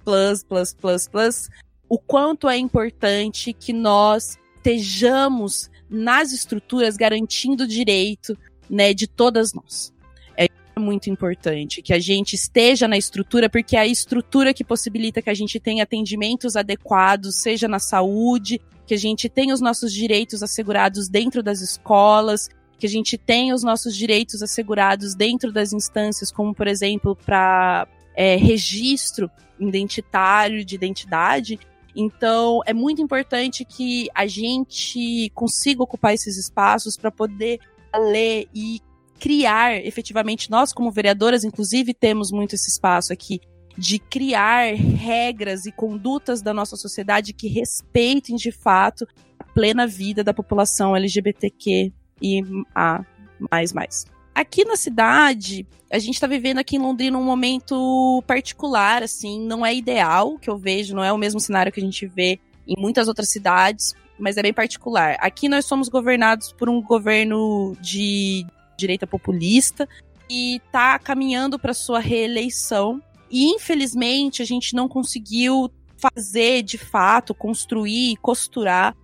plus, 0.03 0.43
plus, 0.43 0.73
plus, 0.73 1.07
plus, 1.07 1.49
o 1.87 1.99
quanto 1.99 2.49
é 2.49 2.57
importante 2.57 3.53
que 3.53 3.71
nós 3.71 4.37
estejamos 4.63 5.69
nas 5.89 6.31
estruturas 6.31 6.95
garantindo 6.95 7.65
o 7.65 7.67
direito 7.67 8.37
né, 8.69 8.93
de 8.93 9.07
todas 9.07 9.53
nós. 9.53 9.93
É 10.35 10.47
muito 10.79 11.09
importante 11.09 11.81
que 11.81 11.93
a 11.93 11.99
gente 11.99 12.33
esteja 12.33 12.87
na 12.87 12.97
estrutura, 12.97 13.49
porque 13.49 13.75
é 13.75 13.81
a 13.81 13.85
estrutura 13.87 14.53
que 14.53 14.63
possibilita 14.63 15.21
que 15.21 15.29
a 15.29 15.33
gente 15.33 15.59
tenha 15.59 15.83
atendimentos 15.83 16.55
adequados, 16.55 17.35
seja 17.35 17.67
na 17.67 17.79
saúde, 17.79 18.59
que 18.87 18.93
a 18.93 18.97
gente 18.97 19.29
tenha 19.29 19.53
os 19.53 19.61
nossos 19.61 19.93
direitos 19.93 20.41
assegurados 20.41 21.07
dentro 21.07 21.43
das 21.43 21.61
escolas, 21.61 22.49
que 22.79 22.87
a 22.87 22.89
gente 22.89 23.17
tenha 23.17 23.53
os 23.53 23.63
nossos 23.63 23.95
direitos 23.95 24.41
assegurados 24.41 25.13
dentro 25.13 25.51
das 25.51 25.73
instâncias, 25.73 26.31
como 26.31 26.55
por 26.55 26.67
exemplo 26.67 27.15
para 27.15 27.87
é, 28.15 28.35
registro 28.35 29.29
identitário 29.59 30.65
de 30.65 30.75
identidade. 30.75 31.59
Então, 31.95 32.61
é 32.65 32.73
muito 32.73 33.01
importante 33.01 33.63
que 33.63 34.09
a 34.15 34.25
gente 34.25 35.31
consiga 35.33 35.83
ocupar 35.83 36.13
esses 36.13 36.37
espaços 36.37 36.97
para 36.97 37.11
poder 37.11 37.59
ler 37.95 38.47
e 38.53 38.81
criar 39.19 39.75
efetivamente, 39.75 40.51
nós 40.51 40.73
como 40.73 40.91
vereadoras, 40.91 41.43
inclusive, 41.43 41.93
temos 41.93 42.31
muito 42.31 42.55
esse 42.55 42.69
espaço 42.69 43.13
aqui 43.13 43.39
de 43.77 43.97
criar 43.97 44.73
regras 44.75 45.65
e 45.65 45.71
condutas 45.71 46.41
da 46.41 46.53
nossa 46.53 46.75
sociedade 46.75 47.33
que 47.33 47.47
respeitem 47.47 48.35
de 48.35 48.51
fato 48.51 49.07
a 49.39 49.43
plena 49.43 49.87
vida 49.87 50.23
da 50.23 50.33
população 50.33 50.95
LGBTQ 50.95 51.91
e 52.21 52.41
a 52.75 53.03
mais 53.51 53.73
mais. 53.73 54.12
Aqui 54.33 54.65
na 54.65 54.75
cidade, 54.75 55.65
a 55.91 55.99
gente 55.99 56.15
está 56.15 56.25
vivendo 56.25 56.57
aqui 56.57 56.75
em 56.75 56.79
Londrina 56.79 57.17
um 57.17 57.23
momento 57.23 58.23
particular, 58.25 59.03
assim, 59.03 59.39
não 59.39 59.65
é 59.65 59.73
ideal 59.73 60.39
que 60.39 60.49
eu 60.49 60.57
vejo, 60.57 60.95
não 60.95 61.03
é 61.03 61.13
o 61.13 61.17
mesmo 61.17 61.39
cenário 61.39 61.71
que 61.71 61.79
a 61.79 61.83
gente 61.83 62.07
vê 62.07 62.39
em 62.67 62.75
muitas 62.79 63.07
outras 63.07 63.29
cidades, 63.29 63.93
mas 64.17 64.37
é 64.37 64.41
bem 64.41 64.53
particular. 64.53 65.17
Aqui 65.19 65.47
nós 65.47 65.65
somos 65.65 65.89
governados 65.89 66.51
por 66.51 66.67
um 66.67 66.81
governo 66.81 67.77
de 67.79 68.45
direita 68.77 69.05
populista 69.05 69.87
e 70.29 70.55
está 70.55 70.97
caminhando 70.97 71.59
para 71.59 71.73
sua 71.73 71.99
reeleição. 71.99 73.01
E 73.29 73.45
infelizmente 73.45 74.41
a 74.41 74.45
gente 74.45 74.75
não 74.75 74.87
conseguiu 74.87 75.71
fazer 75.97 76.63
de 76.63 76.77
fato, 76.77 77.33
construir, 77.33 78.17
costurar 78.17 78.95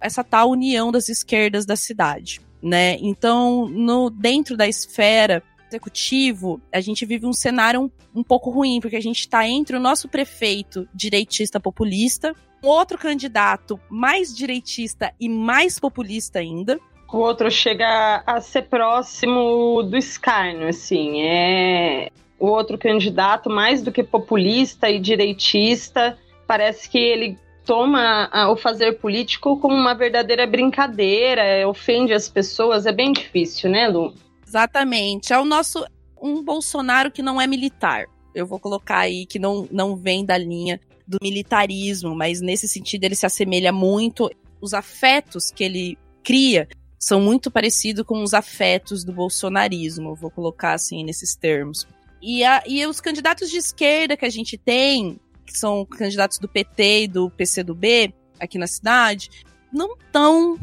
essa 0.00 0.24
tal 0.24 0.50
união 0.50 0.90
das 0.90 1.08
esquerdas 1.08 1.66
da 1.66 1.76
cidade, 1.76 2.40
né? 2.62 2.96
Então, 3.00 3.68
no 3.68 4.10
dentro 4.10 4.56
da 4.56 4.66
esfera 4.66 5.42
executivo, 5.68 6.60
a 6.72 6.80
gente 6.80 7.06
vive 7.06 7.26
um 7.26 7.32
cenário 7.32 7.82
um, 7.82 7.90
um 8.20 8.22
pouco 8.22 8.50
ruim, 8.50 8.80
porque 8.80 8.96
a 8.96 9.00
gente 9.00 9.20
está 9.20 9.46
entre 9.46 9.76
o 9.76 9.80
nosso 9.80 10.08
prefeito 10.08 10.88
direitista 10.92 11.60
populista, 11.60 12.34
um 12.62 12.68
outro 12.68 12.98
candidato 12.98 13.80
mais 13.88 14.34
direitista 14.34 15.12
e 15.18 15.28
mais 15.28 15.78
populista 15.78 16.40
ainda. 16.40 16.78
O 17.12 17.18
outro 17.18 17.50
chega 17.50 18.22
a 18.26 18.40
ser 18.40 18.62
próximo 18.62 19.82
do 19.82 19.96
escárnio, 19.96 20.68
assim, 20.68 21.22
é 21.22 22.10
o 22.38 22.46
outro 22.46 22.78
candidato 22.78 23.50
mais 23.50 23.82
do 23.82 23.92
que 23.92 24.02
populista 24.02 24.88
e 24.88 24.98
direitista, 24.98 26.16
parece 26.46 26.88
que 26.88 26.98
ele 26.98 27.38
toma 27.64 28.30
o 28.50 28.56
fazer 28.56 28.98
político 28.98 29.58
como 29.58 29.74
uma 29.74 29.94
verdadeira 29.94 30.46
brincadeira, 30.46 31.66
ofende 31.68 32.12
as 32.12 32.28
pessoas, 32.28 32.86
é 32.86 32.92
bem 32.92 33.12
difícil, 33.12 33.70
né, 33.70 33.88
Lu? 33.88 34.14
Exatamente. 34.46 35.32
É 35.32 35.38
o 35.38 35.44
nosso 35.44 35.84
um 36.20 36.42
Bolsonaro 36.42 37.10
que 37.10 37.22
não 37.22 37.40
é 37.40 37.46
militar. 37.46 38.06
Eu 38.34 38.46
vou 38.46 38.58
colocar 38.58 38.98
aí 38.98 39.26
que 39.26 39.38
não, 39.38 39.66
não 39.70 39.96
vem 39.96 40.24
da 40.24 40.36
linha 40.36 40.80
do 41.06 41.18
militarismo, 41.22 42.14
mas 42.14 42.40
nesse 42.40 42.68
sentido 42.68 43.04
ele 43.04 43.14
se 43.14 43.26
assemelha 43.26 43.72
muito. 43.72 44.30
Os 44.60 44.74
afetos 44.74 45.50
que 45.50 45.64
ele 45.64 45.98
cria 46.22 46.68
são 46.98 47.20
muito 47.20 47.50
parecidos 47.50 48.04
com 48.04 48.22
os 48.22 48.34
afetos 48.34 49.02
do 49.04 49.12
bolsonarismo, 49.12 50.14
vou 50.14 50.30
colocar 50.30 50.74
assim 50.74 51.02
nesses 51.02 51.34
termos. 51.34 51.86
E, 52.22 52.44
a, 52.44 52.62
e 52.66 52.86
os 52.86 53.00
candidatos 53.00 53.50
de 53.50 53.56
esquerda 53.56 54.16
que 54.16 54.26
a 54.26 54.30
gente 54.30 54.58
tem, 54.58 55.18
que 55.50 55.58
são 55.58 55.84
candidatos 55.84 56.38
do 56.38 56.48
PT 56.48 57.04
e 57.04 57.08
do 57.08 57.30
PCdoB 57.30 58.14
aqui 58.38 58.58
na 58.58 58.66
cidade, 58.66 59.30
não 59.72 59.96
tão. 60.12 60.58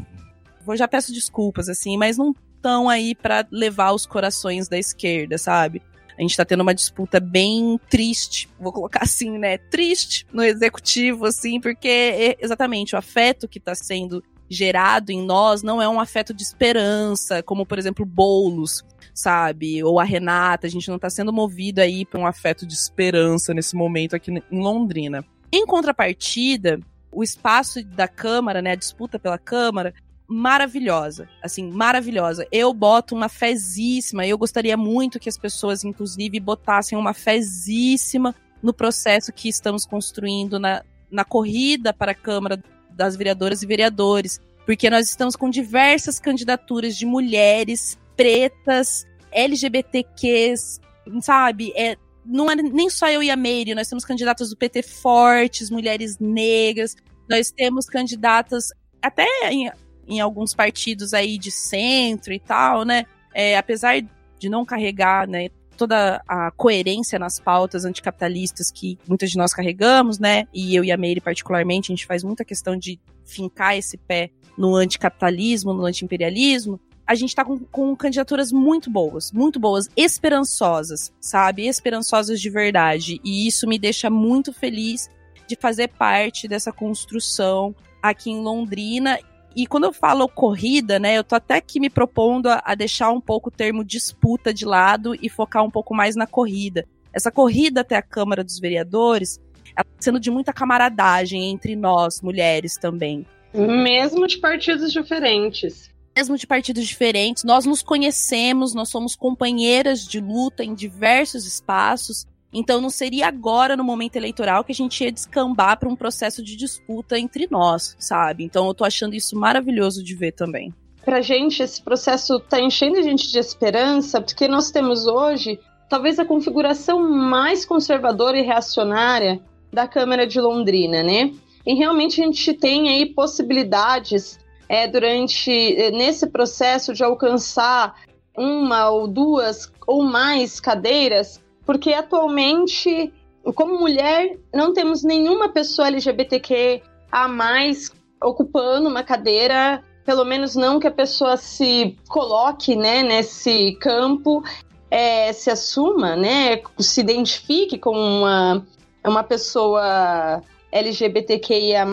Vou 0.64 0.76
já 0.76 0.88
peço 0.88 1.12
desculpas, 1.12 1.68
assim, 1.68 1.96
mas 1.96 2.18
não 2.18 2.34
estão 2.56 2.88
aí 2.88 3.14
para 3.14 3.46
levar 3.50 3.92
os 3.92 4.04
corações 4.04 4.68
da 4.68 4.78
esquerda, 4.78 5.38
sabe? 5.38 5.82
A 6.18 6.22
gente 6.22 6.36
tá 6.36 6.44
tendo 6.44 6.62
uma 6.62 6.74
disputa 6.74 7.20
bem 7.20 7.78
triste, 7.88 8.48
vou 8.58 8.72
colocar 8.72 9.04
assim, 9.04 9.38
né? 9.38 9.56
Triste 9.56 10.26
no 10.32 10.42
executivo, 10.42 11.26
assim, 11.26 11.60
porque 11.60 11.88
é 11.88 12.36
exatamente 12.40 12.94
o 12.94 12.98
afeto 12.98 13.46
que 13.46 13.60
tá 13.60 13.74
sendo 13.74 14.22
gerado 14.48 15.10
em 15.10 15.24
nós 15.24 15.62
não 15.62 15.80
é 15.80 15.88
um 15.88 16.00
afeto 16.00 16.32
de 16.32 16.42
esperança, 16.42 17.42
como 17.42 17.66
por 17.66 17.78
exemplo 17.78 18.06
Bolos, 18.06 18.84
sabe? 19.14 19.82
Ou 19.82 19.98
a 19.98 20.04
Renata, 20.04 20.66
a 20.66 20.70
gente 20.70 20.88
não 20.88 20.98
tá 20.98 21.10
sendo 21.10 21.32
movido 21.32 21.80
aí 21.80 22.04
por 22.04 22.20
um 22.20 22.26
afeto 22.26 22.66
de 22.66 22.74
esperança 22.74 23.52
nesse 23.52 23.76
momento 23.76 24.16
aqui 24.16 24.30
em 24.30 24.62
Londrina. 24.62 25.24
Em 25.52 25.66
contrapartida, 25.66 26.80
o 27.10 27.22
espaço 27.22 27.84
da 27.84 28.06
Câmara, 28.06 28.62
né, 28.62 28.72
a 28.72 28.76
disputa 28.76 29.18
pela 29.18 29.38
Câmara, 29.38 29.94
maravilhosa, 30.26 31.28
assim, 31.42 31.70
maravilhosa. 31.70 32.46
Eu 32.52 32.72
boto 32.74 33.14
uma 33.14 33.30
fezíssima, 33.30 34.26
eu 34.26 34.36
gostaria 34.36 34.76
muito 34.76 35.18
que 35.18 35.28
as 35.28 35.38
pessoas, 35.38 35.84
inclusive, 35.84 36.38
botassem 36.38 36.98
uma 36.98 37.14
fezíssima 37.14 38.34
no 38.62 38.74
processo 38.74 39.32
que 39.32 39.48
estamos 39.48 39.86
construindo 39.86 40.58
na, 40.58 40.82
na 41.10 41.24
corrida 41.24 41.94
para 41.94 42.12
a 42.12 42.14
Câmara 42.14 42.62
das 42.98 43.16
Vereadoras 43.16 43.62
e 43.62 43.66
Vereadores, 43.66 44.40
porque 44.66 44.90
nós 44.90 45.08
estamos 45.08 45.36
com 45.36 45.48
diversas 45.48 46.18
candidaturas 46.18 46.96
de 46.96 47.06
mulheres 47.06 47.98
pretas, 48.16 49.06
LGBTQs, 49.32 50.80
sabe? 51.22 51.72
É, 51.76 51.96
não 52.26 52.50
é 52.50 52.56
nem 52.56 52.90
só 52.90 53.08
eu 53.08 53.22
e 53.22 53.30
a 53.30 53.36
Meire, 53.36 53.74
nós 53.74 53.88
temos 53.88 54.04
candidatas 54.04 54.50
do 54.50 54.56
PT 54.56 54.82
fortes, 54.82 55.70
mulheres 55.70 56.18
negras, 56.18 56.96
nós 57.30 57.50
temos 57.50 57.86
candidatas 57.86 58.70
até 59.00 59.26
em 59.50 59.70
em 60.08 60.20
alguns 60.20 60.54
partidos 60.54 61.12
aí 61.12 61.38
de 61.38 61.50
centro 61.50 62.32
e 62.32 62.40
tal, 62.40 62.84
né? 62.84 63.04
É, 63.34 63.56
apesar 63.58 64.00
de 64.38 64.48
não 64.48 64.64
carregar, 64.64 65.28
né, 65.28 65.50
toda 65.78 66.22
a 66.26 66.50
coerência 66.50 67.18
nas 67.18 67.38
pautas 67.38 67.84
anticapitalistas 67.84 68.70
que 68.70 68.98
muitas 69.08 69.30
de 69.30 69.38
nós 69.38 69.54
carregamos, 69.54 70.18
né? 70.18 70.44
E 70.52 70.74
eu 70.74 70.84
e 70.84 70.90
a 70.90 70.96
Meire 70.96 71.20
particularmente, 71.20 71.90
a 71.90 71.94
gente 71.94 72.04
faz 72.04 72.24
muita 72.24 72.44
questão 72.44 72.76
de 72.76 73.00
fincar 73.24 73.76
esse 73.76 73.96
pé 73.96 74.30
no 74.56 74.74
anticapitalismo, 74.74 75.72
no 75.72 75.86
antiimperialismo. 75.86 76.80
a 77.06 77.14
gente 77.14 77.34
tá 77.34 77.42
com, 77.42 77.58
com 77.60 77.96
candidaturas 77.96 78.52
muito 78.52 78.90
boas, 78.90 79.32
muito 79.32 79.58
boas, 79.58 79.88
esperançosas, 79.96 81.10
sabe? 81.20 81.66
Esperançosas 81.66 82.38
de 82.38 82.50
verdade. 82.50 83.18
E 83.24 83.46
isso 83.46 83.66
me 83.66 83.78
deixa 83.78 84.10
muito 84.10 84.52
feliz 84.52 85.08
de 85.46 85.56
fazer 85.56 85.88
parte 85.88 86.46
dessa 86.46 86.70
construção 86.70 87.74
aqui 88.02 88.30
em 88.30 88.42
Londrina. 88.42 89.18
E 89.58 89.66
quando 89.66 89.82
eu 89.82 89.92
falo 89.92 90.28
corrida, 90.28 91.00
né, 91.00 91.18
eu 91.18 91.24
tô 91.24 91.34
até 91.34 91.56
aqui 91.56 91.80
me 91.80 91.90
propondo 91.90 92.46
a, 92.46 92.62
a 92.64 92.76
deixar 92.76 93.10
um 93.10 93.20
pouco 93.20 93.48
o 93.48 93.52
termo 93.52 93.84
disputa 93.84 94.54
de 94.54 94.64
lado 94.64 95.16
e 95.20 95.28
focar 95.28 95.64
um 95.64 95.70
pouco 95.70 95.92
mais 95.92 96.14
na 96.14 96.28
corrida. 96.28 96.86
Essa 97.12 97.28
corrida 97.32 97.80
até 97.80 97.96
a 97.96 98.02
Câmara 98.02 98.44
dos 98.44 98.60
Vereadores, 98.60 99.40
ela 99.74 99.82
tá 99.82 99.90
sendo 99.98 100.20
de 100.20 100.30
muita 100.30 100.52
camaradagem 100.52 101.50
entre 101.50 101.74
nós, 101.74 102.22
mulheres 102.22 102.76
também. 102.76 103.26
Mesmo 103.52 104.28
de 104.28 104.38
partidos 104.38 104.92
diferentes. 104.92 105.90
Mesmo 106.16 106.38
de 106.38 106.46
partidos 106.46 106.86
diferentes, 106.86 107.42
nós 107.42 107.66
nos 107.66 107.82
conhecemos, 107.82 108.74
nós 108.74 108.88
somos 108.88 109.16
companheiras 109.16 110.06
de 110.06 110.20
luta 110.20 110.62
em 110.62 110.72
diversos 110.72 111.44
espaços. 111.44 112.24
Então 112.52 112.80
não 112.80 112.90
seria 112.90 113.28
agora, 113.28 113.76
no 113.76 113.84
momento 113.84 114.16
eleitoral, 114.16 114.64
que 114.64 114.72
a 114.72 114.74
gente 114.74 115.04
ia 115.04 115.12
descambar 115.12 115.78
para 115.78 115.88
um 115.88 115.96
processo 115.96 116.42
de 116.42 116.56
disputa 116.56 117.18
entre 117.18 117.46
nós, 117.50 117.94
sabe? 117.98 118.44
Então 118.44 118.66
eu 118.66 118.74
tô 118.74 118.84
achando 118.84 119.14
isso 119.14 119.38
maravilhoso 119.38 120.02
de 120.02 120.14
ver 120.14 120.32
também. 120.32 120.72
Pra 121.04 121.20
gente, 121.20 121.62
esse 121.62 121.80
processo 121.82 122.40
tá 122.40 122.60
enchendo 122.60 122.98
a 122.98 123.02
gente 123.02 123.30
de 123.30 123.38
esperança, 123.38 124.20
porque 124.20 124.48
nós 124.48 124.70
temos 124.70 125.06
hoje 125.06 125.58
talvez 125.88 126.18
a 126.18 126.24
configuração 126.24 127.00
mais 127.10 127.64
conservadora 127.64 128.38
e 128.38 128.42
reacionária 128.42 129.40
da 129.72 129.86
Câmara 129.86 130.26
de 130.26 130.40
Londrina, 130.40 131.02
né? 131.02 131.32
E 131.66 131.74
realmente 131.74 132.20
a 132.20 132.24
gente 132.24 132.54
tem 132.54 132.88
aí 132.88 133.06
possibilidades 133.06 134.38
é, 134.68 134.86
durante 134.86 135.50
é, 135.50 135.90
nesse 135.90 136.26
processo 136.26 136.92
de 136.92 137.02
alcançar 137.02 137.94
uma 138.36 138.90
ou 138.90 139.08
duas 139.08 139.72
ou 139.86 140.02
mais 140.02 140.60
cadeiras, 140.60 141.42
porque 141.68 141.92
atualmente, 141.92 143.12
como 143.54 143.78
mulher, 143.78 144.38
não 144.54 144.72
temos 144.72 145.04
nenhuma 145.04 145.50
pessoa 145.50 145.88
LGBTQ 145.88 146.80
a 147.12 147.28
mais 147.28 147.92
ocupando 148.24 148.88
uma 148.88 149.02
cadeira, 149.02 149.84
pelo 150.02 150.24
menos 150.24 150.56
não 150.56 150.80
que 150.80 150.86
a 150.86 150.90
pessoa 150.90 151.36
se 151.36 151.94
coloque 152.08 152.74
né, 152.74 153.02
nesse 153.02 153.76
campo, 153.82 154.42
é, 154.90 155.30
se 155.34 155.50
assuma, 155.50 156.16
né, 156.16 156.62
se 156.78 157.02
identifique 157.02 157.76
como 157.76 158.00
uma, 158.00 158.66
uma 159.04 159.22
pessoa 159.22 160.42
LGBTQIA+, 160.72 161.84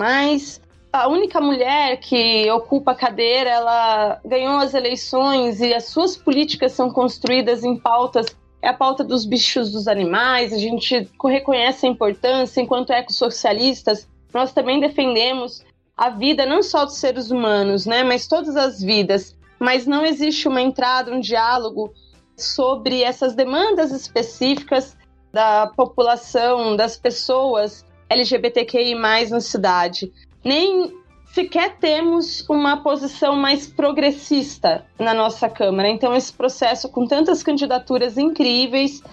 a 0.94 1.10
única 1.10 1.42
mulher 1.42 2.00
que 2.00 2.50
ocupa 2.50 2.92
a 2.92 2.96
cadeira, 2.96 3.50
ela 3.50 4.22
ganhou 4.24 4.56
as 4.56 4.74
eleições 4.74 5.60
e 5.60 5.74
as 5.74 5.88
suas 5.88 6.16
políticas 6.16 6.72
são 6.72 6.90
construídas 6.90 7.66
em 7.66 7.76
pautas 7.76 8.28
é 8.66 8.70
a 8.70 8.74
pauta 8.74 9.04
dos 9.04 9.26
bichos 9.26 9.72
dos 9.72 9.88
animais, 9.88 10.52
a 10.52 10.58
gente 10.58 11.08
reconhece 11.24 11.86
a 11.86 11.90
importância, 11.90 12.60
enquanto 12.60 12.92
ecossocialistas, 12.92 14.08
nós 14.34 14.54
também 14.54 14.80
defendemos 14.80 15.64
a 15.96 16.10
vida 16.10 16.48
não 16.48 16.64
só 16.64 16.84
dos 16.84 16.98
seres 16.98 17.30
humanos, 17.30 17.86
né, 17.86 18.04
mas 18.04 18.28
todas 18.28 18.56
as 18.56 18.82
vidas. 18.82 19.36
Mas 19.60 19.86
não 19.86 20.04
existe 20.04 20.48
uma 20.48 20.62
entrada, 20.62 21.14
um 21.14 21.20
diálogo 21.20 21.94
sobre 22.36 23.04
essas 23.04 23.36
demandas 23.36 23.92
específicas 23.92 24.98
da 25.32 25.68
população, 25.68 26.76
das 26.76 26.98
pessoas 26.98 27.86
LGBTQI+, 28.10 28.96
na 29.30 29.42
cidade. 29.42 30.12
Nem 30.44 30.92
sequer 31.36 31.76
temos 31.80 32.48
uma 32.48 32.82
posição 32.82 33.36
mais 33.36 33.68
progressista 33.68 34.86
na 34.98 35.14
nossa 35.14 35.50
Câmara. 35.50 35.90
Então, 35.90 36.16
esse 36.16 36.32
processo, 36.32 36.88
com 36.88 37.06
tantas 37.06 37.44
candidaturas 37.44 38.18
incríveis 38.18 39.04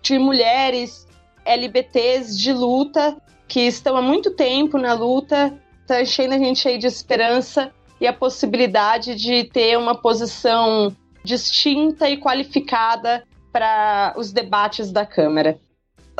de 0.00 0.16
mulheres 0.16 1.04
LBTs 1.44 2.38
de 2.38 2.52
luta, 2.52 3.16
que 3.48 3.62
estão 3.62 3.96
há 3.96 4.02
muito 4.02 4.30
tempo 4.30 4.78
na 4.78 4.94
luta, 4.94 5.52
está 5.80 6.00
enchendo 6.00 6.34
a 6.34 6.38
gente 6.38 6.68
aí 6.68 6.78
de 6.78 6.86
esperança 6.86 7.72
e 8.00 8.06
a 8.06 8.12
possibilidade 8.12 9.16
de 9.16 9.42
ter 9.42 9.76
uma 9.76 9.96
posição 9.96 10.96
distinta 11.24 12.08
e 12.08 12.18
qualificada 12.18 13.24
para 13.52 14.14
os 14.16 14.30
debates 14.32 14.92
da 14.92 15.04
Câmara. 15.04 15.58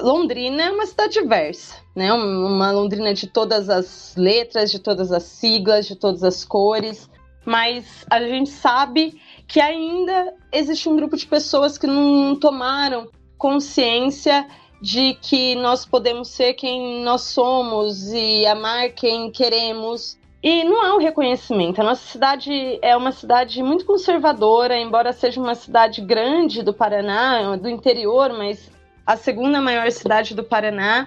Londrina 0.00 0.64
é 0.64 0.70
uma 0.72 0.86
cidade 0.86 1.12
diversa, 1.12 1.76
né? 1.94 2.12
Uma 2.12 2.70
Londrina 2.72 3.14
de 3.14 3.26
todas 3.26 3.68
as 3.68 4.14
letras, 4.16 4.70
de 4.70 4.78
todas 4.78 5.12
as 5.12 5.22
siglas, 5.22 5.86
de 5.86 5.96
todas 5.96 6.22
as 6.22 6.44
cores, 6.44 7.08
mas 7.44 8.04
a 8.10 8.20
gente 8.20 8.50
sabe 8.50 9.20
que 9.46 9.60
ainda 9.60 10.34
existe 10.50 10.88
um 10.88 10.96
grupo 10.96 11.16
de 11.16 11.26
pessoas 11.26 11.76
que 11.76 11.86
não 11.86 12.34
tomaram 12.36 13.08
consciência 13.36 14.46
de 14.80 15.14
que 15.14 15.54
nós 15.56 15.84
podemos 15.84 16.28
ser 16.28 16.54
quem 16.54 17.02
nós 17.02 17.22
somos 17.22 18.12
e 18.12 18.46
amar 18.46 18.90
quem 18.90 19.30
queremos. 19.30 20.18
E 20.42 20.62
não 20.64 20.82
há 20.82 20.94
um 20.94 20.98
reconhecimento. 20.98 21.80
A 21.80 21.84
nossa 21.84 22.06
cidade 22.06 22.78
é 22.82 22.94
uma 22.94 23.12
cidade 23.12 23.62
muito 23.62 23.86
conservadora, 23.86 24.78
embora 24.78 25.12
seja 25.12 25.40
uma 25.40 25.54
cidade 25.54 26.02
grande 26.02 26.62
do 26.62 26.74
Paraná, 26.74 27.56
do 27.56 27.68
interior, 27.68 28.30
mas 28.36 28.70
a 29.06 29.16
segunda 29.16 29.60
maior 29.60 29.90
cidade 29.90 30.34
do 30.34 30.44
Paraná, 30.44 31.06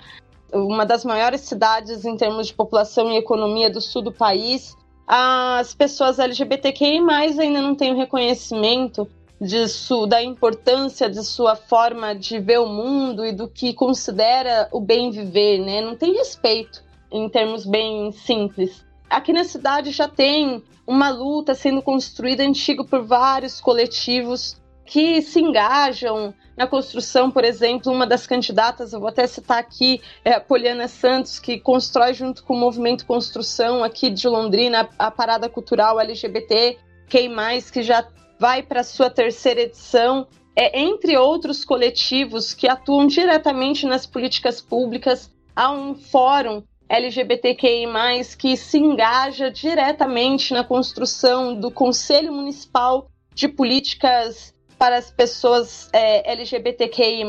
uma 0.54 0.86
das 0.86 1.04
maiores 1.04 1.42
cidades 1.42 2.06
em 2.06 2.16
termos 2.16 2.48
de 2.48 2.54
população 2.54 3.12
e 3.12 3.18
economia 3.18 3.70
do 3.70 3.82
sul 3.82 4.02
do 4.02 4.12
país. 4.12 4.76
As 5.06 5.74
pessoas 5.74 6.20
LGBTQI 6.20 7.00
ainda 7.40 7.62
não 7.62 7.76
têm 7.76 7.94
o 7.94 7.98
reconhecimento 7.98 9.08
disso, 9.40 10.08
da 10.08 10.22
importância 10.22 11.10
de 11.10 11.24
sua 11.24 11.56
forma 11.56 12.16
de 12.16 12.40
ver 12.40 12.60
o 12.60 12.68
mundo 12.68 13.26
e 13.26 13.32
do 13.32 13.48
que 13.48 13.74
considera 13.74 14.68
o 14.72 14.80
bem 14.80 15.12
viver, 15.12 15.60
né? 15.60 15.82
Não 15.82 15.96
tem 15.96 16.14
respeito 16.14 16.84
em 17.12 17.30
termos 17.30 17.66
bem 17.66 18.12
simples. 18.12 18.84
Aqui 19.10 19.32
na 19.32 19.44
cidade 19.44 19.92
já 19.92 20.08
tem 20.08 20.64
uma 20.86 21.10
luta 21.10 21.54
sendo 21.54 21.82
construída 21.82 22.44
antiga 22.44 22.84
por 22.84 23.04
vários 23.06 23.62
coletivos 23.62 24.58
que 24.88 25.22
se 25.22 25.42
engajam 25.42 26.34
na 26.56 26.66
construção, 26.66 27.30
por 27.30 27.44
exemplo, 27.44 27.92
uma 27.92 28.08
das 28.08 28.26
candidatas, 28.26 28.94
eu 28.94 29.00
vou 29.00 29.10
até 29.10 29.28
citar 29.28 29.60
aqui, 29.60 30.02
é 30.26 30.34
a 30.34 30.40
Poliana 30.40 30.88
Santos, 30.88 31.38
que 31.38 31.60
constrói 31.60 32.14
junto 32.14 32.44
com 32.44 32.56
o 32.56 32.60
Movimento 32.60 33.06
Construção 33.06 33.84
aqui 33.84 34.10
de 34.10 34.28
Londrina 34.28 34.90
a, 34.98 35.12
parada 35.12 35.48
cultural 35.50 36.00
LGBT, 36.00 36.80
quem 37.08 37.30
mais 37.30 37.70
que 37.70 37.84
já 37.84 38.08
vai 38.40 38.64
para 38.64 38.84
sua 38.84 39.10
terceira 39.10 39.62
edição, 39.62 40.26
é, 40.56 40.80
entre 40.80 41.16
outros 41.18 41.64
coletivos 41.64 42.54
que 42.54 42.68
atuam 42.68 43.06
diretamente 43.06 43.86
nas 43.86 44.08
políticas 44.08 44.60
públicas. 44.60 45.32
Há 45.56 45.72
um 45.72 45.94
fórum 45.94 46.64
LGBTQI, 46.90 47.86
que 48.40 48.56
se 48.56 48.80
engaja 48.80 49.52
diretamente 49.52 50.54
na 50.54 50.64
construção 50.64 51.54
do 51.54 51.70
Conselho 51.70 52.32
Municipal 52.32 53.10
de 53.36 53.48
Políticas 53.48 54.57
para 54.78 54.98
as 54.98 55.10
pessoas 55.10 55.90
é, 55.92 56.32
LGBTQI, 56.32 57.24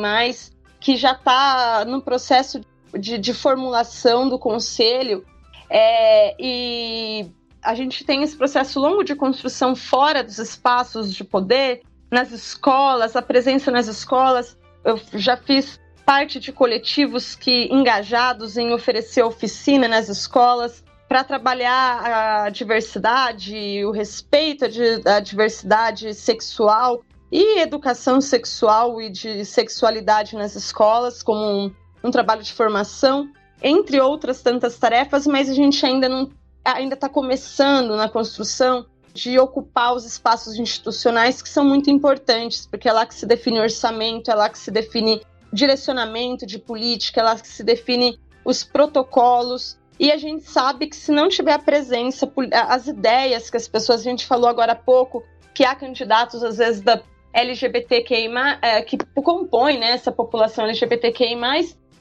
que 0.80 0.96
já 0.96 1.12
está 1.12 1.84
no 1.86 2.01
processo 2.01 2.61
de, 2.99 3.18
de, 3.18 3.34
formulação 3.34 4.28
do 4.28 4.38
conselho. 4.38 5.24
É, 5.70 6.34
e 6.38 7.30
a 7.62 7.74
gente 7.74 8.05
tem 8.05 8.22
esse 8.22 8.36
processo 8.36 8.80
longo 8.80 9.03
de 9.03 9.14
construção 9.14 9.74
fora 9.74 10.22
dos 10.22 10.38
espaços 10.38 11.12
de 11.14 11.24
poder, 11.24 11.82
nas 12.11 12.32
escolas, 12.32 13.16
a 13.16 13.22
presença 13.22 13.70
nas 13.70 13.86
escolas. 13.86 14.57
Eu 14.84 14.99
já 15.14 15.36
fiz 15.36 15.78
parte 16.07 16.40
de 16.40 16.53
coletivos 16.53 17.34
que 17.34 17.68
engajados 17.70 18.57
em 18.57 18.72
oferecer 18.72 19.22
oficina 19.22 19.86
nas 19.86 20.09
escolas 20.09 20.82
para 21.07 21.24
trabalhar 21.24 22.44
a 22.44 22.51
diversidade, 22.51 23.84
o 23.84 23.90
respeito 23.90 24.64
à 25.07 25.20
diversidade 25.20 26.14
sexual 26.14 27.03
e 27.30 27.60
educação 27.60 28.20
sexual 28.20 29.00
e 29.00 29.10
de 29.10 29.44
sexualidade 29.44 30.34
nas 30.36 30.54
escolas, 30.54 31.22
como 31.22 31.40
um, 31.40 31.74
um 32.02 32.10
trabalho 32.10 32.42
de 32.42 32.52
formação, 32.52 33.30
entre 33.62 34.00
outras 34.00 34.40
tantas 34.40 34.78
tarefas, 34.78 35.26
mas 35.26 35.48
a 35.50 35.54
gente 35.54 35.84
ainda 35.84 36.08
não 36.08 36.30
ainda 36.64 36.94
está 36.94 37.08
começando 37.08 37.96
na 37.96 38.08
construção 38.08 38.84
de 39.14 39.38
ocupar 39.38 39.94
os 39.94 40.04
espaços 40.04 40.56
institucionais 40.58 41.40
que 41.40 41.48
são 41.48 41.64
muito 41.64 41.90
importantes, 41.90 42.66
porque 42.66 42.88
é 42.88 42.92
lá 42.92 43.06
que 43.06 43.14
se 43.14 43.26
define 43.26 43.58
orçamento, 43.58 44.30
é 44.30 44.34
lá 44.34 44.48
que 44.48 44.58
se 44.58 44.70
define 44.70 45.22
direcionamento 45.52 46.46
de 46.46 46.58
política, 46.58 47.20
é 47.20 47.24
lá 47.24 47.36
que 47.36 47.48
se 47.48 47.64
define 47.64 48.20
os 48.44 48.62
protocolos. 48.62 49.78
E 49.98 50.12
a 50.12 50.16
gente 50.16 50.44
sabe 50.44 50.86
que 50.86 50.94
se 50.94 51.10
não 51.10 51.28
tiver 51.28 51.52
a 51.52 51.58
presença, 51.58 52.30
as 52.68 52.86
ideias 52.86 53.50
que 53.50 53.56
as 53.56 53.66
pessoas, 53.66 54.00
a 54.00 54.04
gente 54.04 54.26
falou 54.26 54.48
agora 54.48 54.72
há 54.72 54.76
pouco, 54.76 55.24
que 55.54 55.64
há 55.64 55.74
candidatos, 55.74 56.44
às 56.44 56.58
vezes, 56.58 56.80
da 56.80 57.02
LGBTQI, 57.41 58.28
é, 58.62 58.82
que 58.82 58.99
compõe 59.14 59.78
né, 59.78 59.91
essa 59.91 60.12
população 60.12 60.64
LGBTQI, 60.64 61.36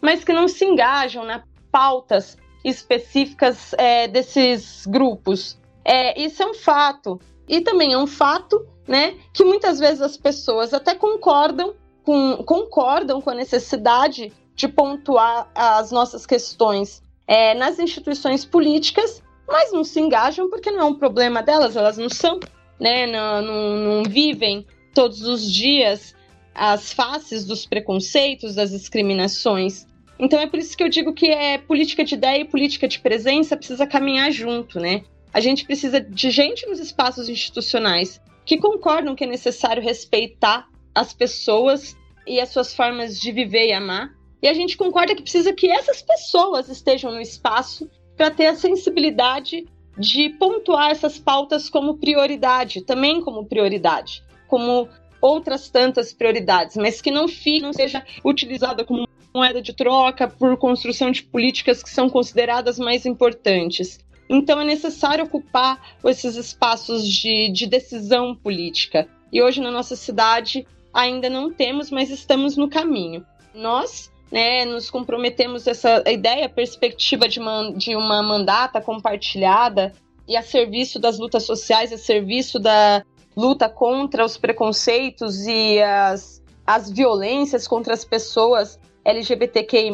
mas 0.02 0.24
que 0.24 0.34
não 0.34 0.48
se 0.48 0.66
engajam 0.66 1.26
na 1.26 1.44
pautas 1.72 2.38
específicas 2.64 3.74
é, 3.78 4.08
desses 4.08 4.86
grupos. 4.88 5.58
É, 5.86 6.20
isso 6.20 6.44
é 6.44 6.46
um 6.46 6.54
fato. 6.54 7.20
E 7.48 7.62
também 7.62 7.94
é 7.94 7.98
um 7.98 8.08
fato 8.08 8.68
né, 8.88 9.16
que 9.34 9.44
muitas 9.44 9.80
vezes 9.80 10.02
as 10.02 10.18
pessoas 10.18 10.74
até 10.74 10.96
concordam 10.96 11.76
com, 12.04 12.38
concordam 12.44 13.22
com 13.22 13.30
a 13.30 13.36
necessidade 13.36 14.32
de 14.56 14.68
pontuar 14.68 15.50
as 15.54 15.92
nossas 15.92 16.26
questões 16.26 17.02
é, 17.28 17.54
nas 17.54 17.80
instituições 17.80 18.44
políticas, 18.44 19.22
mas 19.48 19.72
não 19.72 19.84
se 19.84 20.00
engajam 20.00 20.50
porque 20.50 20.72
não 20.72 20.80
é 20.80 20.86
um 20.86 20.96
problema 20.96 21.44
delas, 21.44 21.76
elas 21.76 21.98
não 21.98 22.10
são, 22.10 22.40
né, 22.80 23.06
não, 23.06 23.42
não, 23.42 23.76
não 23.76 24.04
vivem 24.04 24.66
todos 24.98 25.22
os 25.22 25.54
dias 25.54 26.16
as 26.56 26.92
faces 26.92 27.46
dos 27.46 27.68
preconceitos, 27.68 28.56
das 28.56 28.72
discriminações. 28.72 29.86
Então 30.18 30.40
é 30.40 30.48
por 30.48 30.58
isso 30.58 30.76
que 30.76 30.84
eu 30.84 30.90
digo 30.90 31.14
que 31.14 31.28
é 31.28 31.60
política 31.60 32.04
de 32.04 32.16
ideia 32.16 32.42
e 32.42 32.46
política 32.46 32.88
de 32.88 33.00
presença 33.00 33.56
precisa 33.56 33.86
caminhar 33.86 34.32
junto, 34.32 34.80
né? 34.80 35.04
A 35.32 35.40
gente 35.40 35.66
precisa 35.66 36.02
de 36.02 36.32
gente 36.32 36.66
nos 36.66 36.80
espaços 36.80 37.30
institucionais 37.30 38.20
que 38.44 38.58
concordam 38.58 39.14
que 39.14 39.24
é 39.24 39.28
necessário 39.28 39.84
respeitar 39.84 40.68
as 40.96 41.14
pessoas 41.14 41.96
e 42.26 42.40
as 42.40 42.50
suas 42.50 42.74
formas 42.74 43.20
de 43.20 43.32
viver 43.32 43.68
e 43.68 43.74
amar. 43.74 44.10
E 44.42 44.48
a 44.48 44.54
gente 44.56 44.76
concorda 44.76 45.14
que 45.14 45.22
precisa 45.22 45.54
que 45.54 45.70
essas 45.70 46.02
pessoas 46.02 46.70
estejam 46.70 47.12
no 47.12 47.22
espaço 47.22 47.88
para 48.16 48.32
ter 48.32 48.48
a 48.48 48.56
sensibilidade 48.56 49.64
de 49.96 50.30
pontuar 50.30 50.90
essas 50.90 51.20
pautas 51.20 51.70
como 51.70 52.00
prioridade, 52.00 52.82
também 52.82 53.22
como 53.22 53.46
prioridade, 53.46 54.24
como 54.48 54.88
outras 55.22 55.70
tantas 55.70 56.14
prioridades, 56.14 56.76
mas 56.78 57.02
que 57.02 57.12
não 57.12 57.28
fique, 57.28 57.62
não 57.62 57.74
seja 57.74 58.04
utilizada 58.24 58.84
como 58.84 59.08
moeda 59.34 59.62
de 59.62 59.74
troca 59.74 60.28
por 60.28 60.58
construção 60.58 61.12
de 61.12 61.24
políticas 61.24 61.84
que 61.84 61.90
são 61.90 62.10
consideradas 62.10 62.80
mais 62.80 63.06
importantes. 63.06 64.00
Então 64.30 64.60
é 64.60 64.66
necessário 64.66 65.26
ocupar 65.26 65.96
esses 66.04 66.36
espaços 66.36 67.08
de, 67.08 67.52
de 67.52 67.66
decisão 67.66 68.36
política. 68.36 69.08
E 69.32 69.42
hoje 69.42 69.62
na 69.62 69.72
nossa 69.72 69.96
cidade 69.96 70.66
ainda 70.94 71.30
não 71.30 71.52
temos, 71.52 71.92
mas 71.92 72.10
estamos 72.10 72.58
no 72.58 72.70
caminho. 72.70 73.26
Nós 73.54 74.12
né, 74.32 74.66
nos 74.66 74.90
comprometemos 74.90 75.66
essa 75.68 76.04
ideia, 76.08 76.50
perspectiva 76.50 77.28
de 77.30 77.40
uma, 77.40 77.72
de 77.72 77.96
uma 77.96 78.22
mandata 78.22 78.82
compartilhada 78.82 79.94
e 80.28 80.36
a 80.36 80.42
serviço 80.42 81.00
das 81.00 81.18
lutas 81.18 81.44
sociais, 81.44 81.94
a 81.94 81.98
serviço 81.98 82.60
da 82.60 83.04
luta 83.38 83.70
contra 83.70 84.26
os 84.26 84.36
preconceitos 84.36 85.46
e 85.46 85.80
as, 85.80 86.44
as 86.66 86.90
violências 86.90 87.68
contra 87.68 87.94
as 87.94 88.04
pessoas 88.04 88.80
LGBTQI+, 89.06 89.92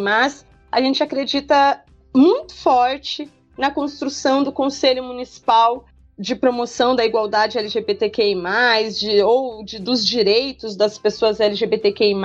a 0.71 0.81
gente 0.81 1.03
acredita 1.03 1.83
muito 2.15 2.55
forte 2.55 3.29
na 3.57 3.69
construção 3.69 4.43
do 4.43 4.51
Conselho 4.51 5.03
Municipal 5.03 5.85
de 6.17 6.35
promoção 6.35 6.95
da 6.95 7.05
igualdade 7.05 7.57
LGBTQI+, 7.57 8.35
de, 8.97 9.21
ou 9.21 9.63
de, 9.65 9.77
dos 9.77 10.05
direitos 10.05 10.77
das 10.77 10.97
pessoas 10.97 11.39
LGBTQI+, 11.39 12.15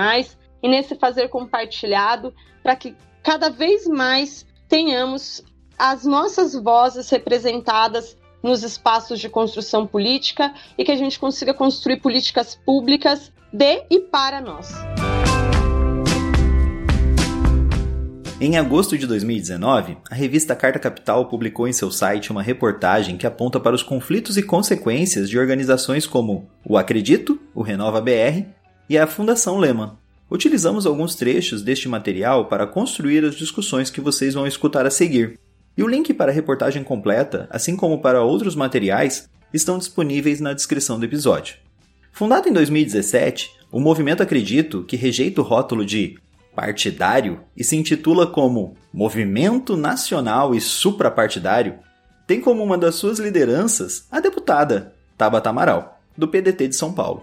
e 0.62 0.68
nesse 0.68 0.94
fazer 0.94 1.28
compartilhado, 1.28 2.32
para 2.62 2.76
que 2.76 2.94
cada 3.22 3.50
vez 3.50 3.86
mais 3.86 4.46
tenhamos 4.68 5.42
as 5.76 6.04
nossas 6.04 6.54
vozes 6.54 7.08
representadas 7.10 8.16
nos 8.48 8.62
espaços 8.62 9.20
de 9.20 9.28
construção 9.28 9.86
política 9.86 10.54
e 10.76 10.84
que 10.84 10.90
a 10.90 10.96
gente 10.96 11.18
consiga 11.18 11.52
construir 11.52 12.00
políticas 12.00 12.54
públicas 12.54 13.30
de 13.52 13.84
e 13.90 14.00
para 14.00 14.40
nós. 14.40 14.72
Em 18.40 18.56
agosto 18.56 18.96
de 18.96 19.06
2019, 19.06 19.98
a 20.10 20.14
revista 20.14 20.54
Carta 20.54 20.78
Capital 20.78 21.26
publicou 21.26 21.68
em 21.68 21.72
seu 21.72 21.90
site 21.90 22.30
uma 22.30 22.42
reportagem 22.42 23.16
que 23.16 23.26
aponta 23.26 23.58
para 23.60 23.74
os 23.74 23.82
conflitos 23.82 24.38
e 24.38 24.42
consequências 24.42 25.28
de 25.28 25.38
organizações 25.38 26.06
como 26.06 26.48
o 26.64 26.78
Acredito, 26.78 27.38
o 27.54 27.62
Renova 27.62 28.00
BR 28.00 28.46
e 28.88 28.96
a 28.96 29.06
Fundação 29.06 29.58
Lehman. 29.58 29.92
Utilizamos 30.30 30.86
alguns 30.86 31.14
trechos 31.14 31.62
deste 31.62 31.88
material 31.88 32.46
para 32.46 32.66
construir 32.66 33.24
as 33.24 33.34
discussões 33.34 33.90
que 33.90 34.00
vocês 34.00 34.34
vão 34.34 34.46
escutar 34.46 34.86
a 34.86 34.90
seguir. 34.90 35.38
E 35.78 35.82
o 35.84 35.86
link 35.86 36.12
para 36.12 36.32
a 36.32 36.34
reportagem 36.34 36.82
completa, 36.82 37.46
assim 37.50 37.76
como 37.76 38.00
para 38.00 38.24
outros 38.24 38.56
materiais, 38.56 39.30
estão 39.54 39.78
disponíveis 39.78 40.40
na 40.40 40.52
descrição 40.52 40.98
do 40.98 41.04
episódio. 41.04 41.54
Fundado 42.10 42.48
em 42.48 42.52
2017, 42.52 43.52
o 43.70 43.78
movimento 43.78 44.20
Acredito, 44.20 44.82
que 44.82 44.96
rejeita 44.96 45.40
o 45.40 45.44
rótulo 45.44 45.86
de 45.86 46.18
partidário 46.52 47.42
e 47.56 47.62
se 47.62 47.76
intitula 47.76 48.26
como 48.26 48.74
Movimento 48.92 49.76
Nacional 49.76 50.52
e 50.52 50.60
Suprapartidário, 50.60 51.78
tem 52.26 52.40
como 52.40 52.60
uma 52.60 52.76
das 52.76 52.96
suas 52.96 53.20
lideranças 53.20 54.04
a 54.10 54.18
deputada 54.18 54.96
Tabata 55.16 55.50
Amaral, 55.50 56.00
do 56.16 56.26
PDT 56.26 56.66
de 56.66 56.74
São 56.74 56.92
Paulo. 56.92 57.22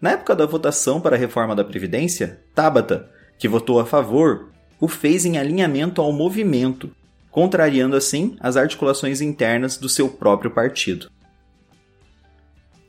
Na 0.00 0.12
época 0.12 0.34
da 0.34 0.46
votação 0.46 1.02
para 1.02 1.16
a 1.16 1.18
reforma 1.18 1.54
da 1.54 1.64
Previdência, 1.64 2.40
Tabata, 2.54 3.10
que 3.38 3.46
votou 3.46 3.78
a 3.78 3.84
favor, 3.84 4.48
o 4.80 4.88
fez 4.88 5.26
em 5.26 5.36
alinhamento 5.36 6.00
ao 6.00 6.10
movimento, 6.14 6.90
contrariando 7.30 7.96
assim 7.96 8.36
as 8.40 8.56
articulações 8.56 9.20
internas 9.20 9.76
do 9.76 9.88
seu 9.88 10.08
próprio 10.08 10.50
partido. 10.50 11.10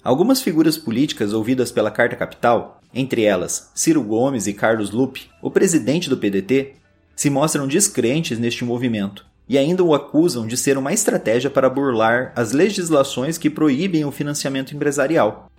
Algumas 0.03 0.41
figuras 0.41 0.77
políticas 0.77 1.33
ouvidas 1.33 1.71
pela 1.71 1.91
Carta 1.91 2.15
Capital 2.15 2.79
entre 2.93 3.23
elas 3.23 3.71
Ciro 3.75 4.01
Gomes 4.01 4.47
e 4.47 4.53
Carlos 4.53 4.91
Lupe, 4.91 5.29
o 5.41 5.51
presidente 5.51 6.09
do 6.09 6.17
PDT, 6.17 6.73
se 7.15 7.29
mostram 7.29 7.67
descrentes 7.67 8.39
neste 8.39 8.63
movimento 8.63 9.25
e 9.47 9.57
ainda 9.57 9.83
o 9.83 9.93
acusam 9.93 10.47
de 10.47 10.55
ser 10.55 10.77
uma 10.77 10.93
estratégia 10.93 11.49
para 11.49 11.69
burlar 11.69 12.31
as 12.35 12.51
legislações 12.51 13.37
que 13.37 13.49
proíbem 13.49 14.05
o 14.05 14.11
financiamento 14.11 14.75
empresarial. 14.75 15.49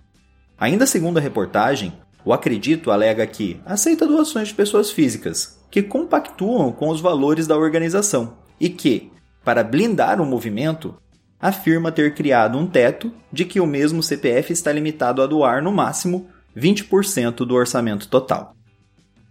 Ainda 0.57 0.85
segundo 0.85 1.17
a 1.17 1.21
reportagem, 1.21 1.93
o 2.23 2.31
Acredito 2.31 2.91
alega 2.91 3.25
que 3.27 3.59
aceita 3.65 4.07
doações 4.07 4.49
de 4.49 4.53
pessoas 4.53 4.91
físicas, 4.91 5.59
que 5.69 5.81
compactuam 5.81 6.71
com 6.71 6.89
os 6.89 7.01
valores 7.01 7.47
da 7.47 7.57
organização 7.57 8.40
e 8.61 8.69
que, 8.69 9.11
para 9.43 9.63
blindar 9.63 10.21
o 10.21 10.25
movimento, 10.25 10.95
afirma 11.39 11.91
ter 11.91 12.13
criado 12.13 12.59
um 12.59 12.67
teto 12.67 13.11
de 13.33 13.43
que 13.43 13.59
o 13.59 13.65
mesmo 13.65 14.03
CPF 14.03 14.53
está 14.53 14.71
limitado 14.71 15.23
a 15.23 15.25
doar 15.25 15.63
no 15.63 15.71
máximo 15.71 16.27
20% 16.55 17.37
do 17.37 17.55
orçamento 17.55 18.07
total. 18.07 18.55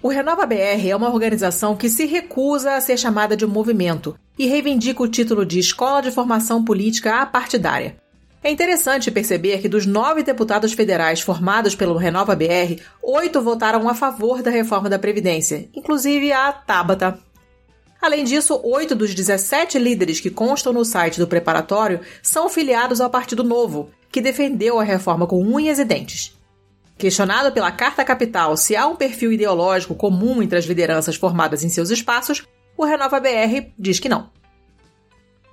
O 0.03 0.09
Renova 0.09 0.47
BR 0.47 0.89
é 0.89 0.97
uma 0.97 1.11
organização 1.11 1.77
que 1.77 1.89
se 1.89 2.07
recusa 2.07 2.75
a 2.75 2.81
ser 2.81 2.99
chamada 2.99 3.37
de 3.37 3.47
movimento 3.47 4.19
e 4.37 4.47
reivindica 4.47 5.03
o 5.03 5.09
título 5.09 5.47
de 5.47 5.61
Escola 5.61 6.01
de 6.01 6.11
Formação 6.11 6.65
Política 6.65 7.21
Apartidária. 7.21 7.97
É 8.43 8.51
interessante 8.51 9.11
perceber 9.11 9.61
que 9.61 9.69
dos 9.69 9.85
nove 9.85 10.23
deputados 10.23 10.73
federais 10.73 11.21
formados 11.21 11.75
pelo 11.75 11.99
Renova 11.99 12.35
BR, 12.35 12.81
oito 13.03 13.43
votaram 13.43 13.87
a 13.89 13.95
favor 13.95 14.43
da 14.43 14.51
reforma 14.51 14.89
da 14.89 14.99
Previdência, 14.99 15.69
inclusive 15.75 16.33
a 16.33 16.51
Tabata. 16.51 17.30
Além 18.01 18.25
disso, 18.25 18.59
oito 18.65 18.95
dos 18.95 19.15
17 19.15 19.79
líderes 19.79 20.21
que 20.21 20.31
constam 20.31 20.73
no 20.73 20.85
site 20.85 21.19
do 21.19 21.27
preparatório 21.27 22.01
são 22.23 22.49
filiados 22.49 23.01
ao 23.01 23.11
Partido 23.11 23.45
Novo, 23.45 23.91
que 24.11 24.23
defendeu 24.23 24.81
a 24.81 24.85
reforma 24.85 25.27
com 25.27 25.43
unhas 25.43 25.79
e 25.79 25.85
dentes. 25.85 26.37
Questionado 26.97 27.53
pela 27.53 27.71
Carta 27.71 28.05
Capital 28.05 28.57
se 28.57 28.75
há 28.75 28.87
um 28.87 28.97
perfil 28.97 29.33
ideológico 29.33 29.95
comum 29.95 30.43
entre 30.43 30.59
as 30.59 30.65
lideranças 30.65 31.17
formadas 31.17 31.63
em 31.63 31.69
seus 31.69 31.91
espaços, 31.91 32.47
o 32.77 32.85
Renova 32.85 33.21
BR 33.21 33.71
diz 33.79 33.99
que 33.99 34.09
não. 34.09 34.31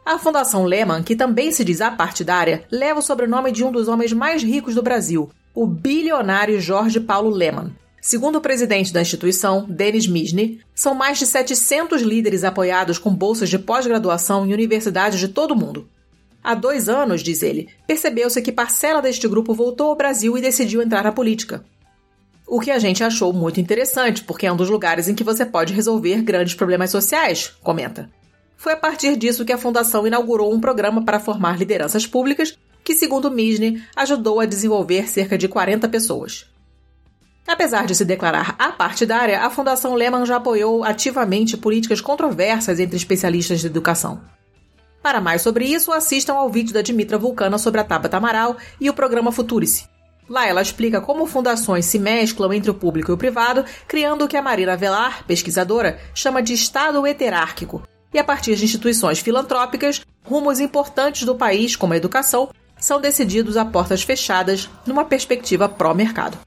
A 0.05 0.17
Fundação 0.17 0.63
Lehman, 0.63 1.03
que 1.03 1.17
também 1.17 1.51
se 1.51 1.65
diz 1.65 1.81
apartidária, 1.81 2.63
leva 2.71 3.01
o 3.01 3.03
sobrenome 3.03 3.51
de 3.51 3.63
um 3.63 3.71
dos 3.71 3.89
homens 3.89 4.13
mais 4.13 4.41
ricos 4.41 4.73
do 4.73 4.81
Brasil, 4.81 5.29
o 5.53 5.67
bilionário 5.67 6.61
Jorge 6.61 6.99
Paulo 7.01 7.29
Lehman. 7.29 7.75
Segundo 8.01 8.37
o 8.37 8.41
presidente 8.41 8.93
da 8.93 9.01
instituição, 9.01 9.65
Denis 9.67 10.07
Misny, 10.07 10.61
são 10.73 10.93
mais 10.93 11.17
de 11.17 11.25
700 11.25 12.01
líderes 12.01 12.43
apoiados 12.43 12.97
com 12.97 13.13
bolsas 13.13 13.49
de 13.49 13.59
pós-graduação 13.59 14.45
em 14.45 14.53
universidades 14.53 15.19
de 15.19 15.27
todo 15.27 15.51
o 15.51 15.55
mundo. 15.55 15.89
Há 16.43 16.55
dois 16.55 16.87
anos, 16.87 17.21
diz 17.21 17.41
ele, 17.41 17.67
percebeu-se 17.85 18.41
que 18.41 18.51
parcela 18.51 19.01
deste 19.01 19.27
grupo 19.27 19.53
voltou 19.53 19.89
ao 19.89 19.95
Brasil 19.95 20.37
e 20.37 20.41
decidiu 20.41 20.81
entrar 20.81 21.03
na 21.03 21.11
política. 21.11 21.65
O 22.47 22.61
que 22.61 22.71
a 22.71 22.79
gente 22.79 23.03
achou 23.03 23.33
muito 23.33 23.59
interessante, 23.59 24.23
porque 24.23 24.47
é 24.47 24.53
um 24.53 24.55
dos 24.55 24.69
lugares 24.69 25.09
em 25.09 25.15
que 25.15 25.23
você 25.23 25.45
pode 25.45 25.73
resolver 25.73 26.21
grandes 26.21 26.55
problemas 26.55 26.89
sociais, 26.89 27.51
comenta. 27.61 28.09
Foi 28.55 28.71
a 28.71 28.77
partir 28.77 29.17
disso 29.17 29.43
que 29.43 29.51
a 29.51 29.57
Fundação 29.57 30.07
inaugurou 30.07 30.53
um 30.53 30.61
programa 30.61 31.03
para 31.03 31.19
formar 31.19 31.59
lideranças 31.59 32.07
públicas 32.07 32.57
que, 32.83 32.95
segundo 32.95 33.29
Misne, 33.29 33.83
ajudou 33.93 34.39
a 34.39 34.45
desenvolver 34.45 35.09
cerca 35.09 35.37
de 35.37 35.49
40 35.49 35.89
pessoas. 35.89 36.45
Apesar 37.47 37.87
de 37.87 37.95
se 37.95 38.03
declarar 38.03 38.55
apartidária, 38.59 39.39
a 39.39 39.49
Fundação 39.49 39.95
Lehman 39.95 40.25
já 40.25 40.35
apoiou 40.35 40.83
ativamente 40.83 41.55
políticas 41.55 42.01
controversas 42.01 42.77
entre 42.77 42.97
especialistas 42.97 43.61
de 43.61 43.67
educação. 43.67 44.19
Para 45.01 45.21
mais 45.21 45.41
sobre 45.41 45.63
isso, 45.65 45.93
assistam 45.93 46.33
ao 46.33 46.49
vídeo 46.49 46.73
da 46.73 46.81
Dimitra 46.81 47.17
Vulcana 47.17 47.57
sobre 47.57 47.79
a 47.79 47.85
Tabata 47.85 48.17
Amaral 48.17 48.57
e 48.81 48.89
o 48.89 48.93
programa 48.93 49.31
Futurice. 49.31 49.85
Lá 50.27 50.45
ela 50.45 50.61
explica 50.61 50.99
como 50.99 51.25
fundações 51.25 51.85
se 51.85 51.97
mesclam 51.97 52.51
entre 52.51 52.69
o 52.69 52.73
público 52.73 53.11
e 53.11 53.13
o 53.13 53.17
privado, 53.17 53.63
criando 53.87 54.25
o 54.25 54.27
que 54.27 54.35
a 54.35 54.41
Marina 54.41 54.75
Velar, 54.75 55.23
pesquisadora, 55.25 55.97
chama 56.13 56.43
de 56.43 56.51
Estado 56.51 57.07
heterárquico, 57.07 57.81
e 58.13 58.19
a 58.19 58.23
partir 58.25 58.55
de 58.57 58.65
instituições 58.65 59.19
filantrópicas, 59.19 60.01
rumos 60.25 60.59
importantes 60.59 61.23
do 61.23 61.35
país, 61.35 61.77
como 61.77 61.93
a 61.93 61.97
educação, 61.97 62.49
são 62.77 62.99
decididos 62.99 63.55
a 63.55 63.63
portas 63.63 64.03
fechadas 64.03 64.69
numa 64.85 65.05
perspectiva 65.05 65.69
pró-mercado. 65.69 66.37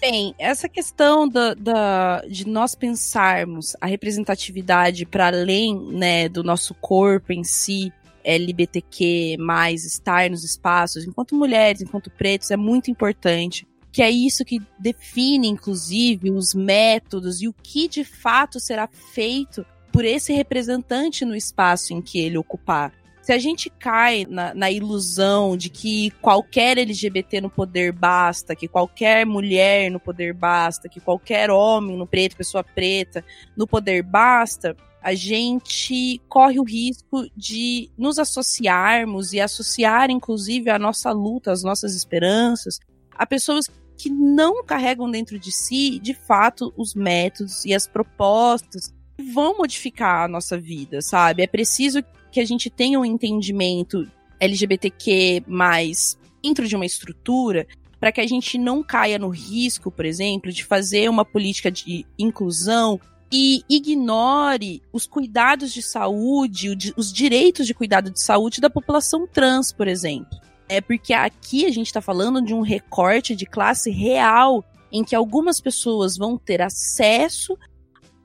Bem, 0.00 0.32
essa 0.38 0.68
questão 0.68 1.28
da, 1.28 1.54
da, 1.54 2.22
de 2.28 2.46
nós 2.46 2.76
pensarmos 2.76 3.76
a 3.80 3.86
representatividade 3.86 5.04
para 5.04 5.26
além 5.26 5.76
né, 5.90 6.28
do 6.28 6.44
nosso 6.44 6.72
corpo 6.74 7.32
em 7.32 7.42
si, 7.42 7.92
LGBTQ, 8.22 9.36
estar 9.74 10.30
nos 10.30 10.44
espaços, 10.44 11.04
enquanto 11.04 11.34
mulheres, 11.34 11.82
enquanto 11.82 12.10
pretos, 12.10 12.50
é 12.52 12.56
muito 12.56 12.90
importante. 12.90 13.66
Que 13.90 14.02
é 14.02 14.10
isso 14.10 14.44
que 14.44 14.62
define, 14.78 15.48
inclusive, 15.48 16.30
os 16.30 16.54
métodos 16.54 17.42
e 17.42 17.48
o 17.48 17.52
que 17.52 17.88
de 17.88 18.04
fato 18.04 18.60
será 18.60 18.86
feito 18.86 19.66
por 19.90 20.04
esse 20.04 20.32
representante 20.32 21.24
no 21.24 21.34
espaço 21.34 21.92
em 21.92 22.00
que 22.00 22.20
ele 22.20 22.38
ocupar 22.38 22.92
se 23.28 23.32
a 23.34 23.38
gente 23.38 23.68
cai 23.68 24.26
na, 24.26 24.54
na, 24.54 24.70
ilusão 24.70 25.54
de 25.54 25.68
que 25.68 26.10
qualquer 26.12 26.78
LGBT 26.78 27.42
no 27.42 27.50
poder 27.50 27.92
basta, 27.92 28.56
que 28.56 28.66
qualquer 28.66 29.26
mulher 29.26 29.90
no 29.90 30.00
poder 30.00 30.32
basta, 30.32 30.88
que 30.88 30.98
qualquer 30.98 31.50
homem 31.50 31.94
no 31.94 32.06
preto, 32.06 32.38
pessoa 32.38 32.64
preta, 32.64 33.22
no 33.54 33.66
poder 33.66 34.02
basta, 34.02 34.74
a 35.02 35.14
gente 35.14 36.18
corre 36.26 36.58
o 36.58 36.64
risco 36.64 37.28
de 37.36 37.90
nos 37.98 38.18
associarmos 38.18 39.34
e 39.34 39.40
associar, 39.42 40.10
inclusive, 40.10 40.70
a 40.70 40.78
nossa 40.78 41.12
luta, 41.12 41.52
as 41.52 41.62
nossas 41.62 41.94
esperanças, 41.94 42.80
a 43.14 43.26
pessoas 43.26 43.68
que 43.98 44.08
não 44.08 44.64
carregam 44.64 45.10
dentro 45.10 45.38
de 45.38 45.52
si, 45.52 45.98
de 45.98 46.14
fato, 46.14 46.72
os 46.78 46.94
métodos 46.94 47.66
e 47.66 47.74
as 47.74 47.86
propostas 47.86 48.90
que 49.18 49.22
vão 49.34 49.58
modificar 49.58 50.24
a 50.24 50.28
nossa 50.28 50.56
vida, 50.56 51.02
sabe? 51.02 51.42
É 51.42 51.46
preciso 51.46 52.02
que 52.30 52.40
a 52.40 52.44
gente 52.44 52.70
tenha 52.70 52.98
um 52.98 53.04
entendimento 53.04 54.06
LGBTQ 54.40 55.44
mais 55.46 56.18
dentro 56.42 56.66
de 56.66 56.76
uma 56.76 56.86
estrutura 56.86 57.66
para 57.98 58.12
que 58.12 58.20
a 58.20 58.26
gente 58.26 58.56
não 58.56 58.82
caia 58.82 59.18
no 59.18 59.28
risco, 59.28 59.90
por 59.90 60.04
exemplo, 60.04 60.52
de 60.52 60.64
fazer 60.64 61.08
uma 61.10 61.24
política 61.24 61.70
de 61.70 62.06
inclusão 62.18 63.00
e 63.30 63.62
ignore 63.68 64.82
os 64.92 65.06
cuidados 65.06 65.72
de 65.72 65.82
saúde, 65.82 66.94
os 66.96 67.12
direitos 67.12 67.66
de 67.66 67.74
cuidado 67.74 68.10
de 68.10 68.22
saúde 68.22 68.60
da 68.60 68.70
população 68.70 69.26
trans, 69.26 69.72
por 69.72 69.88
exemplo. 69.88 70.38
É 70.68 70.80
porque 70.80 71.12
aqui 71.12 71.66
a 71.66 71.70
gente 71.70 71.86
está 71.86 72.00
falando 72.00 72.40
de 72.42 72.54
um 72.54 72.60
recorte 72.60 73.34
de 73.34 73.46
classe 73.46 73.90
real 73.90 74.64
em 74.92 75.04
que 75.04 75.14
algumas 75.14 75.60
pessoas 75.60 76.16
vão 76.16 76.38
ter 76.38 76.62
acesso 76.62 77.58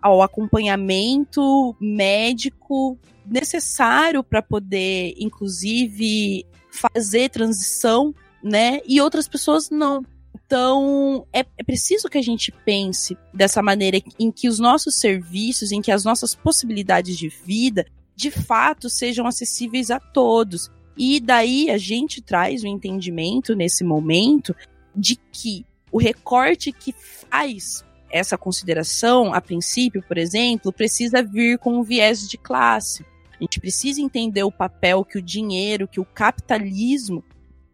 ao 0.01 0.21
acompanhamento 0.21 1.75
médico 1.79 2.97
necessário 3.25 4.23
para 4.23 4.41
poder, 4.41 5.13
inclusive, 5.17 6.45
fazer 6.69 7.29
transição, 7.29 8.13
né? 8.43 8.79
E 8.85 8.99
outras 8.99 9.27
pessoas 9.27 9.69
não. 9.69 10.03
Então, 10.45 11.25
é, 11.31 11.39
é, 11.39 11.63
preciso 11.63 12.09
que 12.09 12.17
a 12.17 12.21
gente 12.21 12.51
pense 12.51 13.17
dessa 13.33 13.61
maneira 13.61 13.99
em 14.19 14.31
que 14.31 14.47
os 14.47 14.59
nossos 14.59 14.95
serviços, 14.95 15.71
em 15.71 15.81
que 15.81 15.91
as 15.91 16.03
nossas 16.03 16.35
possibilidades 16.35 17.17
de 17.17 17.29
vida, 17.29 17.85
de 18.15 18.29
fato, 18.29 18.89
sejam 18.89 19.25
acessíveis 19.25 19.89
a 19.89 19.99
todos. 19.99 20.71
E 20.97 21.19
daí 21.19 21.71
a 21.71 21.77
gente 21.77 22.21
traz 22.21 22.63
o 22.63 22.67
entendimento 22.67 23.55
nesse 23.55 23.83
momento 23.83 24.55
de 24.95 25.15
que 25.31 25.65
o 25.91 25.97
recorte 25.97 26.71
que 26.71 26.93
faz 26.93 27.83
essa 28.11 28.37
consideração, 28.37 29.33
a 29.33 29.41
princípio, 29.41 30.03
por 30.07 30.19
exemplo, 30.19 30.71
precisa 30.71 31.23
vir 31.23 31.57
com 31.57 31.79
um 31.79 31.83
viés 31.83 32.27
de 32.27 32.37
classe. 32.37 33.03
A 33.43 33.45
gente 33.45 33.59
precisa 33.59 33.99
entender 33.99 34.41
o 34.43 34.51
papel 34.51 35.03
que 35.03 35.17
o 35.17 35.21
dinheiro, 35.21 35.85
que 35.85 35.99
o 35.99 36.05
capitalismo 36.05 37.21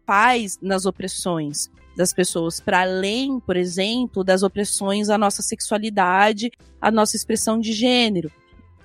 faz 0.04 0.58
nas 0.60 0.84
opressões 0.84 1.70
das 1.96 2.12
pessoas, 2.12 2.58
para 2.58 2.80
além, 2.80 3.38
por 3.38 3.56
exemplo, 3.56 4.24
das 4.24 4.42
opressões 4.42 5.08
à 5.08 5.16
nossa 5.16 5.42
sexualidade, 5.42 6.50
à 6.80 6.90
nossa 6.90 7.14
expressão 7.14 7.60
de 7.60 7.72
gênero. 7.72 8.32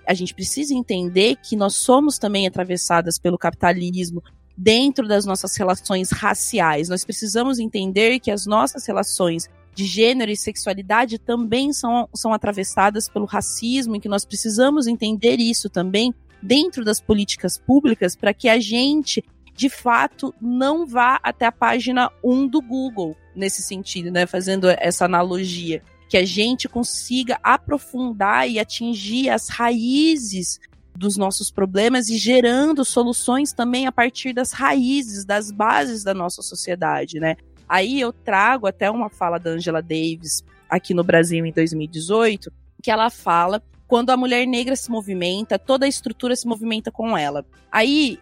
A 0.07 0.13
gente 0.13 0.35
precisa 0.35 0.75
entender 0.75 1.37
que 1.37 1.55
nós 1.55 1.73
somos 1.73 2.19
também 2.19 2.45
atravessadas 2.45 3.17
pelo 3.17 3.39
capitalismo 3.39 4.21
dentro 4.55 5.07
das 5.07 5.25
nossas 5.25 5.55
relações 5.57 6.11
raciais. 6.11 6.87
Nós 6.87 7.03
precisamos 7.03 7.57
entender 7.57 8.19
que 8.19 8.29
as 8.29 8.45
nossas 8.45 8.85
relações 8.85 9.49
de 9.73 9.85
gênero 9.85 10.31
e 10.31 10.37
sexualidade 10.37 11.17
também 11.17 11.73
são, 11.73 12.07
são 12.13 12.31
atravessadas 12.31 13.09
pelo 13.09 13.25
racismo 13.25 13.95
e 13.95 13.99
que 13.99 14.07
nós 14.07 14.23
precisamos 14.23 14.85
entender 14.85 15.39
isso 15.39 15.67
também 15.67 16.13
dentro 16.45 16.85
das 16.85 17.01
políticas 17.01 17.57
públicas 17.57 18.15
para 18.15 18.33
que 18.33 18.47
a 18.47 18.59
gente 18.59 19.23
de 19.55 19.69
fato 19.69 20.35
não 20.39 20.85
vá 20.85 21.19
até 21.23 21.45
a 21.45 21.51
página 21.51 22.11
1 22.23 22.47
do 22.47 22.61
Google 22.61 23.15
nesse 23.35 23.61
sentido, 23.61 24.11
né, 24.11 24.25
fazendo 24.25 24.67
essa 24.69 25.05
analogia, 25.05 25.81
que 26.09 26.17
a 26.17 26.25
gente 26.25 26.67
consiga 26.67 27.39
aprofundar 27.41 28.49
e 28.49 28.59
atingir 28.59 29.29
as 29.29 29.49
raízes 29.49 30.59
dos 30.95 31.17
nossos 31.17 31.51
problemas 31.51 32.09
e 32.09 32.17
gerando 32.17 32.85
soluções 32.85 33.51
também 33.51 33.87
a 33.87 33.91
partir 33.91 34.33
das 34.33 34.51
raízes, 34.51 35.25
das 35.25 35.51
bases 35.51 36.03
da 36.03 36.13
nossa 36.13 36.41
sociedade, 36.41 37.19
né? 37.19 37.35
Aí 37.67 37.99
eu 37.99 38.13
trago 38.13 38.67
até 38.67 38.89
uma 38.89 39.09
fala 39.09 39.39
da 39.39 39.51
Angela 39.51 39.81
Davis 39.81 40.43
aqui 40.69 40.93
no 40.93 41.03
Brasil 41.03 41.45
em 41.45 41.51
2018, 41.51 42.51
que 42.81 42.91
ela 42.91 43.09
fala 43.09 43.61
quando 43.87 44.09
a 44.09 44.17
mulher 44.17 44.45
negra 44.45 44.75
se 44.75 44.89
movimenta, 44.89 45.59
toda 45.59 45.85
a 45.85 45.89
estrutura 45.89 46.35
se 46.35 46.47
movimenta 46.47 46.91
com 46.91 47.17
ela. 47.17 47.45
Aí 47.71 48.19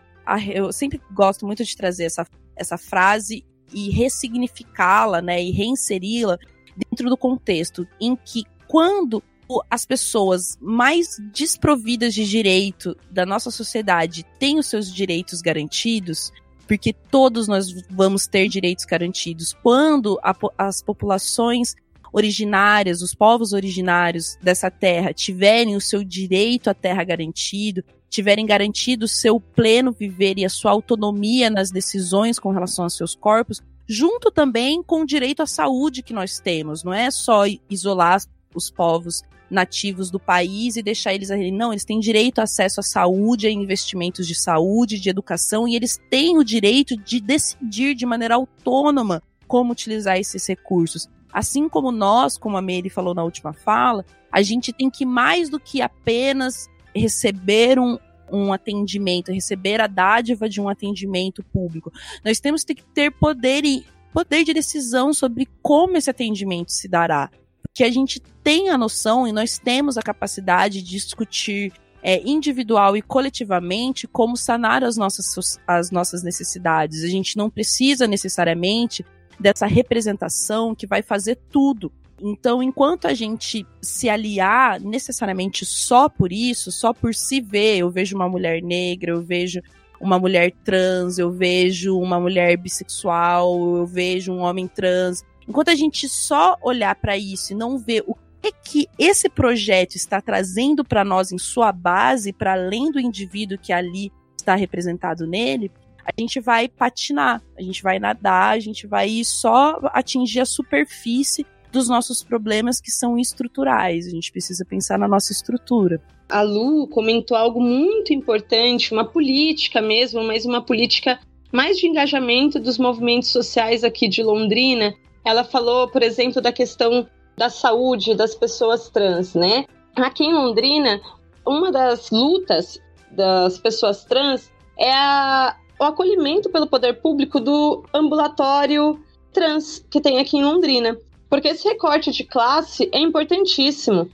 eu 0.53 0.72
sempre 0.72 1.01
gosto 1.11 1.45
muito 1.45 1.64
de 1.64 1.76
trazer 1.76 2.05
essa, 2.05 2.28
essa 2.55 2.78
frase 2.78 3.45
e 3.74 3.89
ressignificá-la, 3.89 5.22
né, 5.22 5.41
e 5.41 5.51
reinseri-la 5.51 6.38
dentro 6.76 7.09
do 7.09 7.18
contexto 7.18 7.88
em 7.99 8.16
que 8.16 8.43
quando 8.68 9.24
as 9.70 9.86
pessoas 9.86 10.57
mais 10.61 11.18
desprovidas 11.34 12.14
de 12.14 12.28
direito 12.28 12.97
da 13.11 13.26
nossa 13.26 13.51
sociedade 13.51 14.26
têm 14.39 14.57
os 14.57 14.68
seus 14.68 14.91
direitos 14.91 15.41
garantidos, 15.41 16.32
porque 16.68 16.93
todos 16.93 17.47
nós 17.47 17.68
vamos 17.89 18.26
ter 18.26 18.47
direitos 18.47 18.86
garantidos. 18.86 19.53
Quando 19.61 20.20
a, 20.24 20.36
as 20.57 20.82
populações 20.82 21.76
originárias, 22.14 23.01
os 23.01 23.16
povos 23.16 23.51
originários 23.51 24.38
dessa 24.41 24.70
terra 24.70 25.11
tiverem 25.11 25.76
o 25.76 25.82
seu 25.82 26.03
direito 26.03 26.70
à 26.70 26.74
terra 26.74 27.03
garantido, 27.03 27.84
tiverem 28.07 28.45
garantido 28.45 29.05
o 29.05 29.07
seu 29.07 29.39
pleno 29.39 29.91
viver 29.91 30.38
e 30.38 30.45
a 30.45 30.49
sua 30.49 30.72
autonomia 30.72 31.49
nas 31.49 31.72
decisões 31.72 32.38
com 32.38 32.51
relação 32.51 32.86
aos 32.86 32.95
seus 32.95 33.16
corpos, 33.16 33.61
junto 33.88 34.32
também 34.32 34.84
com 34.84 35.01
o 35.01 35.05
direito 35.05 35.41
à 35.41 35.47
saúde 35.47 36.03
que 36.03 36.14
nós 36.14 36.39
temos, 36.39 36.84
não 36.84 36.93
é 36.93 37.09
só 37.09 37.43
isolar 37.68 38.22
os 38.53 38.70
povos 38.70 39.24
nativos 39.49 40.09
do 40.09 40.20
país 40.20 40.76
e 40.76 40.84
deixar 40.84 41.14
eles 41.14 41.30
ali. 41.30 41.51
Não, 41.51 41.72
eles 41.72 41.86
têm 41.86 41.99
direito 41.99 42.39
a 42.39 42.43
acesso 42.43 42.80
à 42.80 42.84
saúde, 42.84 43.47
a 43.47 43.51
investimentos 43.51 44.28
de 44.28 44.36
saúde, 44.36 44.99
de 44.99 45.09
educação, 45.09 45.68
e 45.68 45.76
eles 45.76 45.99
têm 46.09 46.38
o 46.38 46.43
direito 46.43 46.97
de 46.97 47.20
decidir 47.20 47.93
de 47.93 48.05
maneira 48.05 48.36
autônoma 48.36 49.22
como 49.47 49.72
utilizar 49.72 50.18
esses 50.18 50.47
recursos. 50.47 51.07
Assim 51.34 51.67
como 51.67 51.91
nós, 51.91 52.38
como 52.38 52.57
a 52.57 52.61
Mary 52.61 52.89
falou 52.89 53.13
na 53.13 53.23
última 53.23 53.53
fala, 53.53 54.05
a 54.31 54.41
gente 54.41 54.71
tem 54.71 54.89
que 54.89 55.05
mais 55.05 55.49
do 55.49 55.59
que 55.59 55.81
apenas 55.81 56.69
receber 56.95 57.79
um, 57.79 57.97
um 58.31 58.53
atendimento, 58.53 59.31
receber 59.31 59.81
a 59.81 59.88
dádiva 59.88 60.47
de 60.47 60.61
um 60.61 60.69
atendimento 60.69 61.43
público. 61.43 61.91
Nós 62.23 62.39
temos 62.39 62.63
que 62.63 62.75
ter 62.75 63.11
poder 63.11 63.65
e 63.65 63.86
poder 64.13 64.43
de 64.43 64.53
decisão 64.53 65.13
sobre 65.13 65.47
como 65.61 65.97
esse 65.97 66.09
atendimento 66.09 66.71
se 66.71 66.88
dará 66.88 67.31
que 67.73 67.84
a 67.84 67.89
gente 67.89 68.21
tem 68.43 68.69
a 68.69 68.77
noção 68.77 69.27
e 69.27 69.31
nós 69.31 69.57
temos 69.57 69.97
a 69.97 70.01
capacidade 70.01 70.81
de 70.81 70.91
discutir 70.91 71.73
é, 72.03 72.21
individual 72.27 72.95
e 72.95 73.01
coletivamente 73.01 74.07
como 74.07 74.38
sanar 74.38 74.84
as 74.84 74.95
nossas, 74.95 75.57
as 75.65 75.89
nossas 75.89 76.21
necessidades. 76.21 77.03
A 77.03 77.07
gente 77.07 77.36
não 77.36 77.49
precisa 77.49 78.05
necessariamente 78.05 79.03
dessa 79.39 79.65
representação 79.65 80.75
que 80.75 80.88
vai 80.88 81.01
fazer 81.01 81.38
tudo. 81.49 81.91
Então, 82.21 82.63
enquanto 82.63 83.05
a 83.05 83.13
gente 83.13 83.65
se 83.81 84.09
aliar 84.09 84.79
necessariamente 84.79 85.65
só 85.65 86.07
por 86.07 86.31
isso, 86.31 86.71
só 86.71 86.93
por 86.93 87.13
se 87.13 87.41
ver, 87.41 87.79
eu 87.79 87.89
vejo 87.89 88.15
uma 88.15 88.29
mulher 88.29 88.61
negra, 88.61 89.11
eu 89.11 89.21
vejo 89.21 89.61
uma 89.99 90.17
mulher 90.19 90.53
trans, 90.63 91.17
eu 91.17 91.31
vejo 91.31 91.97
uma 91.97 92.19
mulher 92.19 92.55
bissexual, 92.57 93.77
eu 93.77 93.86
vejo 93.86 94.31
um 94.31 94.39
homem 94.39 94.67
trans, 94.67 95.23
Enquanto 95.47 95.69
a 95.69 95.75
gente 95.75 96.07
só 96.07 96.57
olhar 96.61 96.95
para 96.95 97.17
isso 97.17 97.53
e 97.53 97.55
não 97.55 97.77
ver 97.77 98.03
o 98.07 98.15
que, 98.41 98.51
que 98.51 98.88
esse 98.97 99.29
projeto 99.29 99.95
está 99.95 100.21
trazendo 100.21 100.84
para 100.84 101.03
nós 101.03 101.31
em 101.31 101.38
sua 101.38 101.71
base, 101.71 102.34
para 102.34 102.53
além 102.53 102.91
do 102.91 102.99
indivíduo 102.99 103.57
que 103.57 103.73
ali 103.73 104.11
está 104.38 104.55
representado 104.55 105.25
nele, 105.25 105.71
a 106.05 106.11
gente 106.19 106.39
vai 106.39 106.67
patinar, 106.67 107.41
a 107.57 107.61
gente 107.61 107.81
vai 107.81 107.99
nadar, 107.99 108.55
a 108.55 108.59
gente 108.59 108.85
vai 108.87 109.23
só 109.23 109.79
atingir 109.93 110.41
a 110.41 110.45
superfície 110.45 111.45
dos 111.71 111.87
nossos 111.89 112.23
problemas 112.23 112.79
que 112.79 112.91
são 112.91 113.17
estruturais. 113.17 114.05
A 114.07 114.11
gente 114.11 114.31
precisa 114.31 114.63
pensar 114.63 114.97
na 114.99 115.07
nossa 115.07 115.31
estrutura. 115.31 115.99
a 116.29 116.41
Lu 116.41 116.87
comentou 116.87 117.35
algo 117.35 117.59
muito 117.61 118.13
importante, 118.13 118.93
uma 118.93 119.05
política 119.05 119.81
mesmo, 119.81 120.23
mas 120.23 120.45
uma 120.45 120.61
política 120.61 121.19
mais 121.51 121.77
de 121.77 121.87
engajamento 121.87 122.59
dos 122.59 122.77
movimentos 122.77 123.29
sociais 123.29 123.83
aqui 123.83 124.07
de 124.07 124.23
Londrina. 124.23 124.93
Ela 125.23 125.43
falou, 125.43 125.87
por 125.87 126.01
exemplo, 126.01 126.41
da 126.41 126.51
questão 126.51 127.07
da 127.37 127.49
saúde 127.49 128.15
das 128.15 128.35
pessoas 128.35 128.89
trans, 128.89 129.35
né? 129.35 129.65
Aqui 129.95 130.23
em 130.23 130.33
Londrina, 130.33 130.99
uma 131.45 131.71
das 131.71 132.09
lutas 132.09 132.79
das 133.11 133.59
pessoas 133.59 134.03
trans 134.05 134.51
é 134.77 134.91
a, 134.91 135.55
o 135.80 135.84
acolhimento 135.84 136.49
pelo 136.49 136.67
poder 136.67 137.01
público 137.01 137.39
do 137.39 137.84
ambulatório 137.93 138.99
trans 139.32 139.84
que 139.89 139.99
tem 139.99 140.19
aqui 140.19 140.38
em 140.38 140.43
Londrina. 140.43 140.97
Porque 141.30 141.47
esse 141.47 141.67
recorte 141.67 142.11
de 142.11 142.24
classe 142.24 142.89
é 142.91 142.99
importantíssimo. 142.99 144.09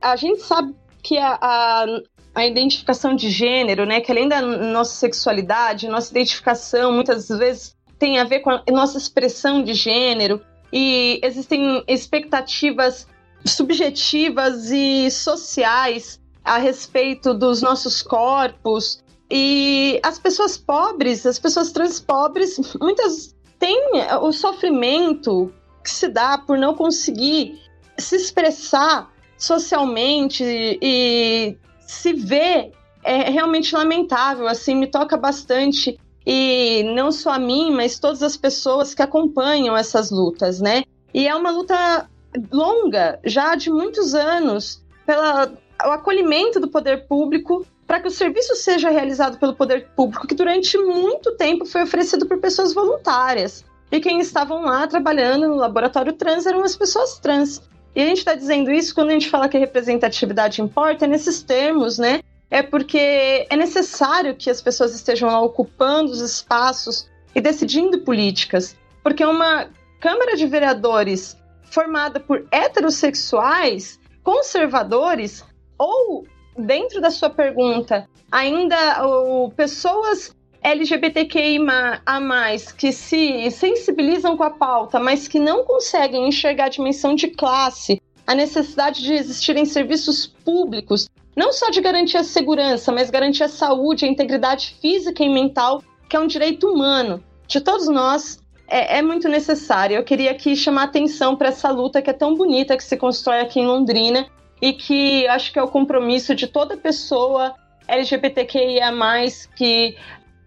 A 0.00 0.16
gente 0.16 0.42
sabe 0.42 0.74
que 1.02 1.16
a, 1.16 1.38
a, 1.40 1.86
a 2.34 2.46
identificação 2.46 3.14
de 3.14 3.30
gênero, 3.30 3.86
né, 3.86 4.00
que 4.00 4.10
além 4.10 4.28
da 4.28 4.42
nossa 4.42 4.94
sexualidade, 4.96 5.88
nossa 5.88 6.10
identificação 6.10 6.92
muitas 6.92 7.28
vezes 7.28 7.76
tem 7.98 8.18
a 8.18 8.24
ver 8.24 8.40
com 8.40 8.50
a 8.50 8.62
nossa 8.70 8.98
expressão 8.98 9.62
de 9.62 9.72
gênero, 9.72 10.40
e 10.72 11.20
existem 11.22 11.84
expectativas 11.86 13.06
subjetivas 13.44 14.72
e 14.72 15.08
sociais 15.08 16.20
a 16.42 16.58
respeito 16.58 17.32
dos 17.32 17.62
nossos 17.62 18.02
corpos. 18.02 19.03
E 19.30 20.00
as 20.02 20.18
pessoas 20.18 20.56
pobres, 20.56 21.24
as 21.26 21.38
pessoas 21.38 21.72
trans 21.72 21.98
pobres, 22.00 22.58
muitas 22.80 23.34
têm 23.58 23.90
o 24.20 24.32
sofrimento 24.32 25.52
que 25.82 25.90
se 25.90 26.08
dá 26.08 26.38
por 26.38 26.58
não 26.58 26.74
conseguir 26.74 27.58
se 27.98 28.16
expressar 28.16 29.10
socialmente 29.36 30.44
e 30.44 31.56
se 31.80 32.12
ver 32.12 32.72
é 33.02 33.30
realmente 33.30 33.74
lamentável, 33.74 34.48
assim, 34.48 34.74
me 34.74 34.86
toca 34.86 35.16
bastante 35.16 35.98
e 36.26 36.82
não 36.94 37.12
só 37.12 37.32
a 37.32 37.38
mim, 37.38 37.70
mas 37.70 37.98
todas 37.98 38.22
as 38.22 38.36
pessoas 38.36 38.94
que 38.94 39.02
acompanham 39.02 39.76
essas 39.76 40.10
lutas, 40.10 40.58
né? 40.60 40.84
E 41.12 41.28
é 41.28 41.34
uma 41.34 41.50
luta 41.50 42.08
longa, 42.50 43.20
já 43.24 43.54
de 43.54 43.70
muitos 43.70 44.14
anos, 44.14 44.82
pelo 45.04 45.22
acolhimento 45.78 46.58
do 46.58 46.68
poder 46.68 47.06
público 47.06 47.66
para 47.94 48.02
que 48.02 48.08
o 48.08 48.10
serviço 48.10 48.56
seja 48.56 48.90
realizado 48.90 49.38
pelo 49.38 49.54
poder 49.54 49.86
público, 49.94 50.26
que 50.26 50.34
durante 50.34 50.76
muito 50.76 51.36
tempo 51.36 51.64
foi 51.64 51.84
oferecido 51.84 52.26
por 52.26 52.40
pessoas 52.40 52.74
voluntárias. 52.74 53.64
E 53.92 54.00
quem 54.00 54.18
estavam 54.18 54.62
lá 54.62 54.84
trabalhando 54.84 55.46
no 55.46 55.54
laboratório 55.54 56.12
trans 56.12 56.44
eram 56.44 56.64
as 56.64 56.74
pessoas 56.74 57.20
trans. 57.20 57.62
E 57.94 58.02
a 58.02 58.06
gente 58.06 58.18
está 58.18 58.34
dizendo 58.34 58.72
isso 58.72 58.92
quando 58.96 59.10
a 59.10 59.12
gente 59.12 59.30
fala 59.30 59.48
que 59.48 59.56
representatividade 59.56 60.60
importa, 60.60 61.04
é 61.04 61.08
nesses 61.08 61.40
termos, 61.40 61.96
né? 61.96 62.18
é 62.50 62.64
porque 62.64 63.46
é 63.48 63.56
necessário 63.56 64.34
que 64.34 64.50
as 64.50 64.60
pessoas 64.60 64.92
estejam 64.92 65.28
lá 65.28 65.40
ocupando 65.40 66.10
os 66.10 66.20
espaços 66.20 67.08
e 67.32 67.40
decidindo 67.40 68.00
políticas. 68.00 68.76
Porque 69.04 69.24
uma 69.24 69.68
Câmara 70.00 70.36
de 70.36 70.46
Vereadores 70.46 71.36
formada 71.70 72.18
por 72.18 72.44
heterossexuais, 72.50 74.00
conservadores, 74.24 75.44
ou, 75.78 76.26
dentro 76.56 77.00
da 77.00 77.10
sua 77.10 77.30
pergunta, 77.30 78.08
ainda 78.30 79.06
ou, 79.06 79.50
pessoas 79.50 80.34
LGBTQI 80.62 81.58
a 82.06 82.20
mais 82.20 82.72
que 82.72 82.90
se 82.90 83.50
sensibilizam 83.50 84.36
com 84.36 84.44
a 84.44 84.50
pauta, 84.50 84.98
mas 84.98 85.28
que 85.28 85.38
não 85.38 85.64
conseguem 85.64 86.26
enxergar 86.26 86.66
a 86.66 86.70
dimensão 86.70 87.14
de 87.14 87.28
classe, 87.28 88.00
a 88.26 88.34
necessidade 88.34 89.02
de 89.02 89.12
existirem 89.12 89.66
serviços 89.66 90.26
públicos 90.26 91.06
não 91.36 91.52
só 91.52 91.70
de 91.70 91.80
garantir 91.80 92.16
a 92.16 92.24
segurança, 92.24 92.92
mas 92.92 93.10
garantir 93.10 93.42
a 93.42 93.48
saúde, 93.48 94.04
a 94.04 94.08
integridade 94.08 94.76
física 94.80 95.24
e 95.24 95.28
mental, 95.28 95.82
que 96.08 96.16
é 96.16 96.20
um 96.20 96.26
direito 96.26 96.68
humano 96.68 97.22
de 97.46 97.60
todos 97.60 97.88
nós, 97.88 98.38
é, 98.68 98.98
é 98.98 99.02
muito 99.02 99.28
necessário. 99.28 99.96
Eu 99.96 100.04
queria 100.04 100.30
aqui 100.30 100.54
chamar 100.54 100.84
atenção 100.84 101.36
para 101.36 101.48
essa 101.48 101.70
luta 101.70 102.00
que 102.00 102.10
é 102.10 102.12
tão 102.12 102.34
bonita 102.34 102.76
que 102.76 102.84
se 102.84 102.96
constrói 102.96 103.40
aqui 103.40 103.60
em 103.60 103.66
Londrina 103.66 104.26
e 104.64 104.72
que 104.72 105.28
acho 105.28 105.52
que 105.52 105.58
é 105.58 105.62
o 105.62 105.68
compromisso 105.68 106.34
de 106.34 106.46
toda 106.46 106.74
pessoa 106.74 107.54
LGBTQIA+, 107.86 108.90
que 109.54 109.94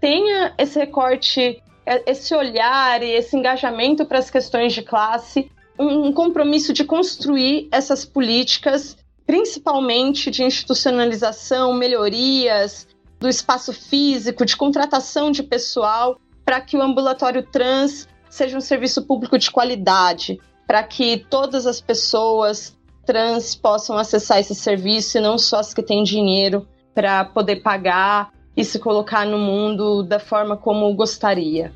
tenha 0.01 0.55
esse 0.57 0.79
recorte, 0.79 1.61
é, 1.85 2.11
esse 2.11 2.33
olhar 2.33 3.03
e 3.03 3.11
esse 3.11 3.37
engajamento 3.37 4.07
para 4.07 4.17
as 4.17 4.31
questões 4.31 4.73
de 4.73 4.81
classe, 4.81 5.51
um 5.77 6.11
compromisso 6.11 6.73
de 6.73 6.83
construir 6.83 7.69
essas 7.71 8.05
políticas 8.05 8.97
principalmente 9.27 10.31
de 10.31 10.43
institucionalização, 10.43 11.75
melhorias 11.75 12.87
do 13.19 13.29
espaço 13.29 13.71
físico, 13.71 14.45
de 14.45 14.57
contratação 14.57 15.29
de 15.29 15.43
pessoal, 15.43 16.17
para 16.43 16.59
que 16.59 16.75
o 16.75 16.81
ambulatório 16.81 17.43
trans 17.43 18.07
seja 18.31 18.57
um 18.57 18.61
serviço 18.61 19.05
público 19.05 19.37
de 19.37 19.51
qualidade, 19.51 20.39
para 20.65 20.81
que 20.81 21.23
todas 21.29 21.67
as 21.67 21.79
pessoas 21.79 22.76
trans 23.07 23.55
possam 23.55 23.97
acessar 23.97 24.39
esse 24.39 24.53
serviço 24.53 25.17
e 25.17 25.21
não 25.21 25.37
só 25.37 25.61
as 25.61 25.73
que 25.73 25.81
têm 25.81 26.03
dinheiro 26.03 26.67
para 26.93 27.23
poder 27.23 27.61
pagar 27.63 28.33
e 28.55 28.65
se 28.65 28.77
colocar 28.77 29.25
no 29.25 29.37
mundo 29.37 30.03
da 30.03 30.19
forma 30.19 30.57
como 30.57 30.93
gostaria. 30.93 31.71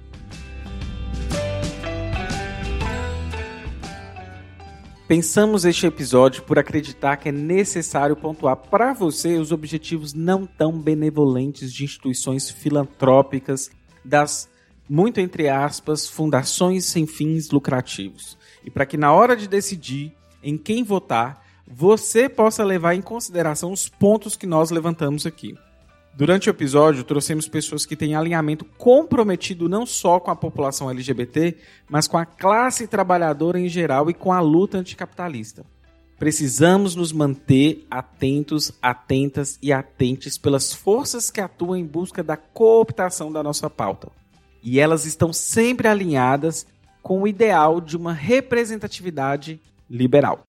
Pensamos 5.07 5.65
este 5.65 5.85
episódio 5.85 6.43
por 6.43 6.59
acreditar 6.59 7.17
que 7.17 7.29
é 7.29 7.31
necessário 7.31 8.15
pontuar 8.15 8.55
para 8.55 8.93
você 8.93 9.37
os 9.37 9.51
objetivos 9.51 10.13
não 10.13 10.45
tão 10.45 10.79
benevolentes 10.79 11.71
de 11.71 11.83
instituições 11.83 12.49
filantrópicas 12.49 13.69
das, 14.03 14.49
muito 14.89 15.19
entre 15.19 15.49
aspas, 15.49 16.07
fundações 16.07 16.85
sem 16.85 17.05
fins 17.05 17.51
lucrativos. 17.51 18.37
E 18.65 18.71
para 18.71 18.85
que 18.85 18.97
na 18.97 19.13
hora 19.13 19.35
de 19.35 19.47
decidir 19.47 20.13
em 20.43 20.57
quem 20.57 20.83
votar, 20.83 21.43
você 21.67 22.27
possa 22.27 22.63
levar 22.63 22.95
em 22.95 23.01
consideração 23.01 23.71
os 23.71 23.87
pontos 23.87 24.35
que 24.35 24.45
nós 24.45 24.71
levantamos 24.71 25.25
aqui. 25.25 25.55
Durante 26.13 26.49
o 26.49 26.51
episódio, 26.51 27.05
trouxemos 27.05 27.47
pessoas 27.47 27.85
que 27.85 27.95
têm 27.95 28.15
alinhamento 28.15 28.65
comprometido 28.77 29.69
não 29.69 29.85
só 29.85 30.19
com 30.19 30.29
a 30.29 30.35
população 30.35 30.89
LGBT, 30.89 31.55
mas 31.89 32.07
com 32.07 32.17
a 32.17 32.25
classe 32.25 32.85
trabalhadora 32.85 33.59
em 33.59 33.69
geral 33.69 34.09
e 34.09 34.13
com 34.13 34.33
a 34.33 34.41
luta 34.41 34.77
anticapitalista. 34.77 35.65
Precisamos 36.19 36.95
nos 36.95 37.13
manter 37.13 37.87
atentos, 37.89 38.73
atentas 38.81 39.57
e 39.61 39.71
atentes 39.71 40.37
pelas 40.37 40.73
forças 40.73 41.31
que 41.31 41.41
atuam 41.41 41.77
em 41.77 41.85
busca 41.85 42.21
da 42.21 42.35
cooptação 42.35 43.31
da 43.31 43.41
nossa 43.41 43.69
pauta. 43.69 44.11
E 44.61 44.79
elas 44.79 45.05
estão 45.05 45.31
sempre 45.31 45.87
alinhadas 45.87 46.67
com 47.01 47.21
o 47.21 47.27
ideal 47.27 47.81
de 47.81 47.97
uma 47.97 48.13
representatividade 48.13 49.59
liberal. 49.91 50.43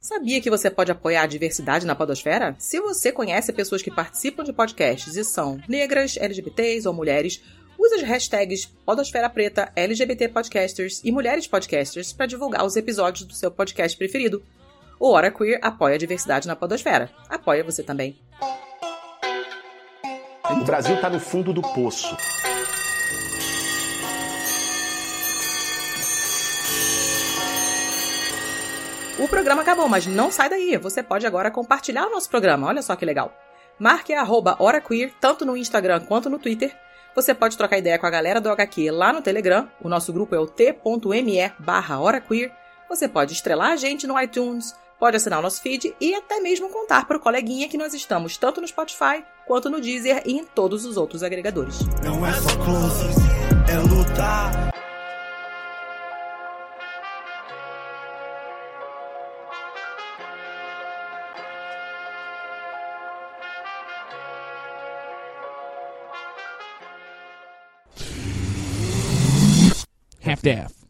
Sabia 0.00 0.40
que 0.40 0.50
você 0.50 0.70
pode 0.70 0.92
apoiar 0.92 1.22
a 1.22 1.26
diversidade 1.26 1.86
na 1.86 1.94
podosfera? 1.94 2.54
Se 2.58 2.80
você 2.80 3.10
conhece 3.10 3.52
pessoas 3.52 3.82
que 3.82 3.90
participam 3.90 4.44
de 4.44 4.52
podcasts 4.52 5.16
e 5.16 5.24
são 5.24 5.60
negras, 5.68 6.16
LGBTs 6.16 6.86
ou 6.86 6.94
mulheres, 6.94 7.42
use 7.78 7.94
as 7.94 8.02
hashtags 8.02 8.66
Podosfera 8.84 9.30
Preta, 9.30 9.72
LGBT 9.74 10.28
Podcasters 10.28 11.00
e 11.02 11.10
Mulheres 11.10 11.46
Podcasters 11.46 12.12
para 12.12 12.26
divulgar 12.26 12.64
os 12.64 12.76
episódios 12.76 13.26
do 13.26 13.34
seu 13.34 13.50
podcast 13.50 13.96
preferido. 13.96 14.42
O 15.02 15.12
Hora 15.12 15.30
Queer 15.30 15.58
apoia 15.62 15.94
a 15.94 15.98
diversidade 15.98 16.46
na 16.46 16.54
podosfera. 16.54 17.10
Apoia 17.26 17.64
você 17.64 17.82
também. 17.82 18.20
O 20.50 20.62
Brasil 20.62 20.94
está 20.94 21.08
no 21.08 21.18
fundo 21.18 21.54
do 21.54 21.62
poço. 21.62 22.14
O 29.18 29.26
programa 29.26 29.62
acabou, 29.62 29.88
mas 29.88 30.06
não 30.06 30.30
sai 30.30 30.50
daí. 30.50 30.76
Você 30.76 31.02
pode 31.02 31.26
agora 31.26 31.50
compartilhar 31.50 32.06
o 32.06 32.10
nosso 32.10 32.28
programa. 32.28 32.66
Olha 32.66 32.82
só 32.82 32.94
que 32.94 33.06
legal. 33.06 33.32
Marque 33.78 34.12
a 34.12 34.20
arroba 34.20 34.54
HoraQueer, 34.60 35.14
tanto 35.18 35.46
no 35.46 35.56
Instagram 35.56 36.00
quanto 36.00 36.28
no 36.28 36.38
Twitter. 36.38 36.76
Você 37.14 37.32
pode 37.32 37.56
trocar 37.56 37.78
ideia 37.78 37.98
com 37.98 38.06
a 38.06 38.10
galera 38.10 38.38
do 38.38 38.50
HQ 38.50 38.90
lá 38.90 39.14
no 39.14 39.22
Telegram. 39.22 39.66
O 39.80 39.88
nosso 39.88 40.12
grupo 40.12 40.34
é 40.34 40.38
o 40.38 40.46
t.me 40.46 41.52
barra. 41.58 41.96
Você 42.90 43.08
pode 43.08 43.32
estrelar 43.32 43.70
a 43.72 43.76
gente 43.76 44.06
no 44.06 44.20
iTunes, 44.20 44.74
pode 45.00 45.16
assinar 45.16 45.38
o 45.38 45.42
nosso 45.42 45.62
feed 45.62 45.96
e 45.98 46.14
até 46.14 46.38
mesmo 46.38 46.68
contar 46.68 47.06
para 47.06 47.16
o 47.16 47.20
coleguinha 47.20 47.68
que 47.68 47.78
nós 47.78 47.94
estamos 47.94 48.36
tanto 48.36 48.60
no 48.60 48.68
Spotify 48.68 49.24
quanto 49.46 49.70
no 49.70 49.80
Deezer 49.80 50.22
e 50.26 50.34
em 50.34 50.44
todos 50.44 50.84
os 50.84 50.98
outros 50.98 51.22
agregadores. 51.22 51.78
Não 52.04 52.24
é 52.26 52.32
só 52.34 52.56
close, 52.58 53.06
é 53.66 53.78
lutar. 53.78 54.70
Half-Death. 70.22 70.89